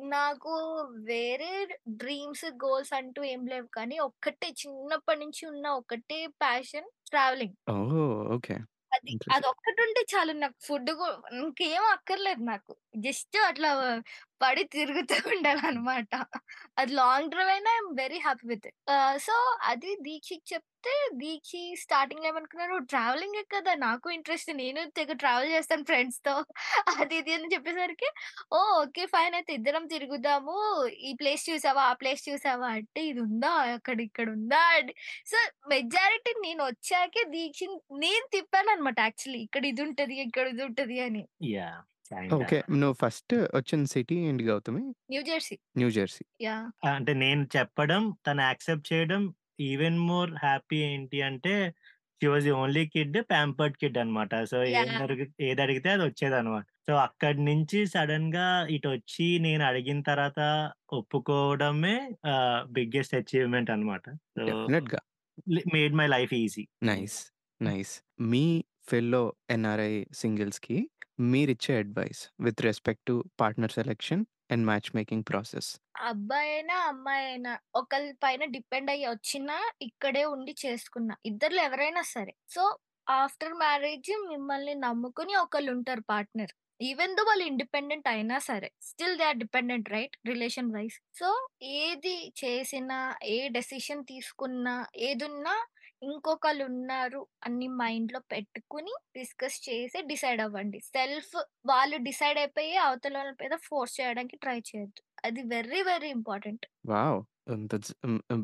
నాకు 0.08 0.52
వేరే 1.04 1.50
డ్రీమ్స్, 1.94 2.44
గోల్స్ 2.64 2.92
అంటూ 2.92 3.22
ఏం 3.24 3.46
లేవు 3.46 3.68
కానీ 3.72 3.98
ఒక్కటే 4.00 4.48
చిన్నప్పటి 4.62 5.20
నుంచి 5.20 5.42
ఉన్న 5.46 5.66
ఒకటే 5.80 6.26
ప్యాషన్ 6.38 6.88
ట్రావెలింగ్. 7.10 7.56
ఓకే. 8.34 8.56
అది 8.92 9.12
ఇంట్రెస్టింగ్. 9.12 9.36
అదొక్కటుంటే 9.36 10.00
చాలు 10.12 10.32
నాకు 10.38 10.58
ఫుడ్ 10.64 10.90
ఇంకేం 11.36 11.84
అక్కర్లేదు 11.92 12.42
నాకు. 12.44 12.72
జస్ట్ 12.94 13.36
అట్లా 13.48 13.70
పడి 14.40 14.62
తిరుగుతూ 14.72 15.16
ఉండాలన్నమాట 15.34 16.12
అది 16.78 16.92
లాంగ్ 16.94 17.30
డ్రైవ్ 17.32 17.50
అయినా 17.52 17.70
I'm 17.74 17.90
very 17.98 18.18
happy 18.18 18.46
with 18.50 18.66
it. 18.68 18.76
So, 19.26 19.34
అది 19.70 19.90
దీక్షికి 20.06 20.46
చెప్తే 20.52 20.94
దీక్షి 21.20 21.62
స్టార్టింగ్ 21.82 22.26
ఏమనుకున్నారు 22.30 22.76
ట్రావెలింగ్ 22.92 23.38
కదా! 23.54 23.72
నాకు 23.84 24.06
ఇంట్రెస్ట్ 24.16 24.50
నేను 24.62 24.82
తెగ 24.98 25.12
ట్రావెల్ 25.22 25.50
చేస్తాను 25.54 25.84
ఫ్రెండ్స్తో 25.90 26.34
అది 27.04 27.16
ఇది 27.20 27.32
అని 27.36 27.50
చెప్పేసరికి 27.54 28.08
ఓ 28.52 28.60
ఓకే. 28.82 29.04
ఫైన్ 29.14 29.36
అయితే 29.38 29.52
ఇద్దరం 29.58 29.86
తిరుగుదాము. 29.94 30.56
ఈ 31.02 31.12
ప్లేస్ 31.20 31.44
చూసావా? 31.50 31.84
ఆ 31.90 31.94
ప్లేస్ 32.02 32.22
చూసావా? 32.28 32.70
అంటే 32.78 33.02
ఇది 33.10 33.22
ఉందా? 33.28 33.52
అక్కడ 33.78 33.98
ఇక్కడ 34.08 34.28
ఉందా? 34.38 34.62
అని 34.78 34.94
సో, 35.32 35.38
మెజారిటీ 35.74 36.34
నేను 36.46 36.62
వచ్చాకే 36.64 37.24
దీక్ష 37.36 37.62
నేను 38.04 38.26
తిప్పాను 38.36 38.70
అనమాట 38.74 38.98
యాక్చువల్లీ. 39.08 39.42
ఇక్కడ 39.48 39.64
ఇది 39.72 39.82
ఉంటది. 39.88 40.16
ఇక్కడ 40.26 40.46
ఇది 40.54 40.64
ఉంటది 40.68 40.98
అని. 41.08 41.24
ఓకే. 42.32 42.58
నువ్వు 42.74 42.96
ఫస్ట్ 43.02 43.34
వచ్చిన 43.54 43.82
సిటీ 43.92 44.16
ఏంటి 44.26 44.44
Gautami? 44.48 44.84
New 45.10 45.20
Jersey. 45.24 45.56
New 45.76 45.88
Jersey. 45.92 46.24
Yeah! 46.40 46.66
ఆ! 46.82 46.90
అంటే 46.92 47.12
నేను 47.20 47.42
చెప్పడం, 47.54 48.02
తను 48.26 48.42
యాక్సెప్ట్ 48.44 48.90
చేయడం 48.90 49.22
ఈవెన్ 49.66 49.98
మోర్ 50.08 50.30
హ్యాపీ 50.42 50.78
ఏంటి 50.88 51.18
అంటే 51.28 51.54
she 52.20 52.28
was 52.28 52.44
the 52.46 52.52
only 52.58 52.82
kid 52.92 53.16
pampered 53.30 53.76
kid 53.80 53.98
అన్నమాట. 54.02 54.32
సో, 54.50 54.58
ఏం 54.76 54.90
యాహ్! 54.90 55.02
అడిగి 55.04 55.26
ఏదడిగితే 55.48 55.88
అది 55.94 56.04
వచ్చేదన్నమాట. 56.08 56.66
సో, 56.88 56.94
అక్కడి 57.06 57.40
నుంచి 57.48 57.78
సడెన్‌గా 57.94 58.46
ఇటొచ్చి 58.76 59.26
నేను 59.40 59.64
అడిగిన 59.70 60.00
తర్వాత 60.10 60.40
ఒప్పుకోవడమే 60.98 61.96
ఆహ్, 62.32 62.60
బిగ్గెస్ట్ 62.76 63.16
అచీవ్‌మెంట్ 63.20 63.72
అన్నమాట. 63.76 64.04
సో, 64.36 64.44
డెఫినిట్‌గా. 64.44 65.00
లి 65.48 65.62
made 65.74 65.96
my 65.96 66.08
life 66.10 66.34
easy. 66.40 66.64
Nice. 66.82 67.18
Nice. 67.60 67.92
Me 68.30 68.44
fellow 68.88 69.22
NRI 69.50 69.92
సింగిల్స్‌కి 70.14 70.76
మీరిచ్చే 71.22 71.76
advice 71.76 72.28
with 72.40 72.62
respect 72.62 73.04
to 73.06 73.24
partner 73.40 73.72
selection 73.72 74.24
and 74.50 74.66
match 74.66 74.96
making 74.96 75.24
process. 75.28 75.80
అబ్బాయినా 76.00 76.74
అమ్మాయినా 76.74 77.58
ఒకరి 77.74 78.12
పైన 78.12 78.44
డిపెండ్ 78.44 78.90
అయ్యి 78.90 79.06
వచ్చినా, 79.06 79.72
ఇక్కడే 79.82 80.24
ఉండి 80.24 80.54
చేసుకున్నా. 80.66 81.16
ఇద్దరు 81.26 81.54
ఎవరైనా 81.54 82.02
సరే. 82.02 82.34
సో, 82.48 82.78
ఆఫ్టర్ 83.10 83.54
మ్యారేజ్ 83.54 84.28
మిమ్మల్ని 84.28 84.74
నమ్ముకుని 84.74 85.34
ఒకళ్ళు 85.34 85.72
ఉంటారు 85.72 86.00
పార్ట్నర్. 86.10 86.50
ఈవెన్ 86.82 87.16
దో 87.16 87.22
వాళ్ళు 87.22 87.44
ఇండిపెండెంట్ 87.44 88.08
అయినా 88.08 88.38
సరే. 88.38 88.72
Still 88.82 89.18
they 89.18 89.24
are 89.24 89.36
dependent 89.36 89.90
right? 89.90 90.16
Relation 90.26 90.74
wise 90.74 90.94
so, 91.18 91.48
ఏది 91.62 92.32
చేసినా, 92.44 93.14
ఏ 93.24 93.48
డెసిషన్ 93.48 94.04
తీసుకున్నా, 94.04 94.86
ఏదున్నా 94.96 95.66
ఇంకొకళ్ళున్నారు 96.02 97.20
అని 97.46 97.66
మైండ్‌లో 97.78 98.20
పెట్టుకొని 98.30 98.92
డిస్కస్ 99.14 99.58
చేసి 99.66 99.98
డిసైడ్ 100.08 100.42
అవ్వండి. 100.44 100.78
సెల్ఫ్ 100.90 101.34
వాళ్ళు 101.66 101.98
డిసైడ్ 102.08 102.40
అయిపోయి 102.42 102.74
అవతల 102.84 103.16
వాళ్ళ 103.20 103.32
మీద 103.42 103.56
ఫోర్స్ 103.66 103.96
చేయడానికి 104.00 104.38
ట్రై 104.38 104.58
చేయొద్దు. 104.70 105.00
అది 105.24 105.42
వెరీ 105.52 105.82
వెరీ 105.88 106.10
ఇంపార్టెంట్. 106.18 106.64
వావ్! 106.88 107.20
అంత. 107.48 107.72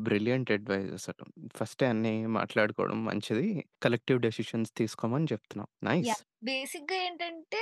బ్రిలియంట్ 0.05 0.49
అడ్వైస్ 0.51 0.91
అసలు. 0.97 1.23
ఫస్టే 1.57 1.87
అన్నీ 1.89 2.13
మాట్లాడుకోవడం 2.37 2.99
మంచిది. 3.05 3.47
కలెక్టివ్ 3.81 4.23
డెసిషన్స్ 4.27 4.73
తీసుకోమని 4.79 5.29
చెప్తున్నావు. 5.33 5.71
నైస్. 5.85 6.05
యాహ్! 6.07 6.23
బేసిక్‌గా 6.43 6.97
ఏంటంటే 7.03 7.61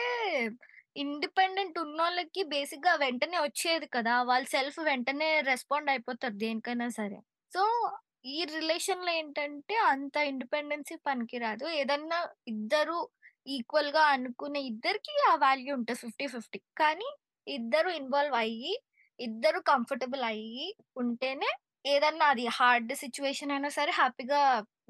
ఇండిపెండెంట్ 0.95 1.77
ఉన్నోళ్ళకి 1.81 2.41
బేసిక్‌గా 2.51 2.93
వెంటనే 3.01 3.37
వచ్చేది 3.43 3.87
కదా! 3.95 4.13
వాళ్ళు 4.29 4.47
సెల్ఫ్ 4.53 4.79
వెంటనే 4.87 5.29
రెస్పాండ్ 5.49 5.89
అయిపోతారు 5.93 6.35
దేనికైనా 6.43 6.87
సరే. 6.97 7.19
సో, 7.51 7.63
ఈ 8.25 8.37
రిలేషన్‌లో 8.51 9.11
ఏంటంటే 9.13 9.75
అంత 9.89 10.15
ఇండిపెండెన్సీ 10.29 10.95
పనికిరాదు. 11.05 11.65
ఏదన్నా 11.79 12.19
ఇద్దరు 12.51 12.97
ఈక్వల్గా 13.47 14.03
అనుకునే 14.13 14.61
ఇద్దరికి 14.71 15.13
ఆ 15.27 15.43
వాల్యూ 15.43 15.71
ఉంటుంది 15.77 15.99
ఫిఫ్టీ 16.03 16.25
ఫిఫ్టీ 16.33 16.59
కానీ 16.81 17.09
ఇద్దరు 17.47 17.89
ఇన్వాల్వ్ 17.99 18.35
అయ్యి, 18.41 18.73
ఇద్దరు 19.19 19.59
కంఫర్టబుల్ 19.71 20.23
అయ్యి 20.31 20.67
ఉంటేనే 20.95 21.51
ఏదన్నా 21.85 22.25
అది 22.33 22.45
హార్డ్ 22.57 22.91
సిచ్యువేషన్ 23.03 23.53
అయినా 23.55 23.69
సరే 23.77 23.91
హ్యాపీగా 23.99 24.41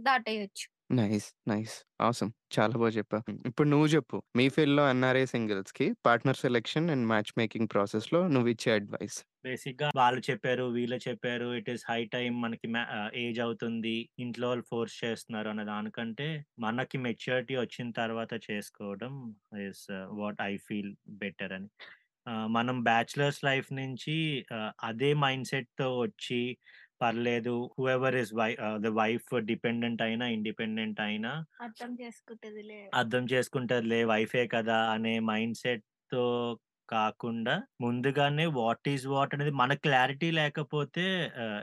దాటేయొచ్చు. 0.02 0.68
నైస్. 0.94 1.28
నైస్. 1.48 1.74
ఆసమ్. 2.02 2.32
చాలా 2.56 2.76
బాగా 2.78 2.92
చెప్పా 2.98 3.18
ఇప్పుడు 3.48 3.68
నువ్వు 3.70 3.88
చెప్పు. 3.94 4.18
మీ 4.38 4.46
ఫీల్డ్లో 4.56 4.84
NRI 4.90 5.24
సింగిల్స్కి 5.32 5.86
partner 6.06 6.40
selection 6.42 6.88
and 6.94 7.06
match 7.08 7.32
making 7.40 7.70
ప్రాసెస్‌లో 7.74 8.22
నువ్విచ్చే 8.36 8.70
అడ్వైస్. 8.76 9.18
బేసిక్‌గా 9.48 9.88
వాళ్ళు 9.98 10.22
చెప్పారు, 10.28 10.66
వీళ్ళు 10.76 10.98
చెప్పారు. 11.06 11.48
ఇట్ 11.60 11.70
ఈస్ 11.74 11.84
హై 11.90 12.00
టైమ్ 12.16 12.36
మనకి 12.44 12.68
ఏజ్ 13.24 13.40
అవుతుంది. 13.46 13.96
ఇంట్లో 14.24 14.48
వాళ్ళు 14.50 14.66
ఫోర్స్ 14.72 14.96
చేస్తున్నారు 15.04 15.50
అన్న 15.50 15.64
దానికంటే 15.72 16.28
మనకి 16.66 16.98
మెచ్యూరిటీ 17.06 17.56
వచ్చిన 17.60 17.88
తర్వాత 18.02 18.34
చేసుకోవడం 18.48 19.14
is 19.66 19.84
what 20.20 20.42
I 20.48 20.54
feel 20.68 20.92
better 21.22 21.56
అని. 21.58 21.70
మనం 22.56 22.78
బ్యాచిలర్స్ 22.86 23.42
లైఫ్ 23.44 23.70
నుంచి 23.78 24.16
అదే 24.90 25.12
మైండ్‌సెట్‌తో 25.22 25.88
వచ్చి 26.00 26.42
పర్లేదు 27.02 27.56
whoever 27.76 28.18
is 28.22 28.34
why 28.36 28.52
ah, 28.66 28.78
the 28.80 28.90
wife 29.00 29.30
dependent 29.50 30.02
అయినా, 30.08 30.26
ఇండిపెండెంట్ 30.38 31.00
అయినా 31.08 31.32
అర్థం 31.60 31.92
చేసుకుంటదిలే. 32.00 32.82
అర్థం 32.96 33.24
చేసుకుంటదిలే 33.32 34.00
వైఫే 34.10 34.44
కదా! 34.50 34.78
అనే 34.94 35.14
మైండ్‌సెట్‌తో 35.28 36.24
కాకుండా 36.90 37.54
ముందుగానే 37.82 38.46
వాట్ 38.58 38.88
ఈస్ 38.90 39.06
వాట్ 39.08 39.34
అనేది 39.34 39.52
మన 39.54 39.74
క్లారిటీ 39.84 40.32
లేకపోతే 40.32 41.06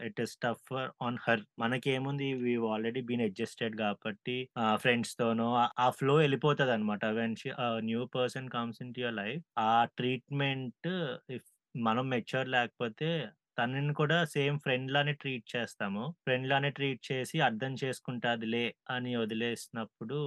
it 0.05 0.21
is 0.21 0.35
tough 0.45 0.73
on 1.03 1.19
her. 1.27 1.43
మనకేముంది 1.59 2.29
we 2.43 2.55
already 2.73 3.01
been 3.01 3.23
adjusted 3.23 3.77
కాబట్టి 3.77 4.37
ఫ్రెండ్స్ 4.77 5.15
తోనో 5.17 5.49
ఆ 5.79 5.89
flow 5.91 6.17
ఎళ్ళిపోతదన్నమాట. 6.23 7.05
When 7.19 7.37
new 7.85 8.05
person 8.17 8.49
comes 8.49 8.83
in 8.83 8.95
your 8.99 9.15
life 9.15 9.43
ఆ 9.65 9.73
ట్రీట్‌మెంట్ 9.97 10.89
ఇఫ్ 11.31 11.49
మనం 11.75 12.09
మెచ్యూర్ 12.09 12.49
లేకపోతే 12.49 13.09
తనని 13.59 13.93
కూడా 13.95 14.19
సేమ్ 14.33 14.57
ఫ్రెండ్ 14.59 14.93
లానే 14.93 15.15
ట్రీట్ 15.15 15.47
చేస్తాము. 15.55 16.05
ఫ్రెండ్ 16.25 16.49
లానే 16.49 16.71
ట్రీట్ 16.71 17.03
చేసి 17.11 17.37
అర్థం 17.41 17.73
చేసుకుంటాదిలే 17.83 18.65
అని 18.91 19.13
వదిలేసినప్పుడు 19.17 20.19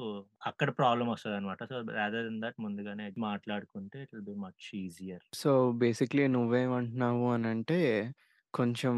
అక్కడ 0.45 0.69
ప్రాబ్లమ్ 0.79 1.11
అనమాట 1.33 1.61
సో, 1.65 1.79
రాదర్ 1.97 2.25
దెన్ 2.27 2.41
దట్ 2.41 2.59
ముందుగానే 2.59 3.07
మాట్లాడుకుంటే 3.21 3.97
it 4.03 4.13
will 4.13 4.27
be 4.29 4.37
much 4.45 4.67
easier. 4.81 5.25
So, 5.35 5.51
basically 5.81 6.25
నువ్వేమంటున్నావు 6.29 7.27
అని 7.31 7.47
అంటే 7.47 7.79
కొంచెం 8.53 8.95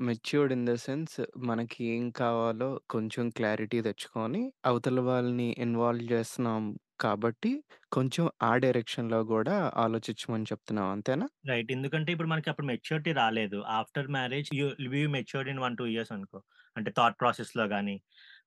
మెచ్యూర్డ్ 0.00 0.52
ఇన్ 0.52 0.66
ద 0.66 0.74
సెన్స్ 0.78 1.14
మనకి 1.44 1.80
ఏం 1.94 2.04
కావాలో 2.18 2.68
కొంచెం 2.90 3.24
క్లారిటీ 3.30 3.78
తెచ్చుకొని 3.80 4.42
అవతల 4.64 5.00
వాళ్ళని 5.00 5.48
ఇన్వాల్వ్ 5.58 6.06
చేస్తున్నాం 6.12 6.64
కాబట్టి 7.00 7.52
కొంచెం 7.92 8.26
ఆ 8.42 8.52
డైరెక్షన్‌లో 8.62 9.20
గూడా 9.30 9.56
ఆలోచించమని 9.84 10.50
చెప్తున్నావు 10.50 10.92
అంతేనా? 10.94 11.28
రైట్. 11.44 11.70
ఎందుకంటే 11.74 12.10
ఇప్పుడు 12.14 12.30
మనకి 12.30 12.48
అప్పుడు 12.50 12.68
మెచ్యూరిటీ 12.70 13.12
రాలేదు. 13.18 13.58
After 13.78 14.08
marriage 14.14 14.48
you 14.52 14.64
will 14.86 15.08
matured 15.14 15.50
in 15.52 15.60
1, 15.60 15.68
2 15.72 15.92
years 15.92 16.12
అనుకో. 16.16 16.38
అంటే 16.76 16.90
థాట్ 16.96 17.16
ప్రాసెస్‌లో 17.20 17.64
గాని. 17.72 17.94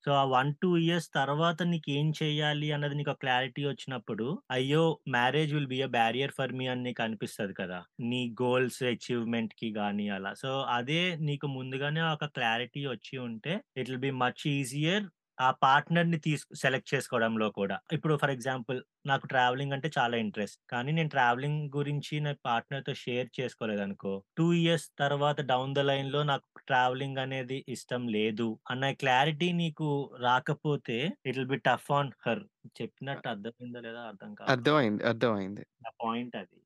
సో, 0.05 0.11
ఆ 0.13 0.23
1, 0.31 0.51
2 0.55 0.79
ఇయర్స్ 0.83 1.07
తర్వాత 1.15 1.59
నీకేం 1.71 2.07
చేయాలి 2.19 2.67
అన్నది 2.75 2.95
నీకు 2.99 3.13
క్లారిటీ 3.21 3.63
వచ్చినప్పుడు 3.67 4.27
అయ్యో! 4.55 4.83
Marriage 5.15 5.53
will 5.55 5.69
be 5.73 5.79
a 5.79 5.89
barrier 5.95 6.33
for 6.37 6.53
me 6.53 6.67
అని 6.67 6.83
నీకు 6.87 7.01
అనిపిస్తది 7.05 7.55
కదా! 7.61 7.79
నీ 8.09 8.21
గోల్స్ 8.41 8.79
అచీవ్‌మెంట్‌కి 8.91 9.69
గాని 9.77 10.07
అలా. 10.17 10.33
సో, 10.43 10.49
అదే 10.77 11.01
నీకు 11.27 11.49
ముందుగానే 11.57 12.03
ఒక 12.11 12.29
క్లారిటీ 12.37 12.83
వచ్చి 12.89 13.15
ఉంటే 13.27 13.53
it 13.75 13.89
will 13.89 14.03
be 14.07 14.13
much 14.21 14.43
easier 14.55 15.07
ఆ 15.37 15.49
పార్ట్నర్‌ని 15.63 16.17
తీస్ 16.25 16.43
సెలెక్ట్ 16.61 16.91
చేసుకోవడంలో 16.93 17.47
కూడా. 17.53 17.77
ఇప్పుడు 17.93 18.15
ఫర్ 18.21 18.33
ఎగ్జాంపుల్ 18.35 18.79
నాకు 19.05 19.25
ట్రావెలింగ్ 19.27 19.75
అంటే 19.75 19.89
చాలా 19.97 20.15
ఇంట్రెస్ట్. 20.23 20.59
కానీ 20.71 20.91
నేను 20.91 21.11
ట్రావెలింగ్ 21.15 21.61
గురించి 21.75 22.15
నా 22.21 22.33
పార్ట్నర్‌తో 22.45 22.93
షేర్ 23.03 23.29
చేసుకోలేదనుకో 23.37 24.13
2 24.33 24.47
ఇయర్స్ 24.61 24.87
తర్వాత 25.03 25.39
డౌన్ 25.51 25.75
ద 25.75 25.83
లైన్‌లో 25.89 26.21
నాకు 26.25 26.41
ట్రావెలింగ్ 26.67 27.21
అనేది 27.23 27.59
ఇష్టం 27.75 28.03
లేదు 28.17 28.49
అన్న 28.71 28.91
క్లారిటీ 29.01 29.49
నీకు 29.61 29.89
రాకపోతే 30.25 30.99
it 31.23 31.37
will 31.37 31.51
be 31.53 31.61
tough 31.69 31.89
on 31.93 32.11
her. 32.25 32.43
చెప్పినట్టు 32.77 33.27
అర్థమైందో 33.29 33.81
లేదో 33.87 34.01
అర్థం 34.11 34.31
కావట్లేదు. 34.41 34.51
అర్థమైంది. 34.51 35.01
అర్థమైంది. 35.11 35.63
నా 35.83 35.91
పాయింట్ 35.99 36.35
అది. 36.41 36.57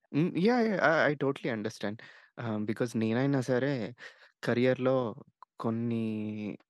Yeah! 0.41 0.67
I 1.05 1.13
totally 1.21 1.49
understand. 1.53 1.99
Because 2.67 2.91
నేనైనా 2.97 3.39
సరే 3.49 3.71
కెరియర్‌లో 4.43 4.95
కొన్ని 5.59 6.03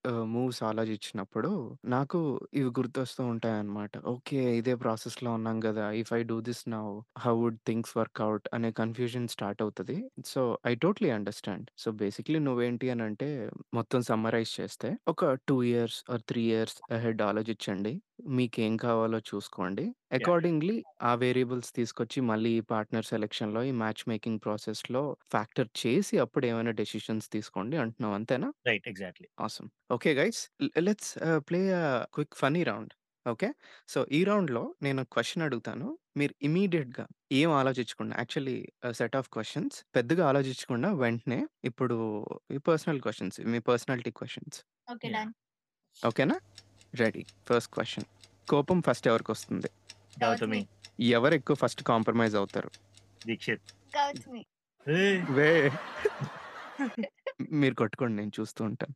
ఆహ్, 0.07 0.25
మూవ్స్ 0.33 0.61
ఆలోచించినప్పుడు 0.63 1.49
నాకు 1.93 2.19
ఇవి 2.53 2.69
గుర్తొస్తూ 2.77 3.21
ఉంటాయన్నమాట. 3.31 3.93
ఓకే. 4.11 4.39
ఇదే 4.57 4.73
ప్రాసెస్‌లో 4.81 5.29
ఉన్నాం 5.37 5.57
గదా! 5.65 5.85
If 6.01 6.11
I 6.13 6.21
do 6.23 6.37
this 6.47 6.63
now 6.69 6.83
how 7.23 7.33
would 7.39 7.59
things 7.65 7.93
work 7.97 8.21
out 8.25 8.47
అనే 8.53 8.71
కన్‌ఫ్యూజన్ 8.79 9.27
స్టార్ట్ 9.35 9.61
అవుతది. 9.61 9.97
So, 10.31 10.41
I 10.65 10.75
totally 10.83 11.11
understand. 11.17 11.67
So, 11.77 11.91
basically 12.01 12.41
నువ్వేంటి 12.47 12.89
అనంటే 12.89 13.29
మొత్తం 13.73 14.01
సమ్మరైజ్ 14.09 14.53
చేస్తే 14.59 14.91
ఒక 15.07 15.21
2 15.41 15.57
ఇయర్స్ 15.69 15.99
ఆర్ 16.09 16.23
3 16.23 16.43
ఇయర్స్ 16.47 16.77
అహెడ్ 16.91 17.23
ఆలోచించండి. 17.23 17.93
మీకేం 18.35 18.73
కావాలో 18.83 19.19
చూసుకోండి. 19.27 19.85
యాహ్! 20.17 20.37
అకార్డింగ్‌లీ 20.37 20.75
ఆ 21.01 21.13
వేరియబుల్స్ 21.15 21.71
తీసుకొచ్చి 21.73 22.19
మళ్ళీ 22.29 22.51
ఈ 22.55 22.63
పార్ట్నర్ 22.69 23.07
సెలక్షన్‌లో 23.09 23.61
ఈ 23.63 23.73
మ్యాచ్ 23.77 24.03
మేకింగ్ 24.07 24.41
ప్రాసెస్‌లో 24.45 25.03
ఫ్యాక్టర్ 25.31 25.69
చేసి 25.81 26.15
అప్పుడు 26.25 26.45
ఏమైనా 26.47 26.73
డెసిషన్స్ 26.79 27.27
తీసుకోండి 27.35 27.77
అంటున్నావు 27.83 28.15
అంతేనా? 28.19 28.49
Right. 28.67 28.87
Exactly. 28.91 29.27
Awesome. 29.41 29.69
Okay 29.91 30.11
guys 30.15 30.41
let's 30.81 31.11
ah, 31.27 31.41
play 31.47 31.61
a 31.73 31.81
quick 32.15 32.35
funny 32.41 32.63
round. 32.65 32.93
Okay. 33.25 33.47
So, 33.89 33.99
ఈ 34.11 34.21
రౌండ్‌లో 34.23 34.63
నేను 34.81 35.01
క్వెషన్ 35.13 35.43
అడుగుతాను. 35.47 35.87
మీరు 36.17 36.33
ఇమ్మీడియేట్‌గా 36.41 37.05
ఏం 37.33 37.49
ఆలోచించకుండా 37.59 38.13
యాక్చువల్లీ 38.19 38.57
ఆహ్, 38.83 38.95
సెట్ 38.99 39.17
ఆఫ్ 39.19 39.29
క్వెషన్స్ 39.31 39.77
పెద్దగా 39.97 40.23
ఆలోచించకుండా 40.31 40.91
వెంటనే 41.01 41.39
ఇప్పుడు 41.63 41.97
ఈ 42.51 42.61
పర్సనల్ 42.69 43.01
క్వెషన్స్ 43.05 43.39
మీ 43.51 43.61
personality 43.69 44.13
questions. 44.17 44.59
Okay. 44.87 45.07
Yeah! 45.07 45.17
Done. 45.17 45.31
ఓకేనా? 46.01 46.37
రెడీ. 46.95 47.25
First 47.49 47.73
question. 47.73 48.03
కోపం 48.49 48.81
ఫస్ట్ 48.81 49.07
ఎవరికొస్తుంది? 49.07 49.69
గౌతమి. 50.23 50.57
గౌతమి. 50.57 50.67
ఎవరు 51.05 51.33
ఎక్కువ 51.33 51.55
ఫస్ట్ 51.55 51.83
కాంప్రమైజ్ 51.83 52.35
అవుతారు? 52.35 52.71
దీక్షిత్. 53.27 53.97
గౌతమి. 53.97 54.45
వే 55.31 55.71
మీరు 57.51 57.75
కొట్టుకోండి 57.75 58.15
నేను 58.15 58.31
చూస్తూ 58.39 58.65
ఉంటాను. 58.65 58.93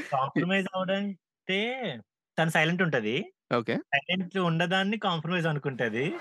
కాంప్రమైజ్ 0.00 0.68
అవ్వడంటే 0.74 2.00
తను 2.38 2.50
సైలెంట్ 2.50 2.82
ఉంటది. 2.82 3.32
ఓకే. 3.56 3.76
సైలెంట్ 3.76 4.38
ఉండదాన్ని 4.38 4.98
కాంప్రమైజ్ 4.98 5.46
అనుకుంటది. 5.46 6.14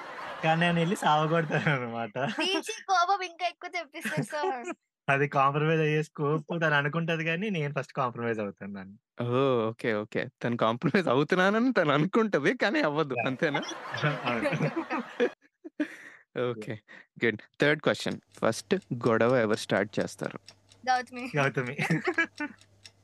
కానీ 0.44 0.62
నేనెళ్ళి 0.62 0.96
సావగొడతాననమాట. 0.96 2.20
దీక్షిత్ 2.20 2.86
కోపం 2.88 3.24
ఇంకా 3.24 3.48
ఎక్కువ 3.48 3.70
తెప్పిస్తారు 3.70 4.22
సార్. 4.22 4.76
అది 5.08 5.28
కాంప్రమైజ్ 5.30 5.82
అయ్యే 5.82 6.02
స్కోప్ 6.04 6.46
తను 6.64 6.76
అనుకుంటది 6.76 7.24
గానీ 7.24 7.50
నేను 7.52 7.74
ఫస్ట్ 7.74 7.94
కాంప్రమైజ్ 7.94 8.40
అవుతాను 8.40 8.74
దాన్ని. 8.74 8.98
ఓహ్! 9.22 9.36
ఓకే. 9.68 9.90
ఓకే. 9.96 10.22
తను 10.44 10.58
కాంప్రమైజ్ 10.58 11.08
అవుతున్నానని 11.08 11.72
తను 11.74 11.92
అనుకుంటది. 11.94 12.52
కానీ 12.58 12.80
అవ్వదు. 12.82 13.16
అంతేనా? 13.26 13.62
Okay. 16.44 16.74
Good. 17.18 17.42
Third 17.62 17.82
question. 17.82 18.20
First 18.40 18.74
గొడవ 19.08 19.34
ఎవరు 19.38 19.62
స్టార్ట్ 19.64 19.92
చేస్తారు? 20.00 20.38
గౌతమి. 20.84 21.26
గౌతమి. 21.36 21.76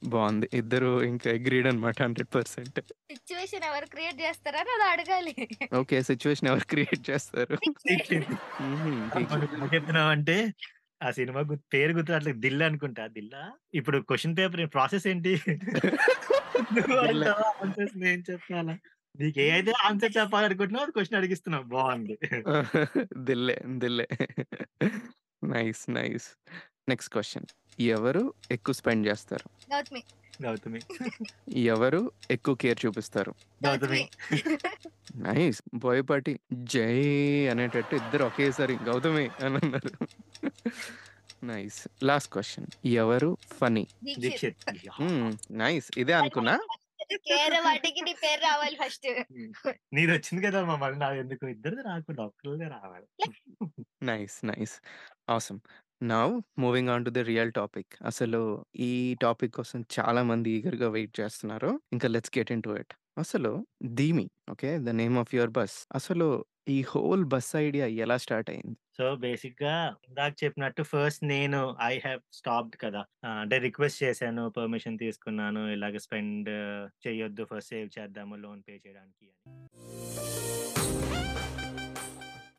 బావుంది. 0.07 0.47
ఇద్దరు 0.53 0.91
ఇంకా 1.03 1.29
అగ్రీడ్ 1.31 1.67
అనమాట 1.67 1.97
100%. 2.07 2.79
సిట్యుయేషన్ 3.09 3.65
ఎవరు 3.65 3.87
క్రియేట్ 3.87 4.19
చేస్తారని 4.21 4.71
అది 4.75 4.85
అడగాలి. 4.91 5.33
ఓకే. 5.73 5.97
సిట్యుయేషన్ 6.03 6.49
ఎవరు 6.49 6.65
క్రియేట్ 6.65 7.03
చేస్తారు? 7.09 7.57
దీక్షిత్. 7.87 8.33
ఆ 11.03 11.11
సినిమా 11.11 11.41
పేరు 11.73 11.93
గుర్తురాట్లేదు. 11.93 12.39
'దిల్' 12.39 12.63
అనుకుంటా. 12.63 13.03
'దిల్లా'? 13.07 13.43
ఇప్పుడు 13.73 13.97
క్వెషన్ 14.03 14.37
పేపర్ 14.37 14.73
ప్రాసెస్ 14.73 15.07
ఏంటి? 15.07 15.33
ఆన్సర్స్ 17.61 17.95
నేను 17.97 18.23
చెప్పాలా? 18.31 18.75
నీకు 19.15 19.39
ఏదైతే 19.41 19.73
ఆన్సర్ 19.85 20.17
చెప్పాలనుకుంటున్నావో 20.17 20.83
అది 20.83 20.91
క్వెషన్ 20.91 21.17
అడిగిస్తున్నావు. 21.17 21.65
బావుంది. 21.73 22.15
దిల్లే. 23.25 23.55
దిల్లే. 23.77 24.05
నైస్. 25.41 25.83
నైస్. 25.91 26.27
Next 26.89 27.11
question. 27.11 27.47
ఎవరు 27.79 28.23
ఎక్కువ 28.51 28.73
స్పెండ్ 28.73 29.07
చేస్తారు? 29.07 29.45
గౌతమి. 29.71 30.01
గౌతమి. 30.39 30.81
ఎవరు 31.67 32.01
ఎక్కువ 32.31 32.55
కేర్ 32.55 32.85
చూపిస్తారు? 32.85 33.31
గౌతమి. 33.61 34.01
నైస్. 35.23 35.61
బోయపాటి 35.75 36.33
జై 36.65 36.93
అనేటట్టు 37.47 37.95
ఇద్దరు 37.95 38.23
ఒకేసారి 38.23 38.75
గౌతమి 38.83 39.25
అని 39.39 39.57
అన్నారు. 39.57 39.91
నైస్. 41.43 41.79
Last 42.03 42.31
question. 42.31 42.67
ఎవరు 42.99 43.29
ఫన్నీ? 43.53 43.85
దీక్షిత్. 44.19 44.63
నైస్. 45.55 45.89
ఇదే 45.97 46.13
అనుకున్నా. 46.13 46.55
కేర్ 47.25 47.55
వాటికి 47.65 48.01
నీ 48.01 48.13
పేరు 48.13 48.41
రావాలి 48.41 48.75
ఫస్ట్. 48.75 49.07
నీదొచ్చింది 49.93 50.47
కదమ్మా! 50.47 50.75
మళ్ళీ 50.75 50.99
నాదెందుకు? 50.99 51.45
ఇద్దరిది 51.47 51.83
రాకుండా 51.83 52.23
ఒక్కళ్ళదే 52.23 52.67
రావాలి. 52.69 53.07
Nice. 54.03 54.37
Nice. 54.45 54.75
Awesome. 55.29 55.59
Now 56.03 56.27
moving 56.59 56.89
on 56.89 57.05
to 57.05 57.11
the 57.11 57.21
real 57.27 57.51
topic. 57.53 57.91
అసలు 58.03 58.39
ఈ 58.83 58.91
టాపిక్ 59.21 59.53
కోసం 59.53 59.79
చాలా 59.95 60.21
మంది 60.23 60.49
ఈగర్‌గా 60.51 60.87
వెయిట్ 60.89 61.13
చేస్తున్నారు. 61.19 61.71
ఇంకా 61.91 62.07
లెట్స్ 62.07 62.33
గెట్ 62.37 62.51
ఇంటూ 62.51 62.71
ఇట్. 62.77 62.93
అసలు 63.17 63.51
'Dhimi' 63.93 64.27
okay. 64.51 64.71
The 64.79 64.93
name 64.99 65.17
of 65.17 65.33
your 65.35 65.53
bus. 65.55 65.77
అసలు 65.91 66.27
ఈ 66.67 66.79
హోల్ 66.91 67.25
బస్ 67.25 67.51
ఐడియా 67.61 67.85
ఎలా 68.03 68.17
స్టార్ట్ 68.19 68.49
అయింది? 68.49 68.75
సో, 68.97 69.05
బేసిక్‌గా 69.21 69.75
ఇందాక 70.07 70.33
చెప్పినట్టు 70.41 70.83
ఫస్ట్ 70.89 71.23
నేను 71.31 71.59
ఐ 71.83 71.93
హావ్ 71.99 72.21
స్టాప్డ్ 72.33 72.77
కదా! 72.83 73.01
ఆహ్, 73.25 73.39
అంటే 73.43 73.57
రిక్వెస్ట్ 73.59 73.99
చేశాను. 74.03 74.43
పర్మిషన్ 74.57 74.97
తీసుకున్నాను. 74.99 75.63
ఇలాగ 75.75 75.97
స్పెండ్ 76.05 76.51
చేయొద్దు. 77.05 77.45
ఫస్ట్ 77.45 77.71
సేవ్ 77.71 77.89
చేద్దాము 77.97 78.37
లోన్ 78.37 78.61
పే 78.63 78.75
చేయడానికి 78.85 79.27
అని. 79.29 79.41